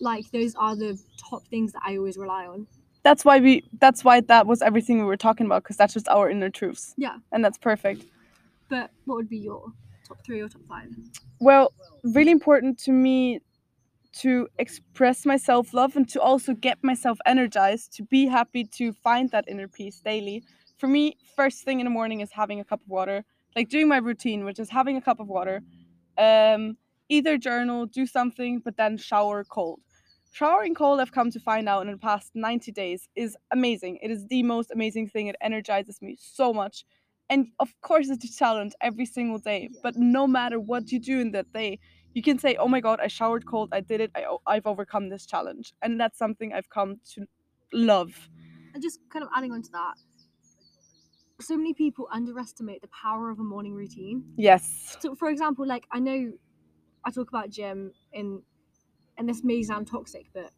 like 0.00 0.30
those 0.30 0.54
are 0.54 0.76
the 0.76 0.98
top 1.16 1.46
things 1.48 1.72
that 1.72 1.82
I 1.84 1.96
always 1.96 2.16
rely 2.16 2.46
on. 2.46 2.66
That's 3.02 3.24
why 3.24 3.38
we. 3.40 3.64
That's 3.80 4.04
why 4.04 4.20
that 4.20 4.46
was 4.46 4.62
everything 4.62 4.98
we 4.98 5.04
were 5.04 5.16
talking 5.16 5.46
about, 5.46 5.62
because 5.62 5.76
that's 5.76 5.94
just 5.94 6.08
our 6.08 6.28
inner 6.28 6.50
truths. 6.50 6.94
Yeah. 6.96 7.16
And 7.32 7.44
that's 7.44 7.58
perfect. 7.58 8.04
But 8.68 8.90
what 9.04 9.16
would 9.16 9.28
be 9.28 9.38
your 9.38 9.72
top 10.06 10.24
three 10.24 10.40
or 10.40 10.48
top 10.48 10.62
five? 10.68 10.88
Well, 11.40 11.72
really 12.04 12.30
important 12.30 12.78
to 12.80 12.92
me 12.92 13.40
to 14.12 14.48
express 14.58 15.24
my 15.24 15.36
self 15.36 15.72
love 15.72 15.96
and 15.96 16.08
to 16.10 16.20
also 16.20 16.54
get 16.54 16.78
myself 16.82 17.18
energized 17.26 17.92
to 17.96 18.02
be 18.04 18.26
happy 18.26 18.64
to 18.64 18.92
find 18.92 19.30
that 19.30 19.44
inner 19.48 19.68
peace 19.68 20.00
daily. 20.00 20.44
For 20.78 20.88
me, 20.88 21.16
first 21.36 21.64
thing 21.64 21.80
in 21.80 21.84
the 21.84 21.90
morning 21.90 22.20
is 22.20 22.32
having 22.32 22.60
a 22.60 22.64
cup 22.64 22.80
of 22.82 22.88
water, 22.88 23.24
like 23.54 23.68
doing 23.68 23.88
my 23.88 23.98
routine, 23.98 24.44
which 24.44 24.58
is 24.58 24.70
having 24.70 24.96
a 24.96 25.00
cup 25.00 25.20
of 25.20 25.28
water, 25.28 25.62
um, 26.18 26.76
either 27.08 27.36
journal, 27.38 27.86
do 27.86 28.06
something, 28.06 28.60
but 28.60 28.76
then 28.76 28.96
shower 28.96 29.44
cold. 29.44 29.80
Showering 30.32 30.74
cold, 30.74 31.00
I've 31.00 31.10
come 31.12 31.30
to 31.32 31.40
find 31.40 31.68
out 31.68 31.84
in 31.84 31.90
the 31.90 31.98
past 31.98 32.30
90 32.34 32.70
days, 32.70 33.08
is 33.16 33.36
amazing. 33.50 33.98
It 34.00 34.10
is 34.12 34.26
the 34.28 34.42
most 34.44 34.70
amazing 34.70 35.08
thing. 35.08 35.26
It 35.26 35.36
energizes 35.40 36.00
me 36.00 36.16
so 36.20 36.52
much. 36.52 36.84
And 37.28 37.48
of 37.58 37.74
course, 37.80 38.08
it's 38.08 38.24
a 38.24 38.32
challenge 38.32 38.72
every 38.80 39.06
single 39.06 39.38
day. 39.38 39.70
But 39.82 39.96
no 39.96 40.26
matter 40.26 40.60
what 40.60 40.92
you 40.92 41.00
do 41.00 41.20
in 41.20 41.32
that 41.32 41.52
day, 41.52 41.78
you 42.14 42.22
can 42.22 42.38
say, 42.38 42.56
"Oh 42.56 42.68
my 42.68 42.80
God, 42.80 43.00
I 43.00 43.08
showered 43.08 43.44
cold. 43.44 43.70
I 43.72 43.80
did 43.80 44.00
it. 44.00 44.10
I've 44.46 44.66
overcome 44.66 45.08
this 45.08 45.26
challenge." 45.26 45.72
And 45.82 46.00
that's 46.00 46.18
something 46.18 46.52
I've 46.52 46.70
come 46.70 47.00
to 47.14 47.26
love. 47.72 48.28
And 48.74 48.82
just 48.82 49.00
kind 49.12 49.24
of 49.24 49.30
adding 49.36 49.52
on 49.52 49.62
to 49.62 49.70
that, 49.72 49.94
so 51.40 51.56
many 51.56 51.74
people 51.74 52.08
underestimate 52.12 52.82
the 52.82 52.88
power 52.88 53.30
of 53.30 53.40
a 53.40 53.44
morning 53.44 53.74
routine. 53.74 54.24
Yes. 54.36 54.96
So, 55.00 55.14
for 55.14 55.28
example, 55.28 55.66
like 55.66 55.86
I 55.90 55.98
know 55.98 56.32
I 57.04 57.10
talk 57.10 57.28
about 57.28 57.50
gym 57.50 57.92
in, 58.12 58.42
and 59.20 59.28
this 59.28 59.44
may 59.44 59.62
sound 59.62 59.86
toxic, 59.86 60.26
but 60.32 60.50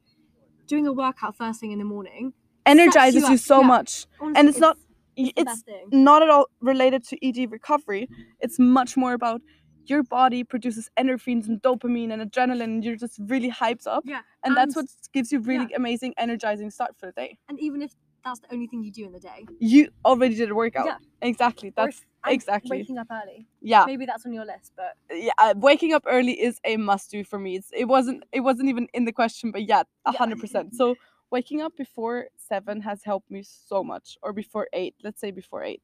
doing 0.66 0.86
a 0.86 0.92
workout 0.92 1.36
first 1.36 1.58
thing 1.60 1.72
in 1.72 1.78
the 1.80 1.84
morning, 1.84 2.32
Energizes 2.64 3.22
you 3.28 3.34
up, 3.34 3.40
so 3.40 3.60
yeah. 3.60 3.66
much. 3.66 4.06
honestly, 4.20 4.48
it's 4.48 4.58
not- 4.60 4.78
it's 5.16 5.32
It's 5.36 5.64
not 5.90 6.22
at 6.22 6.30
all 6.30 6.46
related 6.60 7.02
to 7.08 7.14
ED 7.26 7.50
recovery. 7.50 8.08
It's 8.40 8.58
much 8.58 8.96
more 8.96 9.12
about 9.14 9.42
your 9.86 10.04
body 10.04 10.44
produces 10.44 10.88
endorphins 10.96 11.48
and 11.48 11.60
dopamine 11.60 12.12
and 12.12 12.22
adrenaline, 12.22 12.62
and 12.62 12.84
you're 12.84 12.94
just 12.96 13.18
really 13.32 13.50
hyped 13.50 13.86
up. 13.88 14.04
Yeah, 14.06 14.20
And 14.44 14.56
that's 14.56 14.76
what 14.76 14.86
gives 15.12 15.32
you 15.32 15.40
really 15.40 15.72
amazing, 15.74 16.14
energizing 16.16 16.70
start 16.70 16.92
for 16.98 17.06
the 17.06 17.12
day. 17.12 17.38
And 17.48 17.58
even 17.60 17.82
if 17.82 17.92
that's 18.24 18.40
the 18.40 18.52
only 18.52 18.66
thing 18.66 18.82
you 18.82 18.92
do 18.92 19.04
in 19.06 19.12
the 19.12 19.20
day, 19.20 19.46
You 19.58 19.88
already 20.04 20.34
did 20.34 20.50
a 20.50 20.54
workout. 20.54 20.86
Yeah. 20.86 20.96
Exactly. 21.20 21.72
That's 21.74 22.00
exactly. 22.26 22.78
waking 22.78 22.98
up 22.98 23.08
early. 23.10 23.46
yeah. 23.60 23.84
Maybe 23.86 24.06
that's 24.06 24.24
on 24.26 24.32
your 24.32 24.44
list, 24.44 24.72
but 24.76 24.94
yeah, 25.10 25.32
uh, 25.38 25.54
waking 25.56 25.92
up 25.92 26.04
early 26.06 26.32
is 26.40 26.60
a 26.64 26.76
must 26.76 27.10
do 27.10 27.24
for 27.24 27.38
me. 27.38 27.56
It's, 27.56 27.70
it 27.72 27.86
wasn't 27.86 28.24
it 28.32 28.40
wasn't 28.40 28.68
even 28.68 28.88
in 28.94 29.04
the 29.04 29.12
question, 29.12 29.50
but 29.52 29.62
yeah, 29.68 29.82
a 30.06 30.12
Yeah. 30.12 30.18
hundred 30.18 30.40
percent. 30.40 30.74
So 30.74 30.96
waking 31.30 31.60
up 31.62 31.76
before 31.76 32.26
seven 32.36 32.80
has 32.82 33.02
helped 33.04 33.30
me 33.30 33.42
so 33.44 33.82
much, 33.84 34.16
or 34.22 34.32
before 34.32 34.68
eight. 34.72 34.94
Let's 35.02 35.20
say 35.20 35.30
before 35.30 35.62
eight. 35.64 35.82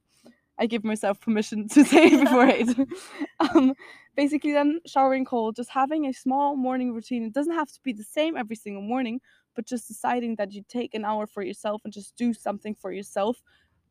I 0.61 0.65
give 0.65 0.83
myself 0.83 1.21
permission 1.21 1.69
to 1.69 1.85
say 1.93 2.09
before 2.21 2.47
eight. 2.47 2.67
um, 3.39 3.73
basically, 4.15 4.51
then 4.51 4.79
showering 4.85 5.23
cold, 5.23 5.55
just 5.55 5.69
having 5.69 6.05
a 6.05 6.13
small 6.13 6.57
morning 6.57 6.93
routine. 6.93 7.23
It 7.23 7.33
doesn't 7.33 7.53
have 7.53 7.71
to 7.71 7.79
be 7.81 7.93
the 7.93 8.03
same 8.03 8.35
every 8.35 8.57
single 8.57 8.81
morning, 8.83 9.21
but 9.59 9.67
just 9.67 9.89
deciding 9.89 10.37
that 10.37 10.53
you 10.53 10.63
take 10.69 10.93
an 10.95 11.03
hour 11.03 11.27
for 11.27 11.43
yourself 11.43 11.81
and 11.83 11.91
just 11.91 12.15
do 12.15 12.33
something 12.33 12.73
for 12.73 12.93
yourself 12.93 13.43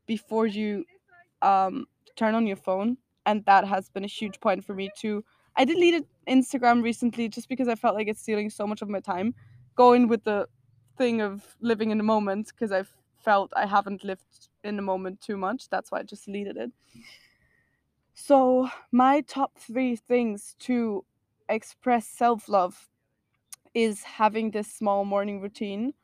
before 0.06 0.46
you 0.46 0.86
um, 1.42 1.86
turn 2.16 2.34
on 2.34 2.46
your 2.46 2.56
phone 2.56 2.96
and 3.26 3.44
that 3.44 3.66
has 3.66 3.90
been 3.90 4.02
a 4.04 4.08
huge 4.08 4.40
point 4.40 4.64
for 4.64 4.74
me 4.74 4.90
too. 4.96 5.22
I 5.56 5.66
deleted 5.66 6.06
Instagram 6.26 6.82
recently 6.82 7.28
just 7.28 7.50
because 7.50 7.68
I 7.68 7.74
felt 7.74 7.94
like 7.96 8.08
it's 8.08 8.22
stealing 8.22 8.48
so 8.48 8.66
much 8.66 8.80
of 8.80 8.88
my 8.88 9.00
time. 9.00 9.34
Going 9.74 10.08
with 10.08 10.24
the 10.24 10.48
thing 10.96 11.20
of 11.20 11.54
living 11.60 11.90
in 11.90 11.98
the 11.98 12.04
moment 12.04 12.48
because 12.48 12.72
I 12.72 12.84
felt 13.18 13.52
I 13.54 13.66
haven't 13.66 14.04
lived 14.04 14.48
in 14.64 14.76
the 14.76 14.82
moment 14.82 15.20
too 15.20 15.36
much. 15.36 15.68
That's 15.68 15.90
why 15.92 15.98
I 15.98 16.02
just 16.04 16.24
deleted 16.24 16.56
it. 16.56 16.72
So, 18.14 18.70
my 18.90 19.20
top 19.20 19.58
three 19.58 19.96
things 19.96 20.56
to 20.60 21.04
express 21.48 22.06
self 22.08 22.48
love 22.48 22.88
is 23.78 24.02
having 24.02 24.50
this 24.50 24.66
small 24.66 25.04
morning 25.04 25.40
routine 25.40 25.94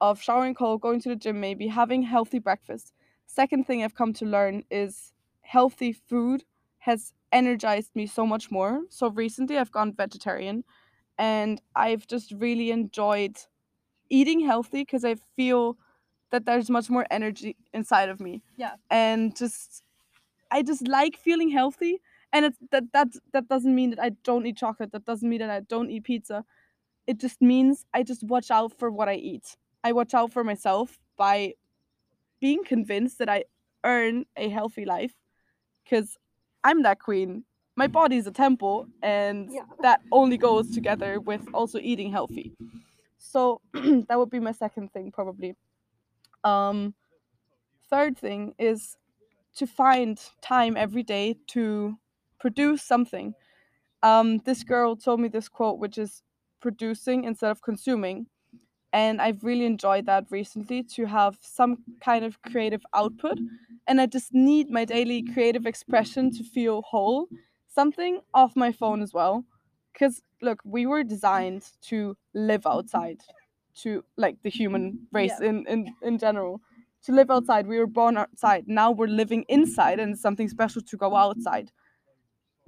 of 0.00 0.20
showering 0.20 0.52
cold, 0.52 0.80
going 0.80 1.00
to 1.00 1.10
the 1.10 1.14
gym, 1.14 1.38
maybe 1.38 1.68
having 1.68 2.02
healthy 2.02 2.40
breakfast. 2.40 2.92
Second 3.26 3.68
thing 3.68 3.84
I've 3.84 3.94
come 3.94 4.12
to 4.14 4.24
learn 4.26 4.64
is 4.68 5.12
healthy 5.42 5.92
food 5.92 6.44
has 6.78 7.12
energized 7.30 7.94
me 7.94 8.08
so 8.08 8.26
much 8.26 8.50
more. 8.50 8.80
So 8.88 9.10
recently 9.10 9.58
I've 9.58 9.70
gone 9.70 9.94
vegetarian 9.94 10.64
and 11.18 11.62
I've 11.76 12.04
just 12.08 12.32
really 12.32 12.72
enjoyed 12.72 13.36
eating 14.08 14.40
healthy 14.40 14.82
because 14.82 15.04
I 15.04 15.14
feel 15.36 15.76
that 16.32 16.46
there's 16.46 16.68
much 16.68 16.90
more 16.90 17.06
energy 17.12 17.56
inside 17.72 18.08
of 18.08 18.18
me. 18.18 18.42
Yeah. 18.56 18.74
And 18.90 19.36
just 19.36 19.84
I 20.50 20.62
just 20.62 20.88
like 20.88 21.16
feeling 21.16 21.50
healthy 21.50 22.00
and 22.32 22.44
it's 22.46 22.58
that 22.72 22.92
that 22.92 23.08
that 23.32 23.46
doesn't 23.48 23.74
mean 23.74 23.90
that 23.90 24.00
I 24.00 24.10
don't 24.24 24.46
eat 24.46 24.56
chocolate. 24.56 24.90
That 24.90 25.04
doesn't 25.04 25.28
mean 25.28 25.38
that 25.40 25.50
I 25.50 25.60
don't 25.60 25.90
eat 25.90 26.02
pizza. 26.04 26.44
It 27.06 27.18
just 27.18 27.40
means 27.40 27.84
I 27.94 28.02
just 28.02 28.22
watch 28.22 28.50
out 28.50 28.78
for 28.78 28.90
what 28.90 29.08
I 29.08 29.14
eat. 29.14 29.56
I 29.82 29.92
watch 29.92 30.14
out 30.14 30.32
for 30.32 30.44
myself 30.44 30.98
by 31.16 31.54
being 32.40 32.64
convinced 32.64 33.18
that 33.18 33.28
I 33.28 33.44
earn 33.84 34.26
a 34.36 34.48
healthy 34.48 34.84
life 34.84 35.14
because 35.84 36.16
I'm 36.64 36.82
that 36.82 36.98
queen. 37.00 37.44
My 37.76 37.86
body 37.86 38.16
is 38.16 38.26
a 38.26 38.30
temple, 38.32 38.86
and 39.02 39.50
Yeah. 39.50 39.64
that 39.80 40.02
only 40.12 40.36
goes 40.36 40.70
together 40.70 41.20
with 41.20 41.48
also 41.54 41.78
eating 41.78 42.10
healthy. 42.10 42.52
So 43.18 43.60
that 43.72 44.18
would 44.18 44.30
be 44.30 44.40
my 44.40 44.52
second 44.52 44.92
thing, 44.92 45.10
probably. 45.12 45.56
Um, 46.44 46.94
third 47.88 48.18
thing 48.18 48.54
is 48.58 48.96
to 49.56 49.66
find 49.66 50.20
time 50.40 50.76
every 50.76 51.02
day 51.02 51.36
to 51.48 51.98
produce 52.38 52.82
something. 52.82 53.34
Um, 54.02 54.38
this 54.38 54.62
girl 54.64 54.96
told 54.96 55.20
me 55.20 55.28
this 55.28 55.48
quote, 55.48 55.78
which 55.78 55.98
is 55.98 56.22
producing 56.60 57.24
instead 57.24 57.50
of 57.50 57.62
consuming. 57.62 58.26
And 58.92 59.22
I've 59.22 59.44
really 59.44 59.66
enjoyed 59.66 60.06
that 60.06 60.26
recently 60.30 60.82
to 60.94 61.06
have 61.06 61.38
some 61.40 61.84
kind 62.00 62.24
of 62.24 62.42
creative 62.42 62.82
output. 62.94 63.38
And 63.86 64.00
I 64.00 64.06
just 64.06 64.34
need 64.34 64.70
my 64.70 64.84
daily 64.84 65.22
creative 65.22 65.66
expression 65.66 66.30
to 66.32 66.44
feel 66.44 66.82
whole. 66.82 67.28
Something 67.68 68.20
off 68.34 68.56
my 68.56 68.72
phone 68.72 69.00
as 69.02 69.12
well. 69.14 69.44
Because, 69.92 70.22
look, 70.42 70.60
we 70.64 70.86
were 70.86 71.04
designed 71.04 71.70
to 71.82 72.16
live 72.34 72.66
outside, 72.66 73.22
to 73.74 74.04
like 74.16 74.42
the 74.42 74.50
human 74.50 75.06
race 75.12 75.40
Yeah. 75.40 75.48
in, 75.48 75.66
in, 75.66 75.94
in 76.02 76.18
general. 76.18 76.60
To 77.04 77.12
live 77.12 77.30
outside. 77.30 77.66
We 77.66 77.78
were 77.78 77.86
born 77.86 78.16
outside. 78.16 78.68
Now 78.68 78.90
we're 78.90 79.06
living 79.06 79.44
inside, 79.48 80.00
and 80.00 80.12
it's 80.12 80.22
something 80.22 80.48
special 80.48 80.82
to 80.82 80.96
go 80.96 81.14
outside 81.16 81.72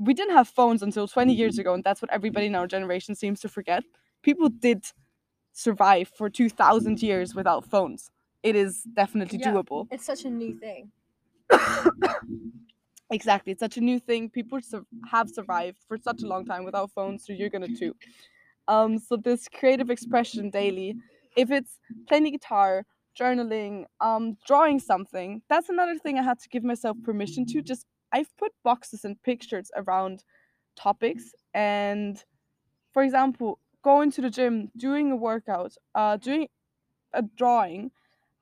we 0.03 0.14
didn't 0.14 0.34
have 0.34 0.48
phones 0.48 0.82
until 0.82 1.07
20 1.07 1.32
years 1.32 1.59
ago 1.59 1.74
and 1.74 1.84
that's 1.84 2.03
what 2.03 2.11
everybody 2.12 2.46
in 2.46 2.55
our 2.55 2.66
generation 2.66 3.14
seems 3.14 3.40
to 3.40 3.48
forget. 3.48 3.84
People 4.22 4.48
did 4.48 4.84
survive 5.53 6.09
for 6.16 6.28
2000 6.28 7.03
years 7.03 7.34
without 7.34 7.64
phones. 7.64 8.11
It 8.42 8.57
is 8.57 8.82
definitely 8.94 9.38
Yeah. 9.38 9.53
doable. 9.53 9.86
It's 9.90 10.05
such 10.05 10.24
a 10.24 10.30
new 10.30 10.55
thing. 10.59 10.90
exactly 13.11 13.53
it's 13.53 13.61
such 13.61 13.76
a 13.76 13.80
new 13.80 13.98
thing. 14.00 14.30
People 14.30 14.61
sur- 14.61 14.86
have 15.11 15.28
survived 15.28 15.78
for 15.86 15.96
such 15.98 16.22
a 16.22 16.26
long 16.26 16.44
time 16.44 16.64
without 16.64 16.90
phones 16.92 17.24
so 17.26 17.32
you're 17.32 17.50
gonna 17.50 17.68
too. 17.68 17.94
Um 18.68 18.98
so 18.98 19.16
this 19.16 19.48
creative 19.48 19.90
expression 19.90 20.50
daily 20.50 20.96
if 21.36 21.50
it's 21.50 21.78
playing 22.09 22.24
the 22.24 22.30
guitar 22.30 22.84
journaling 23.18 23.84
um 24.00 24.36
drawing 24.46 24.78
something 24.80 25.42
that's 25.50 25.68
another 25.68 25.98
thing 25.98 26.18
i 26.18 26.22
had 26.22 26.38
to 26.38 26.48
give 26.48 26.64
myself 26.64 26.96
permission 27.05 27.44
to 27.44 27.61
just 27.61 27.84
i've 28.12 28.36
put 28.36 28.52
boxes 28.62 29.04
and 29.04 29.22
pictures 29.22 29.70
around 29.76 30.24
topics 30.76 31.34
and 31.54 32.24
for 32.92 33.02
example 33.02 33.58
going 33.82 34.10
to 34.10 34.20
the 34.20 34.30
gym 34.30 34.70
doing 34.76 35.10
a 35.10 35.16
workout 35.16 35.74
uh 35.94 36.16
doing 36.16 36.48
a 37.12 37.22
drawing 37.36 37.90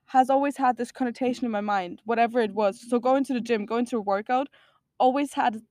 has 0.06 0.28
always 0.28 0.56
had 0.56 0.76
this 0.76 0.90
connotation 0.90 1.44
in 1.44 1.50
my 1.50 1.60
mind 1.60 2.02
whatever 2.04 2.40
it 2.40 2.52
was. 2.52 2.80
So 2.88 2.98
going 2.98 3.24
to 3.24 3.32
the 3.32 3.40
gym 3.40 3.64
going 3.64 3.86
to 3.86 3.98
a 3.98 4.00
workout 4.00 4.48
always 4.98 5.34
had 5.34 5.62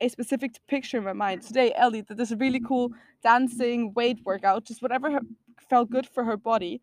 a 0.00 0.08
specific 0.08 0.52
picture 0.66 0.98
in 0.98 1.04
my 1.04 1.12
mind. 1.12 1.42
Today 1.42 1.72
ellie 1.76 2.02
did 2.02 2.16
this 2.16 2.32
really 2.32 2.60
cool 2.60 2.92
dancing 3.22 3.92
weight 3.94 4.18
workout 4.24 4.64
just 4.64 4.82
whatever 4.82 5.10
her, 5.10 5.20
felt 5.68 5.90
good 5.90 6.06
for 6.06 6.24
her 6.24 6.36
body. 6.36 6.80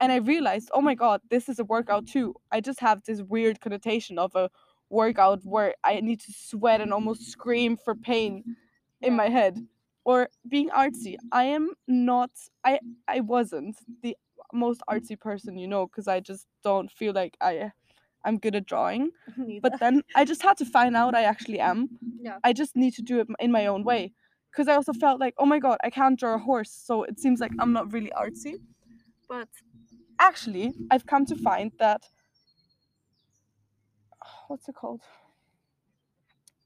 And 0.00 0.10
i 0.12 0.16
realized 0.16 0.70
oh 0.72 0.80
my 0.80 0.94
god 0.94 1.20
this 1.30 1.48
is 1.48 1.58
a 1.58 1.64
workout 1.64 2.06
too. 2.06 2.34
I 2.50 2.60
just 2.60 2.80
have 2.80 3.02
this 3.04 3.20
weird 3.22 3.60
connotation 3.60 4.18
of 4.18 4.34
a 4.34 4.50
workout 4.90 5.40
where 5.44 5.74
i 5.84 6.00
need 6.00 6.20
to 6.20 6.32
sweat 6.32 6.80
and 6.80 6.92
almost 6.92 7.30
scream 7.30 7.76
for 7.76 7.94
pain 7.94 8.44
in 9.00 9.16
my 9.16 9.28
head. 9.28 9.56
Or 10.04 10.28
being 10.48 10.70
artsy. 10.70 11.16
I 11.30 11.44
am 11.44 11.70
not 11.86 12.30
i 12.64 12.80
i 13.06 13.20
wasn't 13.20 13.76
the 14.02 14.16
most 14.52 14.80
artsy 14.90 15.18
person 15.18 15.56
you 15.58 15.68
know 15.68 15.86
because 15.86 16.08
i 16.08 16.18
just 16.20 16.46
don't 16.64 16.90
feel 16.90 17.12
like 17.12 17.36
i 17.40 17.70
i'm 18.24 18.38
good 18.38 18.56
at 18.56 18.66
drawing. 18.66 19.10
Neither. 19.36 19.60
but 19.60 19.78
then 19.78 20.02
i 20.16 20.24
just 20.24 20.42
had 20.42 20.56
to 20.58 20.64
find 20.64 20.96
out 20.96 21.14
i 21.14 21.22
actually 21.22 21.60
am. 21.60 21.88
Yeah. 22.20 22.38
i 22.42 22.52
just 22.52 22.74
need 22.76 22.94
to 22.94 23.02
do 23.02 23.20
it 23.20 23.28
in 23.38 23.52
my 23.52 23.66
own 23.66 23.84
way. 23.84 24.12
Because 24.50 24.66
i 24.68 24.74
also 24.74 24.92
felt 24.92 25.20
like 25.20 25.34
oh 25.38 25.46
my 25.46 25.58
god 25.60 25.78
i 25.84 25.90
can't 25.90 26.18
draw 26.18 26.34
a 26.34 26.38
horse. 26.38 26.72
So 26.72 27.04
it 27.04 27.20
seems 27.20 27.38
like 27.40 27.52
i'm 27.60 27.72
not 27.72 27.92
really 27.92 28.12
artsy. 28.24 28.54
But 29.28 29.48
actually 30.18 30.72
i've 30.90 31.06
come 31.06 31.24
to 31.26 31.36
find 31.36 31.70
that 31.78 32.02
what's 34.50 34.68
it 34.68 34.74
called? 34.74 35.00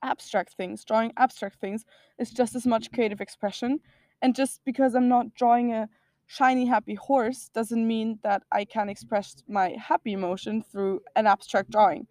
Abstract 0.03 0.55
things. 0.55 0.85
Drawing 0.85 1.13
abstract 1.19 1.61
things 1.61 1.85
is 2.19 2.31
just 2.31 2.55
as 2.55 2.67
much 2.67 2.91
creative 2.91 3.21
expression. 3.21 3.81
And 4.23 4.35
just 4.35 4.65
because 4.65 4.95
i'm 4.95 5.09
not 5.09 5.35
drawing 5.35 5.73
a 5.73 5.89
shiny 6.27 6.65
happy 6.65 6.95
horse 6.95 7.51
doesn't 7.53 7.87
mean 7.87 8.19
that 8.23 8.43
i 8.51 8.65
can't 8.65 8.89
express 8.89 9.37
my 9.47 9.77
happy 9.79 10.13
emotion 10.15 10.63
through 10.63 11.01
an 11.15 11.27
abstract 11.27 11.71
drawing. 11.71 12.07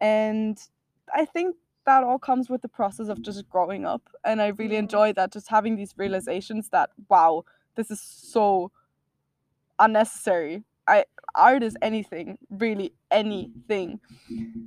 And 0.00 0.56
i 1.12 1.24
think 1.24 1.56
that 1.84 2.04
all 2.04 2.18
comes 2.18 2.48
with 2.48 2.62
the 2.62 2.68
process 2.68 3.08
of 3.08 3.22
just 3.22 3.48
growing 3.48 3.84
up. 3.84 4.02
And 4.24 4.40
i 4.40 4.48
really 4.48 4.76
Mhm. 4.76 4.84
enjoy 4.84 5.12
that 5.14 5.32
just 5.32 5.48
having 5.48 5.74
these 5.76 5.94
realizations 5.98 6.68
that 6.70 6.90
wow 7.08 7.44
this 7.74 7.90
is 7.90 8.00
so 8.00 8.70
unnecessary 9.78 10.62
i 10.86 11.04
art 11.34 11.62
is 11.62 11.76
anything 11.82 12.38
really 12.50 12.94
anything. 13.10 14.00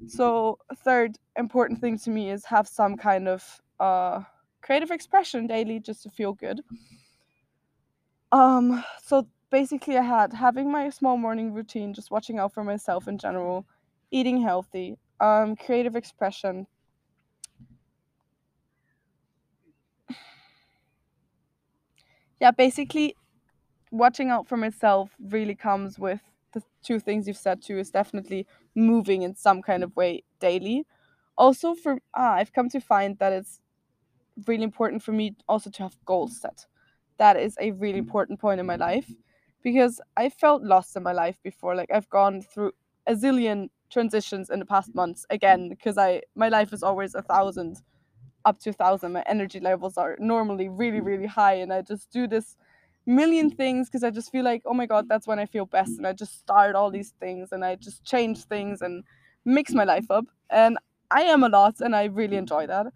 So 0.07 0.59
third 0.75 1.17
important 1.37 1.79
thing 1.81 1.97
to 1.99 2.11
me 2.11 2.31
is 2.31 2.45
have 2.45 2.67
some 2.67 2.97
kind 2.97 3.27
of 3.29 3.61
uh 3.79 4.23
creative 4.61 4.91
expression 4.91 5.47
daily 5.47 5.79
just 5.79 6.03
to 6.03 6.09
feel 6.11 6.33
good. 6.33 6.61
Um 8.31 8.83
so 9.01 9.27
basically 9.51 9.97
i 9.97 10.01
had 10.01 10.33
having 10.33 10.71
my 10.71 10.89
small 10.89 11.17
morning 11.17 11.53
routine 11.53 11.93
just 11.93 12.11
watching 12.11 12.39
out 12.39 12.53
for 12.53 12.63
myself 12.63 13.07
in 13.07 13.17
general 13.17 13.65
eating 14.11 14.41
healthy 14.41 14.97
um 15.19 15.55
creative 15.55 15.95
expression. 15.95 16.67
Yeah 22.39 22.51
basically 22.51 23.15
watching 23.97 24.29
out 24.29 24.47
for 24.47 24.57
myself 24.57 25.15
really 25.19 25.55
comes 25.55 25.99
with 25.99 26.21
the 26.53 26.61
two 26.83 26.99
things 26.99 27.27
you've 27.27 27.37
said 27.37 27.61
too 27.61 27.77
is 27.77 27.91
definitely 27.91 28.47
moving 28.75 29.23
in 29.23 29.35
some 29.35 29.61
kind 29.61 29.83
of 29.83 29.95
way 29.95 30.23
daily. 30.39 30.85
Also 31.37 31.75
for 31.75 31.99
ah, 32.13 32.33
i've 32.35 32.53
come 32.53 32.69
to 32.69 32.79
find 32.79 33.17
that 33.19 33.33
it's 33.33 33.61
really 34.47 34.63
important 34.63 35.01
for 35.03 35.11
me 35.11 35.35
also 35.47 35.69
to 35.69 35.83
have 35.83 35.97
goals 36.05 36.41
set. 36.41 36.65
That 37.17 37.37
is 37.37 37.57
a 37.61 37.71
really 37.71 37.99
important 37.99 38.39
point 38.39 38.59
in 38.59 38.65
my 38.65 38.75
life 38.75 39.11
because 39.63 40.01
i 40.17 40.29
felt 40.29 40.61
lost 40.63 40.95
in 40.95 41.03
my 41.03 41.11
life 41.13 41.39
before 41.43 41.75
like 41.75 41.89
i've 41.91 42.09
gone 42.09 42.41
through 42.41 42.71
a 43.07 43.13
zillion 43.15 43.69
transitions 43.89 44.49
in 44.49 44.59
the 44.59 44.65
past 44.65 44.93
months 44.93 45.25
again 45.29 45.69
because 45.69 45.97
i 45.97 46.21
my 46.35 46.49
life 46.49 46.73
is 46.73 46.83
always 46.83 47.15
a 47.15 47.21
thousand 47.21 47.81
up 48.45 48.59
to 48.59 48.69
a 48.69 48.73
thousand. 48.73 49.13
My 49.13 49.23
energy 49.27 49.59
levels 49.59 49.97
are 49.97 50.17
normally 50.19 50.69
really 50.69 51.01
really 51.01 51.25
high 51.27 51.55
and 51.55 51.73
i 51.73 51.81
just 51.81 52.11
do 52.11 52.27
this 52.27 52.57
million 53.05 53.49
things 53.49 53.87
because 53.87 54.03
i 54.03 54.09
just 54.09 54.31
feel 54.31 54.43
like 54.43 54.61
oh 54.65 54.73
my 54.73 54.85
god 54.85 55.07
that's 55.07 55.27
when 55.27 55.39
i 55.39 55.45
feel 55.45 55.65
best 55.65 55.97
and 55.97 56.07
i 56.07 56.13
just 56.13 56.39
start 56.39 56.75
all 56.75 56.89
these 56.91 57.13
things 57.19 57.51
and 57.51 57.63
i 57.63 57.75
just 57.75 58.03
change 58.03 58.43
things 58.45 58.81
and 58.81 59.03
mix 59.45 59.73
my 59.73 59.83
life 59.83 60.09
up 60.09 60.25
and 60.49 60.77
i 61.11 61.21
am 61.21 61.43
a 61.43 61.49
lot 61.49 61.75
and 61.81 61.95
i 61.95 62.05
really 62.05 62.37
enjoy 62.37 62.65
that 62.65 62.87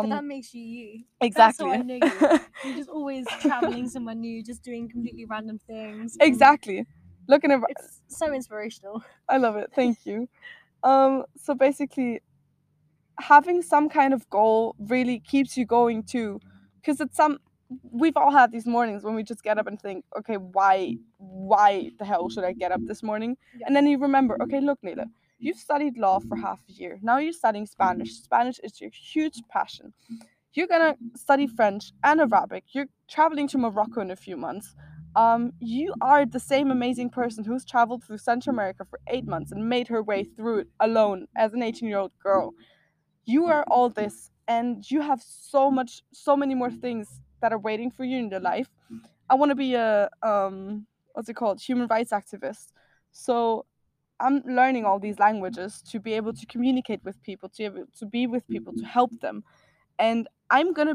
but 0.00 0.08
um 0.08 0.10
that 0.10 0.24
makes 0.24 0.54
you 0.54 0.62
you. 0.62 1.04
exactly 1.20 1.70
I 1.70 1.82
know 1.82 1.94
you. 1.96 2.26
You're 2.62 2.74
just 2.74 2.88
always 2.88 3.36
traveling 3.36 3.88
somewhere 3.88 4.14
new, 4.14 4.42
just 4.42 4.62
doing 4.62 4.88
completely 4.88 5.24
random 5.26 5.58
things. 5.58 6.18
exactly 6.20 6.86
looking 7.28 7.50
at 7.50 7.60
It's 7.68 8.02
so 8.08 8.32
inspirational. 8.32 9.02
I 9.28 9.38
love 9.38 9.56
it. 9.56 9.70
Thank 9.74 10.06
you. 10.06 10.28
Um, 10.82 11.24
so 11.36 11.54
basically, 11.54 12.20
having 13.20 13.62
some 13.62 13.88
kind 13.88 14.12
of 14.14 14.28
goal 14.30 14.74
really 14.78 15.20
keeps 15.20 15.56
you 15.56 15.64
going 15.66 16.02
too, 16.02 16.40
because 16.80 17.00
it's 17.00 17.16
some. 17.16 17.38
We've 17.90 18.16
all 18.16 18.30
had 18.30 18.52
these 18.52 18.66
mornings 18.66 19.04
when 19.04 19.14
we 19.14 19.22
just 19.22 19.42
get 19.42 19.58
up 19.58 19.66
and 19.66 19.80
think, 19.80 20.04
okay, 20.18 20.36
why, 20.36 20.96
why 21.18 21.90
the 21.98 22.04
hell 22.04 22.28
should 22.28 22.44
I 22.44 22.52
get 22.52 22.72
up 22.72 22.80
this 22.86 23.02
morning? 23.02 23.36
Yeah. 23.58 23.66
And 23.66 23.76
then 23.76 23.86
you 23.86 23.98
remember, 23.98 24.36
okay, 24.42 24.60
look, 24.60 24.78
Nele, 24.82 25.06
you've 25.38 25.58
studied 25.58 25.96
law 25.96 26.20
for 26.20 26.36
half 26.36 26.60
a 26.68 26.72
year. 26.72 26.98
Now 27.02 27.18
you're 27.18 27.32
studying 27.32 27.66
Spanish. 27.66 28.12
Spanish 28.14 28.58
is 28.62 28.80
your 28.80 28.90
huge 28.90 29.42
passion. 29.50 29.92
You're 30.52 30.68
gonna 30.68 30.96
study 31.16 31.46
French 31.46 31.92
and 32.04 32.20
Arabic. 32.20 32.64
You're 32.72 32.86
traveling 33.08 33.48
to 33.48 33.58
Morocco 33.58 34.00
in 34.00 34.10
a 34.10 34.16
few 34.16 34.36
months 34.36 34.74
um, 35.16 35.52
you 35.60 35.94
are 36.00 36.26
the 36.26 36.40
same 36.40 36.70
amazing 36.70 37.10
person 37.10 37.44
who's 37.44 37.64
traveled 37.64 38.02
through 38.02 38.18
Central 38.18 38.54
America 38.54 38.84
for 38.84 38.98
eight 39.06 39.26
months 39.26 39.52
and 39.52 39.68
made 39.68 39.86
her 39.88 40.02
way 40.02 40.24
through 40.24 40.60
it 40.60 40.68
alone 40.80 41.26
as 41.36 41.52
an 41.52 41.62
18 41.62 41.88
year 41.88 41.98
old 41.98 42.12
girl. 42.22 42.52
You 43.24 43.46
are 43.46 43.64
all 43.68 43.88
this, 43.88 44.30
and 44.48 44.88
you 44.90 45.00
have 45.00 45.22
so 45.22 45.70
much, 45.70 46.02
so 46.12 46.36
many 46.36 46.54
more 46.54 46.70
things 46.70 47.20
that 47.44 47.52
are 47.52 47.58
waiting 47.58 47.90
for 47.90 48.04
you 48.04 48.16
in 48.16 48.30
your 48.30 48.40
life. 48.40 48.70
I 49.28 49.34
want 49.34 49.50
to 49.50 49.54
be 49.54 49.74
a, 49.74 50.08
um, 50.22 50.86
what's 51.12 51.28
it 51.28 51.34
called, 51.34 51.60
human 51.60 51.86
rights 51.88 52.10
activist. 52.10 52.72
So 53.12 53.66
I'm 54.18 54.40
learning 54.46 54.86
all 54.86 54.98
these 54.98 55.18
languages 55.18 55.82
to 55.90 56.00
be 56.00 56.14
able 56.14 56.32
to 56.32 56.46
communicate 56.46 57.04
with 57.04 57.22
people, 57.22 57.50
to 57.50 57.58
be 57.58 57.64
able 57.66 57.84
to 57.98 58.06
be 58.06 58.26
with 58.26 58.48
people, 58.48 58.72
to 58.72 58.84
help 58.86 59.10
them. 59.20 59.44
And 59.98 60.26
I'm 60.48 60.72
gonna 60.72 60.94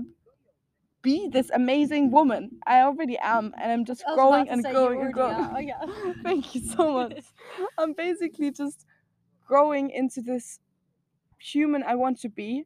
be 1.03 1.29
this 1.31 1.51
amazing 1.51 2.09
woman. 2.09 2.49
I 2.65 2.81
already 2.81 3.19
am, 3.19 3.53
and 3.61 3.71
I'm 3.71 3.85
just 3.85 4.03
growing 4.15 4.49
and 4.49 4.63
growing 4.63 5.01
and 5.01 5.13
growing. 5.13 5.35
are, 5.35 5.61
yeah. 5.61 5.85
Thank 6.23 6.55
you 6.55 6.61
so 6.61 6.91
much. 6.91 7.25
I'm 7.77 7.93
basically 7.93 8.49
just 8.49 8.87
growing 9.47 9.91
into 9.91 10.21
this 10.21 10.59
human 11.37 11.83
I 11.83 11.93
want 11.93 12.19
to 12.21 12.29
be. 12.29 12.63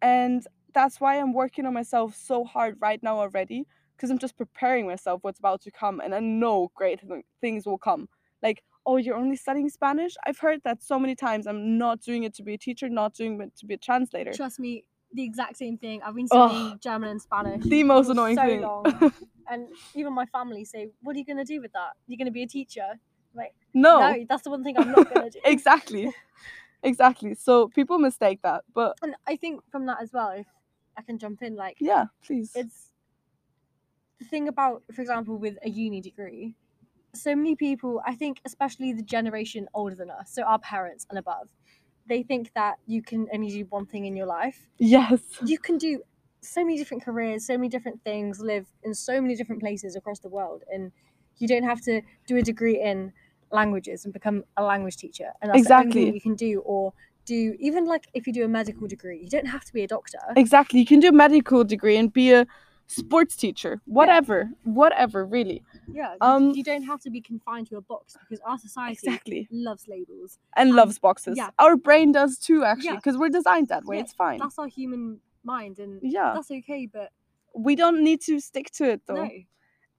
And 0.00 0.46
that's 0.72 1.00
why 1.00 1.18
I'm 1.18 1.32
working 1.32 1.66
on 1.66 1.74
myself 1.74 2.16
so 2.16 2.44
hard 2.44 2.76
right 2.80 3.02
now 3.02 3.18
already 3.18 3.66
because 3.96 4.10
I'm 4.10 4.18
just 4.18 4.36
preparing 4.36 4.86
myself 4.86 5.20
for 5.20 5.28
what's 5.28 5.38
about 5.38 5.60
to 5.62 5.70
come 5.70 6.00
and 6.00 6.14
I 6.14 6.20
know 6.20 6.70
great 6.74 7.00
th- 7.00 7.24
things 7.40 7.66
will 7.66 7.78
come. 7.78 8.08
Like 8.42 8.62
oh, 8.86 8.96
you're 8.96 9.16
only 9.16 9.36
studying 9.36 9.68
Spanish. 9.68 10.14
I've 10.26 10.38
heard 10.38 10.60
that 10.64 10.82
so 10.82 10.98
many 10.98 11.14
times. 11.14 11.46
I'm 11.46 11.78
not 11.78 12.00
doing 12.00 12.24
it 12.24 12.34
to 12.34 12.42
be 12.42 12.54
a 12.54 12.58
teacher, 12.58 12.88
not 12.88 13.14
doing 13.14 13.40
it 13.40 13.54
to 13.56 13.66
be 13.66 13.74
a 13.74 13.78
translator. 13.78 14.32
Trust 14.32 14.58
me, 14.58 14.84
the 15.12 15.22
exact 15.22 15.56
same 15.56 15.76
thing. 15.76 16.00
I've 16.02 16.14
been 16.14 16.26
studying 16.26 16.78
German 16.80 17.10
and 17.10 17.22
Spanish. 17.22 17.62
The 17.64 17.82
most 17.84 18.08
annoying 18.08 18.36
so 18.36 18.42
thing. 18.46 18.60
long. 18.62 19.12
and 19.50 19.68
even 19.94 20.12
my 20.12 20.26
family 20.26 20.64
say, 20.64 20.90
"What 21.02 21.16
are 21.16 21.18
you 21.18 21.24
gonna 21.24 21.44
do 21.44 21.60
with 21.60 21.72
that? 21.72 21.92
You're 22.06 22.18
gonna 22.18 22.30
be 22.30 22.42
a 22.42 22.48
teacher?" 22.48 22.98
Like, 23.34 23.54
no, 23.74 24.00
no, 24.00 24.24
that's 24.28 24.42
the 24.42 24.50
one 24.50 24.64
thing 24.64 24.76
I'm 24.76 24.90
not 24.90 25.08
gonna 25.08 25.30
do. 25.30 25.40
exactly, 25.44 26.12
exactly. 26.82 27.34
So 27.34 27.68
people 27.68 27.98
mistake 27.98 28.40
that, 28.42 28.64
but 28.74 28.96
And 29.02 29.14
I 29.26 29.36
think 29.36 29.62
from 29.70 29.86
that 29.86 29.98
as 30.02 30.12
well, 30.12 30.30
if 30.30 30.46
I 30.96 31.02
can 31.02 31.18
jump 31.18 31.42
in, 31.42 31.56
like, 31.56 31.76
yeah, 31.80 32.06
please. 32.24 32.52
it's 32.54 32.92
the 34.18 34.24
thing 34.24 34.48
about, 34.48 34.82
for 34.92 35.00
example, 35.00 35.38
with 35.38 35.56
a 35.64 35.70
uni 35.70 36.00
degree. 36.00 36.54
So 37.14 37.34
many 37.34 37.56
people, 37.56 38.02
I 38.06 38.14
think, 38.14 38.40
especially 38.44 38.92
the 38.92 39.02
generation 39.02 39.68
older 39.74 39.96
than 39.96 40.10
us, 40.10 40.30
so 40.32 40.42
our 40.42 40.58
parents 40.58 41.06
and 41.10 41.18
above, 41.18 41.48
they 42.06 42.22
think 42.22 42.52
that 42.54 42.78
you 42.86 43.02
can 43.02 43.28
only 43.32 43.48
do 43.50 43.64
one 43.66 43.86
thing 43.86 44.04
in 44.06 44.16
your 44.16 44.26
life. 44.26 44.68
yes, 44.78 45.20
you 45.44 45.58
can 45.58 45.78
do 45.78 46.02
so 46.40 46.62
many 46.64 46.78
different 46.78 47.04
careers, 47.04 47.46
so 47.46 47.56
many 47.56 47.68
different 47.68 48.02
things, 48.04 48.40
live 48.40 48.66
in 48.82 48.94
so 48.94 49.20
many 49.20 49.34
different 49.34 49.60
places 49.60 49.96
across 49.96 50.18
the 50.20 50.28
world, 50.28 50.62
and 50.72 50.92
you 51.38 51.48
don't 51.48 51.64
have 51.64 51.80
to 51.82 52.02
do 52.26 52.36
a 52.36 52.42
degree 52.42 52.80
in 52.80 53.12
languages 53.50 54.04
and 54.04 54.12
become 54.14 54.44
a 54.56 54.62
language 54.62 54.96
teacher, 54.96 55.32
and 55.42 55.50
that's 55.50 55.66
the 55.66 55.78
only 55.78 55.92
Exactly. 55.92 56.04
thing 56.04 56.14
you 56.14 56.20
can 56.20 56.34
do. 56.34 56.60
Or 56.60 56.92
do 57.34 57.40
even 57.68 57.82
like 57.92 58.04
if 58.18 58.22
you 58.26 58.32
do 58.38 58.44
a 58.50 58.52
medical 58.60 58.86
degree, 58.94 59.18
you 59.24 59.30
don't 59.36 59.50
have 59.56 59.64
to 59.68 59.72
be 59.78 59.82
a 59.88 59.90
doctor. 59.96 60.18
exactly. 60.44 60.76
You 60.82 60.86
can 60.92 61.00
do 61.04 61.08
a 61.16 61.18
medical 61.26 61.60
degree 61.74 61.96
and 62.00 62.08
be 62.22 62.26
a 62.40 62.42
sports 63.00 63.34
teacher, 63.42 63.72
whatever, 63.98 64.36
whatever, 64.82 65.18
really. 65.36 65.58
Yeah, 65.98 66.10
you, 66.14 66.18
Um, 66.28 66.42
you 66.58 66.64
don't 66.70 66.86
have 66.92 67.00
to 67.06 67.10
be 67.16 67.20
confined 67.32 67.66
to 67.70 67.76
a 67.82 67.84
box 67.92 68.16
because 68.22 68.40
our 68.50 68.58
society 68.66 68.98
Exactly. 69.06 69.40
loves 69.68 69.84
labels. 69.94 70.30
And 70.60 70.66
loves 70.80 70.98
boxes. 70.98 71.34
yeah. 71.42 71.50
Our 71.64 71.76
brain 71.76 72.08
does 72.20 72.32
too, 72.46 72.58
actually, 72.64 72.86
Yeah. 72.94 72.96
because 73.00 73.16
we're 73.20 73.34
designed 73.40 73.68
that 73.68 73.84
way. 73.88 73.96
Yeah, 73.96 74.02
It's 74.04 74.12
fine. 74.24 74.38
That's 74.42 74.58
our 74.62 74.70
human 74.78 75.04
mind, 75.54 75.78
and 75.84 75.92
Yeah. 76.16 76.30
that's 76.34 76.50
okay. 76.60 76.82
But 76.96 77.08
We 77.68 77.74
don't 77.82 78.00
need 78.08 78.20
to 78.28 78.34
stick 78.50 78.66
to 78.78 78.84
it 78.94 79.00
though. 79.08 79.24
no, 79.24 79.30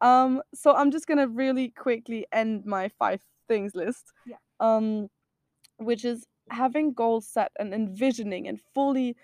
Um, 0.10 0.32
so 0.62 0.68
I'm 0.80 0.90
just 0.96 1.06
gonna 1.10 1.30
really 1.44 1.68
quickly 1.86 2.22
end 2.42 2.66
my 2.66 2.86
five 3.02 3.22
things 3.50 3.72
list. 3.82 4.06
Yeah. 4.32 4.40
Um, 4.68 4.86
which 5.90 6.04
is 6.12 6.20
having 6.52 6.94
goals 6.94 7.28
set 7.28 7.52
and 7.60 7.74
envisioning 7.74 8.48
and 8.48 8.60
fully 8.74 9.16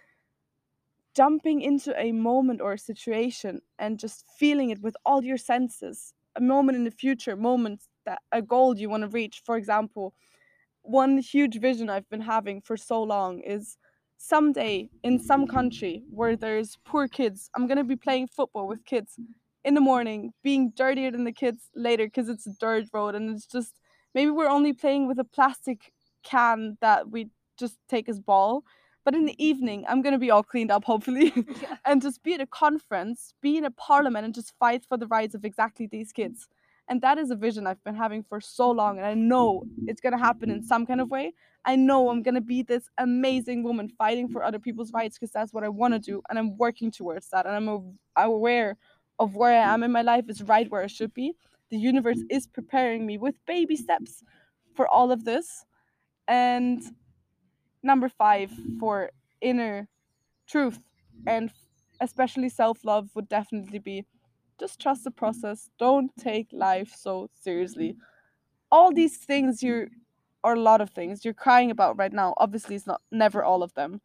jumping 1.16 1.62
into 1.62 2.00
a 2.00 2.12
moment 2.12 2.62
or 2.62 2.74
a 2.74 2.78
situation 2.78 3.60
and 3.80 4.00
just 4.00 4.26
feeling 4.38 4.70
it 4.70 4.82
with 4.82 4.96
all 5.06 5.24
your 5.24 5.38
senses. 5.38 6.14
A 6.36 6.42
moment 6.42 6.76
in 6.76 6.84
the 6.84 6.92
future, 6.92 7.36
moments 7.36 7.90
that 8.06 8.22
a 8.32 8.42
goal 8.42 8.78
you 8.78 8.90
want 8.90 9.02
to 9.02 9.10
reach. 9.10 9.42
For 9.44 9.58
example, 9.58 10.14
one 10.84 11.18
huge 11.18 11.60
vision 11.60 11.90
I've 11.90 12.10
been 12.10 12.22
having 12.22 12.62
for 12.62 12.78
so 12.78 13.02
long 13.02 13.40
is 13.40 13.78
someday 14.18 14.90
in 15.04 15.20
some 15.20 15.48
country 15.48 16.04
where 16.12 16.36
there's 16.36 16.78
poor 16.86 17.08
kids, 17.08 17.50
I'm 17.56 17.68
gonna 17.68 17.84
be 17.84 17.96
playing 17.96 18.28
football 18.28 18.68
with 18.68 18.86
kids 18.86 19.20
in 19.66 19.74
the 19.74 19.82
morning, 19.82 20.34
being 20.44 20.72
dirtier 20.76 21.12
than 21.12 21.24
the 21.24 21.32
kids 21.32 21.70
later 21.76 22.06
because 22.06 22.30
it's 22.30 22.48
a 22.48 22.54
dirt 22.60 22.86
road 22.94 23.16
and 23.16 23.30
it's 23.36 23.46
just 23.46 23.80
maybe 24.14 24.32
we're 24.32 24.50
only 24.50 24.74
playing 24.74 25.08
with 25.08 25.20
a 25.20 25.24
plastic 25.24 25.92
can 26.28 26.78
that 26.82 27.10
we 27.10 27.30
just 27.58 27.78
take 27.90 28.10
as 28.10 28.20
ball. 28.20 28.64
But 29.04 29.16
in 29.16 29.26
the 29.26 29.32
mm-hmm. 29.32 29.52
evening, 29.52 29.86
I'm 29.88 30.02
gonna 30.02 30.20
be 30.20 30.32
all 30.32 30.44
cleaned 30.44 30.72
up, 30.72 30.84
hopefully, 30.84 31.32
Yeah. 31.62 31.78
and 31.86 32.02
just 32.02 32.24
be 32.24 32.34
at 32.34 32.42
a 32.42 32.46
conference, 32.48 33.34
be 33.42 33.58
in 33.58 33.66
a 33.66 33.72
parliament, 33.72 34.26
and 34.26 34.34
just 34.34 34.54
fight 34.60 34.84
for 34.88 34.98
the 34.98 35.08
rights 35.08 35.34
of 35.34 35.46
exactly 35.46 35.88
these 35.88 36.12
mm-hmm. 36.12 36.24
kids. 36.24 36.48
And 36.90 37.02
that 37.02 37.18
is 37.18 37.32
a 37.32 37.36
vision 37.36 37.68
I've 37.68 37.84
been 37.84 37.96
having 37.96 38.24
for 38.24 38.40
so 38.40 38.70
long, 38.72 38.98
and 38.98 39.06
I 39.06 39.14
know 39.14 39.64
it's 39.88 40.02
gonna 40.02 40.18
happen 40.18 40.50
in 40.50 40.62
some 40.64 40.86
kind 40.86 41.02
of 41.02 41.10
way. 41.10 41.34
I 41.66 41.76
know 41.76 42.10
I'm 42.10 42.22
gonna 42.22 42.42
be 42.42 42.64
this 42.64 42.90
amazing 42.98 43.64
woman 43.64 43.90
fighting 43.98 44.28
for 44.30 44.44
other 44.44 44.60
people's 44.60 44.92
rights 44.94 45.18
because 45.18 45.32
that's 45.32 45.54
what 45.54 45.64
I 45.64 45.70
want 45.70 45.94
to 45.94 46.00
do, 46.00 46.22
and 46.30 46.38
I'm 46.38 46.58
working 46.58 46.92
towards 46.92 47.30
that. 47.30 47.46
And 47.46 47.56
I'm 47.56 47.98
aware 48.16 48.78
of 49.20 49.36
where 49.36 49.52
I 49.52 49.74
am 49.74 49.84
in 49.84 49.92
my 49.92 50.02
life 50.02 50.26
is 50.28 50.44
right 50.44 50.70
where 50.70 50.84
I 50.84 50.88
should 50.88 51.14
be. 51.14 51.34
The 51.70 51.78
universe 51.78 52.20
is 52.30 52.48
preparing 52.48 53.06
me 53.06 53.18
with 53.18 53.36
baby 53.46 53.76
steps 53.76 54.24
for 54.76 54.88
all 54.88 55.12
of 55.12 55.26
this. 55.26 55.66
And 56.28 56.82
number 57.84 58.10
five 58.10 58.52
for 58.80 59.12
inner 59.42 59.88
truth 60.48 60.80
and 61.26 61.52
especially 62.02 62.50
self 62.50 62.84
love 62.84 63.10
would 63.16 63.30
definitely 63.30 63.80
be 63.80 64.06
just 64.60 64.80
trust 64.82 65.04
the 65.04 65.12
process. 65.12 65.70
Don't 65.78 66.12
take 66.18 66.48
life 66.52 66.94
so 66.96 67.30
seriously. 67.34 67.96
All 68.72 68.92
these 68.92 69.18
things 69.18 69.62
you're, 69.64 69.88
or 70.44 70.54
a 70.56 70.60
lot 70.60 70.82
of 70.82 70.90
things 70.92 71.24
you're 71.24 71.34
crying 71.34 71.72
about 71.72 71.98
right 71.98 72.12
now, 72.12 72.34
obviously, 72.38 72.76
it's 72.76 72.88
not 72.88 73.02
never 73.12 73.44
all 73.44 73.64
of 73.64 73.74
them, 73.76 74.02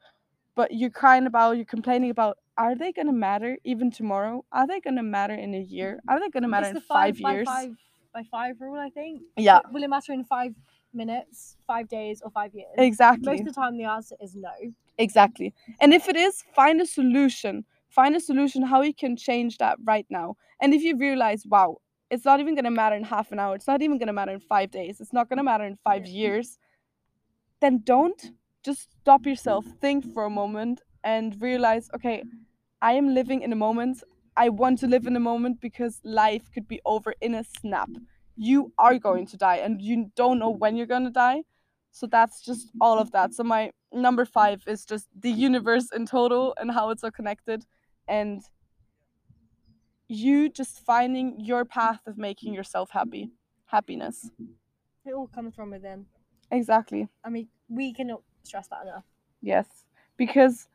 but 0.54 0.72
you're 0.72 0.90
crying 0.90 1.26
about, 1.26 1.56
you're 1.56 1.64
complaining 1.64 2.10
about, 2.10 2.38
are 2.58 2.74
they 2.76 2.92
going 2.92 3.06
to 3.06 3.12
matter 3.12 3.56
even 3.64 3.90
tomorrow? 3.90 4.44
Are 4.52 4.66
they 4.66 4.80
going 4.80 4.96
to 4.96 5.02
matter 5.02 5.34
in 5.34 5.54
a 5.54 5.60
year? 5.60 6.00
Are 6.06 6.20
they 6.20 6.28
going 6.28 6.42
to 6.42 6.48
matter 6.48 6.66
it's 6.66 6.70
in 6.70 6.74
the 6.74 6.80
five, 6.82 7.18
by 7.20 7.32
years? 7.32 7.46
five 7.46 7.70
by 8.12 8.22
five 8.30 8.56
rule, 8.60 8.78
I 8.78 8.90
think. 8.90 9.22
Yeah, 9.38 9.60
Will 9.72 9.82
it 9.82 9.88
matter 9.88 10.12
in 10.12 10.22
five 10.24 10.54
minutes, 10.94 11.56
five 11.66 11.88
days, 11.88 12.22
or 12.22 12.30
five 12.30 12.54
years? 12.54 12.74
exactly. 12.78 13.30
Most 13.30 13.40
of 13.40 13.46
the 13.46 13.60
time, 13.60 13.76
the 13.76 13.84
answer 13.84 14.16
is 14.20 14.34
no. 14.34 14.50
Exactly. 14.98 15.54
And 15.80 15.92
if 15.92 16.08
it 16.08 16.16
is, 16.16 16.42
find 16.54 16.80
a 16.80 16.86
solution. 16.86 17.64
Find 17.88 18.16
a 18.16 18.20
solution 18.20 18.62
how 18.62 18.82
you 18.82 18.94
can 18.94 19.16
change 19.16 19.58
that 19.58 19.76
right 19.84 20.06
now. 20.08 20.36
And 20.60 20.72
if 20.72 20.82
you 20.82 20.96
realize, 20.96 21.44
wow, 21.46 21.76
it's 22.10 22.24
not 22.24 22.40
even 22.40 22.54
going 22.54 22.64
to 22.64 22.70
matter 22.70 22.96
in 22.96 23.04
half 23.04 23.32
an 23.32 23.38
hour, 23.38 23.54
it's 23.54 23.66
not 23.66 23.82
even 23.82 23.98
going 23.98 24.06
to 24.06 24.12
matter 24.12 24.32
in 24.32 24.40
five 24.40 24.70
days, 24.70 25.00
it's 25.00 25.12
not 25.12 25.28
going 25.28 25.38
to 25.38 25.42
matter 25.42 25.64
in 25.64 25.76
five 25.82 26.06
years, 26.06 26.58
then 27.60 27.80
don't 27.84 28.32
just 28.62 28.88
stop 29.00 29.24
yourself, 29.26 29.64
think 29.80 30.12
for 30.12 30.24
a 30.24 30.30
moment, 30.30 30.82
and 31.04 31.40
realize, 31.40 31.88
okay, 31.94 32.22
I 32.82 32.92
am 32.92 33.14
living 33.14 33.42
in 33.42 33.52
a 33.52 33.56
moment. 33.56 34.02
I 34.36 34.48
want 34.48 34.78
to 34.80 34.86
live 34.86 35.06
in 35.06 35.16
a 35.16 35.20
moment 35.20 35.60
because 35.60 36.00
life 36.04 36.50
could 36.52 36.68
be 36.68 36.80
over 36.84 37.14
in 37.20 37.34
a 37.34 37.44
snap. 37.44 37.90
You 38.36 38.72
are 38.78 38.98
going 38.98 39.26
to 39.26 39.36
die, 39.36 39.56
and 39.56 39.80
you 39.80 40.10
don't 40.16 40.38
know 40.38 40.50
when 40.50 40.76
you're 40.76 40.86
going 40.86 41.04
to 41.04 41.10
die. 41.10 41.42
So 41.90 42.06
that's 42.06 42.40
just 42.42 42.70
all 42.80 42.98
of 42.98 43.12
that. 43.12 43.34
So 43.34 43.44
my 43.44 43.70
number 43.92 44.24
five 44.24 44.62
is 44.66 44.84
just 44.86 45.08
the 45.18 45.30
universe 45.30 45.90
in 45.94 46.06
total 46.06 46.54
and 46.58 46.70
how 46.70 46.90
it's 46.90 47.04
all 47.04 47.10
connected, 47.10 47.64
and 48.08 48.42
you 50.08 50.48
just 50.48 50.80
finding 50.84 51.40
your 51.40 51.64
path 51.64 52.00
of 52.06 52.18
making 52.18 52.54
yourself 52.54 52.90
happy, 52.90 53.30
happiness. 53.66 54.30
It 55.04 55.12
all 55.14 55.26
comes 55.26 55.54
from 55.54 55.70
within. 55.70 56.06
Exactly. 56.50 57.08
I 57.24 57.30
mean, 57.30 57.48
we 57.68 57.92
cannot 57.92 58.22
stress 58.42 58.68
that 58.68 58.82
enough. 58.82 59.04
Yes, 59.40 59.66
because 60.16 60.68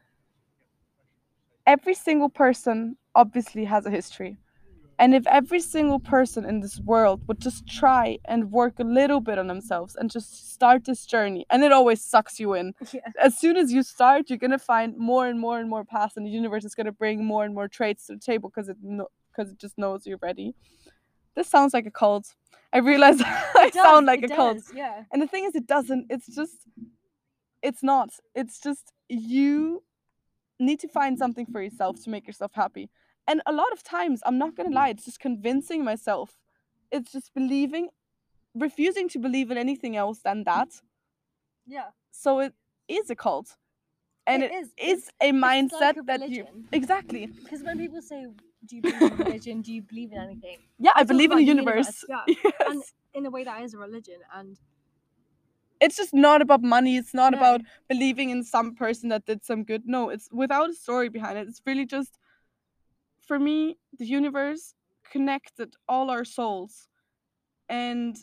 every 1.65 1.93
single 1.93 2.29
person 2.29 2.97
obviously 3.13 3.65
has 3.65 3.85
a 3.85 3.91
history. 3.91 4.37
And 4.99 5.13
if 5.13 5.27
every 5.27 5.59
single 5.59 5.99
person 5.99 6.43
in 6.43 6.59
this 6.59 6.79
world 6.79 7.21
would 7.27 7.39
just 7.39 7.67
try 7.67 8.17
and 8.25 8.51
work 8.51 8.79
a 8.79 8.83
little 8.83 9.21
bit 9.21 9.37
on 9.37 9.47
themselves 9.47 9.95
and 9.95 10.09
just 10.09 10.51
start 10.53 10.85
this 10.85 11.05
journey, 11.05 11.45
and 11.51 11.63
it 11.63 11.71
always 11.71 12.01
sucks 12.01 12.39
you 12.39 12.53
in. 12.53 12.73
Yeah. 12.93 13.01
As 13.21 13.37
soon 13.37 13.57
as 13.57 13.73
you 13.73 13.83
start, 13.83 14.29
you're 14.29 14.37
gonna 14.39 14.57
find 14.57 14.97
more 14.97 15.27
and 15.27 15.39
more 15.39 15.59
and 15.59 15.69
more 15.69 15.83
paths, 15.83 16.15
and 16.17 16.25
the 16.25 16.29
universe 16.31 16.63
is 16.63 16.73
gonna 16.73 16.91
bring 16.91 17.23
more 17.25 17.43
and 17.43 17.53
more 17.53 17.67
traits 17.67 18.07
to 18.07 18.13
the 18.13 18.19
table 18.19 18.49
because 18.49 18.69
it 18.69 18.77
because 19.37 19.51
it 19.51 19.59
just 19.59 19.77
knows 19.77 20.07
you're 20.07 20.17
ready. 20.21 20.55
This 21.35 21.47
sounds 21.47 21.73
like 21.73 21.85
a 21.85 21.91
cult. 21.91 22.33
I 22.73 22.79
realize 22.79 23.21
I 23.21 23.69
does, 23.73 23.83
sound 23.83 24.07
like 24.07 24.23
a 24.23 24.27
cult. 24.27 24.63
Yeah. 24.73 25.03
And 25.11 25.21
the 25.21 25.27
thing 25.27 25.45
is, 25.45 25.53
it 25.53 25.67
doesn't. 25.67 26.07
It's 26.09 26.27
just, 26.33 26.55
it's 27.61 27.83
not. 27.83 28.09
It's 28.33 28.59
just 28.59 28.93
you 29.09 29.83
need 30.59 30.79
to 30.79 30.87
find 30.87 31.17
something 31.17 31.45
for 31.45 31.61
yourself 31.61 32.01
to 32.03 32.09
make 32.09 32.25
yourself 32.25 32.51
happy. 32.53 32.89
And 33.27 33.41
a 33.45 33.51
lot 33.51 33.71
of 33.73 33.83
times, 33.83 34.21
I'm 34.25 34.37
not 34.37 34.55
going 34.55 34.69
to 34.69 34.75
lie, 34.75 34.89
it's 34.89 35.05
just 35.05 35.19
convincing 35.19 35.83
myself. 35.83 36.37
It's 36.91 37.11
just 37.11 37.33
believing, 37.33 37.89
refusing 38.55 39.09
to 39.09 39.19
believe 39.19 39.51
in 39.51 39.57
anything 39.57 39.95
else 39.97 40.19
than 40.19 40.43
that. 40.45 40.69
Yeah. 41.65 41.89
So 42.11 42.39
it 42.39 42.53
is 42.87 43.09
a 43.09 43.15
cult. 43.15 43.57
And 44.25 44.43
It 44.43 44.51
it 44.51 44.55
is. 44.55 44.67
is, 44.77 45.09
a 45.21 45.29
It's 45.29 45.37
mindset 45.37 45.81
like 45.81 45.97
a 45.97 46.01
that 46.03 46.29
you. 46.29 46.45
Exactly. 46.71 47.27
Because 47.27 47.63
when 47.63 47.77
people 47.77 48.01
say, 48.01 48.25
"Do 48.65 48.75
you 48.75 48.81
believe 48.81 49.01
in 49.01 49.17
religion? 49.17 49.61
Do 49.61 49.73
you 49.73 49.81
believe 49.81 50.11
in 50.11 50.17
anything?" 50.19 50.57
Yeah, 50.79 50.91
I 50.95 51.03
believe 51.03 51.31
in 51.31 51.37
the 51.37 51.43
universe. 51.43 52.03
universe, 52.09 52.35
Yes. 52.43 52.67
And 52.69 52.83
in 53.13 53.25
a 53.25 53.29
way, 53.29 53.43
that 53.45 53.61
is 53.63 53.73
a 53.73 53.77
religion, 53.77 54.19
and 54.35 54.57
it's 55.79 55.95
just 55.95 56.13
not 56.13 56.41
about 56.41 56.61
money. 56.61 56.97
It's 56.97 57.13
not 57.13 57.31
No. 57.33 57.37
about 57.37 57.61
believing 57.87 58.29
in 58.29 58.43
some 58.43 58.75
person 58.75 59.09
that 59.09 59.25
did 59.25 59.45
some 59.45 59.63
good. 59.63 59.83
No, 59.85 60.09
it's 60.09 60.27
without 60.31 60.69
a 60.69 60.73
story 60.73 61.07
behind 61.09 61.37
it. 61.37 61.47
It's 61.47 61.61
really 61.65 61.85
just, 61.85 62.17
for 63.27 63.39
me, 63.39 63.77
the 63.97 64.05
universe 64.05 64.73
connected 65.11 65.75
all 65.87 66.09
our 66.09 66.25
souls. 66.25 66.87
And 67.69 68.17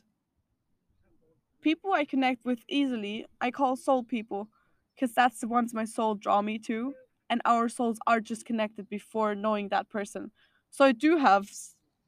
people 1.60 1.92
I 1.92 2.04
connect 2.04 2.44
with 2.44 2.60
easily, 2.68 3.26
I 3.40 3.50
call 3.50 3.76
soul 3.76 4.02
people 4.02 4.48
because 4.94 5.14
that's 5.14 5.40
the 5.40 5.48
ones 5.48 5.74
my 5.74 5.84
soul 5.84 6.14
draw 6.14 6.42
me 6.42 6.58
to. 6.60 6.94
And 7.30 7.40
our 7.44 7.68
souls 7.68 7.98
are 8.06 8.20
just 8.20 8.44
connected 8.44 8.88
before 8.88 9.34
knowing 9.34 9.68
that 9.70 9.88
person. 9.88 10.30
So 10.70 10.84
I 10.84 10.92
do 10.92 11.16
have 11.16 11.48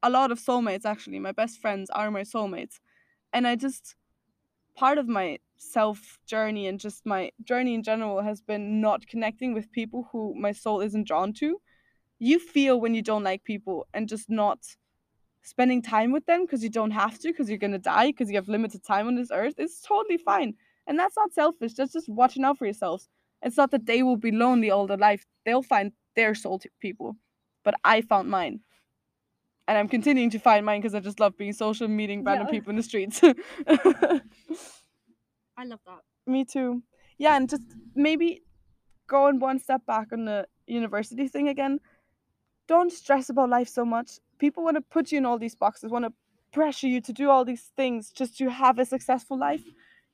a 0.02 0.10
lot 0.10 0.30
of 0.30 0.38
soulmates 0.38 0.84
actually. 0.84 1.18
My 1.18 1.32
best 1.32 1.60
friends 1.60 1.90
are 1.90 2.10
my 2.10 2.22
soulmates. 2.22 2.80
And 3.32 3.46
I 3.46 3.56
just 3.56 3.96
part 4.76 4.98
of 4.98 5.08
my 5.08 5.38
self 5.56 6.18
journey 6.26 6.66
and 6.66 6.78
just 6.78 7.06
my 7.06 7.30
journey 7.42 7.74
in 7.74 7.82
general 7.82 8.22
has 8.22 8.40
been 8.42 8.80
not 8.80 9.06
connecting 9.06 9.54
with 9.54 9.72
people 9.72 10.08
who 10.12 10.34
my 10.36 10.52
soul 10.52 10.80
isn't 10.80 11.06
drawn 11.08 11.32
to. 11.34 11.60
You 12.18 12.38
feel 12.38 12.80
when 12.80 12.94
you 12.94 13.02
don't 13.02 13.22
like 13.24 13.44
people 13.44 13.86
and 13.92 14.08
just 14.08 14.30
not 14.30 14.58
spending 15.42 15.80
time 15.80 16.12
with 16.12 16.26
them 16.26 16.44
because 16.44 16.62
you 16.62 16.70
don't 16.70 16.90
have 16.90 17.18
to 17.20 17.28
because 17.28 17.48
you're 17.48 17.58
going 17.58 17.72
to 17.72 17.78
die 17.78 18.08
because 18.08 18.28
you 18.30 18.36
have 18.36 18.48
limited 18.48 18.82
time 18.82 19.06
on 19.06 19.14
this 19.14 19.30
earth 19.30 19.54
it's 19.58 19.80
totally 19.80 20.16
fine 20.18 20.54
and 20.88 20.98
that's 20.98 21.16
not 21.16 21.32
selfish 21.32 21.74
that's 21.74 21.92
just 21.92 22.08
watching 22.08 22.42
out 22.44 22.58
for 22.58 22.64
yourselves 22.64 23.08
it's 23.42 23.56
not 23.56 23.70
that 23.70 23.86
they 23.86 24.02
will 24.02 24.16
be 24.16 24.32
lonely 24.32 24.70
all 24.72 24.88
their 24.88 24.96
life 24.96 25.24
they'll 25.44 25.62
find 25.62 25.92
their 26.16 26.34
soul 26.34 26.60
people 26.80 27.16
but 27.62 27.74
i 27.84 28.00
found 28.00 28.28
mine 28.28 28.58
and 29.68 29.78
i'm 29.78 29.86
continuing 29.88 30.30
to 30.30 30.38
find 30.40 30.66
mine 30.66 30.80
because 30.80 30.96
i 30.96 31.00
just 31.00 31.20
love 31.20 31.36
being 31.36 31.52
social 31.52 31.86
meeting 31.86 32.24
random 32.24 32.48
Yeah. 32.48 32.50
people 32.50 32.70
in 32.70 32.76
the 32.76 32.82
streets 32.82 33.22
I 35.56 35.64
love 35.64 35.80
that. 35.86 36.00
Me 36.26 36.44
too. 36.44 36.82
Yeah, 37.18 37.36
and 37.36 37.48
just 37.48 37.62
maybe 37.94 38.42
going 39.06 39.38
one 39.38 39.58
step 39.58 39.86
back 39.86 40.08
on 40.12 40.24
the 40.24 40.46
university 40.66 41.28
thing 41.28 41.48
again. 41.48 41.78
Don't 42.66 42.92
stress 42.92 43.28
about 43.28 43.50
life 43.50 43.68
so 43.68 43.84
much. 43.84 44.18
People 44.38 44.64
want 44.64 44.76
to 44.76 44.80
put 44.80 45.12
you 45.12 45.18
in 45.18 45.26
all 45.26 45.38
these 45.38 45.54
boxes, 45.54 45.90
want 45.90 46.04
to 46.04 46.12
pressure 46.52 46.86
you 46.86 47.00
to 47.02 47.12
do 47.12 47.30
all 47.30 47.44
these 47.44 47.70
things 47.76 48.10
just 48.10 48.36
to 48.38 48.48
have 48.48 48.78
a 48.78 48.84
successful 48.84 49.38
life. 49.38 49.62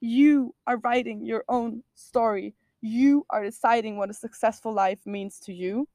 You 0.00 0.54
are 0.66 0.78
writing 0.78 1.24
your 1.24 1.44
own 1.48 1.82
story. 1.94 2.54
You 2.80 3.24
are 3.30 3.44
deciding 3.44 3.96
what 3.96 4.10
a 4.10 4.14
successful 4.14 4.72
life 4.72 4.98
means 5.06 5.38
to 5.40 5.52
you. 5.52 5.88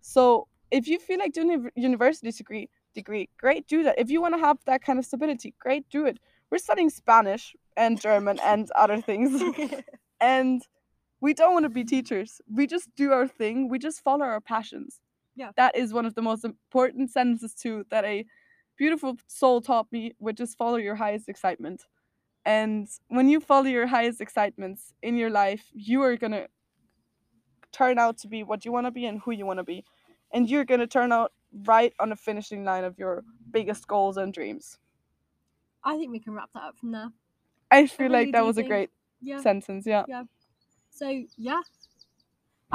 So 0.00 0.48
if 0.70 0.86
you 0.86 0.98
feel 0.98 1.18
like 1.18 1.32
doing 1.32 1.50
a 1.66 1.80
university 1.80 2.30
degree, 2.30 2.68
degree, 2.94 3.28
great, 3.38 3.66
do 3.66 3.82
that. 3.84 3.98
If 3.98 4.10
you 4.10 4.20
want 4.20 4.34
to 4.34 4.40
have 4.40 4.58
that 4.66 4.84
kind 4.84 4.98
of 4.98 5.06
stability, 5.06 5.54
great, 5.58 5.88
do 5.88 6.04
it. 6.06 6.18
We're 6.50 6.58
studying 6.58 6.90
Spanish 6.90 7.56
and 7.76 8.00
German 8.00 8.38
and 8.44 8.70
other 8.72 9.00
things 9.00 9.42
and 10.20 10.62
we 11.20 11.32
don't 11.32 11.54
want 11.54 11.64
to 11.64 11.70
be 11.70 11.84
teachers. 11.84 12.40
We 12.52 12.66
just 12.66 12.94
do 12.96 13.12
our 13.12 13.26
thing. 13.26 13.68
We 13.70 13.78
just 13.78 14.02
follow 14.02 14.26
our 14.26 14.40
passions. 14.40 15.00
Yeah. 15.36 15.50
That 15.56 15.76
is 15.76 15.92
one 15.92 16.06
of 16.06 16.14
the 16.14 16.22
most 16.22 16.44
important 16.44 17.10
sentences 17.10 17.54
too 17.54 17.84
that 17.90 18.04
a 18.04 18.24
beautiful 18.76 19.16
soul 19.26 19.60
taught 19.60 19.90
me, 19.92 20.12
which 20.18 20.40
is 20.40 20.54
follow 20.54 20.76
your 20.76 20.94
highest 20.94 21.28
excitement. 21.28 21.84
And 22.44 22.88
when 23.08 23.28
you 23.28 23.40
follow 23.40 23.66
your 23.66 23.86
highest 23.86 24.20
excitements 24.20 24.92
in 25.02 25.16
your 25.16 25.30
life, 25.30 25.64
you 25.72 26.02
are 26.02 26.16
gonna 26.16 26.46
turn 27.72 27.98
out 27.98 28.18
to 28.18 28.28
be 28.28 28.42
what 28.42 28.64
you 28.64 28.72
want 28.72 28.86
to 28.86 28.90
be 28.90 29.06
and 29.06 29.20
who 29.20 29.32
you 29.32 29.46
want 29.46 29.58
to 29.58 29.64
be. 29.64 29.84
And 30.32 30.48
you're 30.48 30.64
gonna 30.64 30.86
turn 30.86 31.10
out 31.12 31.32
right 31.64 31.92
on 32.00 32.10
the 32.10 32.16
finishing 32.16 32.64
line 32.64 32.84
of 32.84 32.98
your 32.98 33.24
biggest 33.50 33.86
goals 33.86 34.16
and 34.16 34.32
dreams. 34.32 34.78
I 35.82 35.96
think 35.96 36.10
we 36.12 36.20
can 36.20 36.32
wrap 36.34 36.50
that 36.54 36.62
up 36.62 36.78
from 36.78 36.92
there. 36.92 37.08
I 37.70 37.86
feel 37.86 38.08
really 38.08 38.26
like 38.26 38.32
that 38.32 38.44
was 38.44 38.56
a 38.56 38.60
think- 38.60 38.68
great 38.68 38.90
Yeah. 39.20 39.40
sentence, 39.40 39.86
yeah. 39.86 40.04
So 40.90 41.24
yeah. 41.36 41.60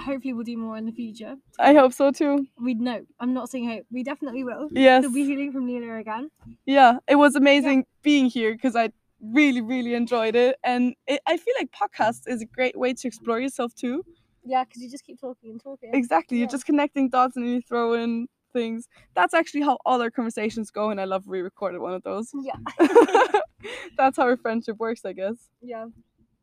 Hopefully 0.03 0.33
we'll 0.33 0.43
do 0.43 0.57
more 0.57 0.77
in 0.77 0.85
the 0.85 0.91
future. 0.91 1.35
I 1.59 1.73
hope 1.73 1.93
so 1.93 2.11
too. 2.11 2.47
We'd 2.61 2.79
know. 2.79 3.05
I'm 3.19 3.33
not 3.33 3.49
saying 3.49 3.69
hope. 3.69 3.85
We 3.91 4.03
definitely 4.03 4.43
will. 4.43 4.69
Yes. 4.71 5.03
We'll 5.03 5.13
be 5.13 5.25
hearing 5.25 5.51
from 5.51 5.67
Nele 5.67 5.99
again. 5.99 6.29
Yeah, 6.65 6.99
it 7.07 7.15
was 7.15 7.35
amazing 7.35 7.85
being 8.03 8.25
here 8.25 8.53
because 8.53 8.75
I 8.75 8.91
really, 9.21 9.61
really 9.61 9.93
enjoyed 9.93 10.35
it. 10.35 10.57
And 10.63 10.95
it, 11.07 11.21
I 11.27 11.37
feel 11.37 11.53
like 11.59 11.71
podcast 11.71 12.27
is 12.27 12.41
a 12.41 12.45
great 12.45 12.77
way 12.77 12.93
to 12.93 13.07
explore 13.07 13.39
yourself 13.39 13.73
too. 13.75 14.03
Yeah, 14.45 14.63
because 14.63 14.81
you 14.81 14.89
just 14.89 15.05
keep 15.05 15.19
talking 15.19 15.51
and 15.51 15.61
talking. 15.61 15.91
Exactly. 15.93 16.37
You're 16.37 16.47
just 16.47 16.65
connecting 16.65 17.09
dots 17.09 17.35
and 17.35 17.47
you 17.47 17.61
throw 17.61 17.93
in 17.93 18.27
things. 18.53 18.87
That's 19.15 19.33
actually 19.33 19.61
how 19.61 19.77
all 19.85 20.01
our 20.01 20.09
conversations 20.09 20.71
go. 20.71 20.89
And 20.89 20.99
I 20.99 21.05
love 21.05 21.23
re 21.27 21.41
recorded 21.41 21.81
one 21.81 21.93
of 21.93 22.03
those. 22.03 22.31
Yeah. 22.33 22.55
That's 23.97 24.17
how 24.17 24.23
our 24.23 24.37
friendship 24.37 24.77
works, 24.77 25.01
I 25.05 25.13
guess. 25.13 25.35
Yeah. 25.61 25.85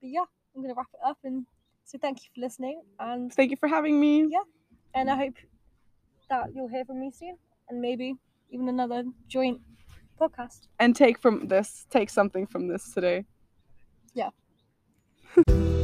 But 0.00 0.08
yeah, 0.08 0.24
I'm 0.54 0.62
gonna 0.62 0.74
wrap 0.74 0.88
it 0.92 1.00
up 1.04 1.18
and 1.24 1.46
so 1.86 1.98
thank 1.98 2.18
you 2.22 2.28
for 2.34 2.40
listening 2.40 2.82
and 2.98 3.32
Thank 3.32 3.50
you 3.52 3.56
for 3.56 3.68
having 3.68 3.98
me. 3.98 4.26
Yeah. 4.28 4.42
and 4.94 5.10
I 5.10 5.16
hope 5.16 5.34
that 6.28 6.46
you'll 6.54 6.68
hear 6.68 6.84
from 6.84 7.00
me 7.00 7.10
soon 7.12 7.36
and 7.68 7.80
maybe 7.80 8.14
even 8.50 8.68
another 8.68 9.04
joint 9.28 9.60
podcast. 10.20 10.66
And 10.78 10.94
take 10.96 11.18
from 11.18 11.48
this, 11.48 11.86
take 11.90 12.10
something 12.10 12.46
from 12.46 12.68
this 12.68 12.92
today. 12.92 13.24
Yeah. 14.14 14.30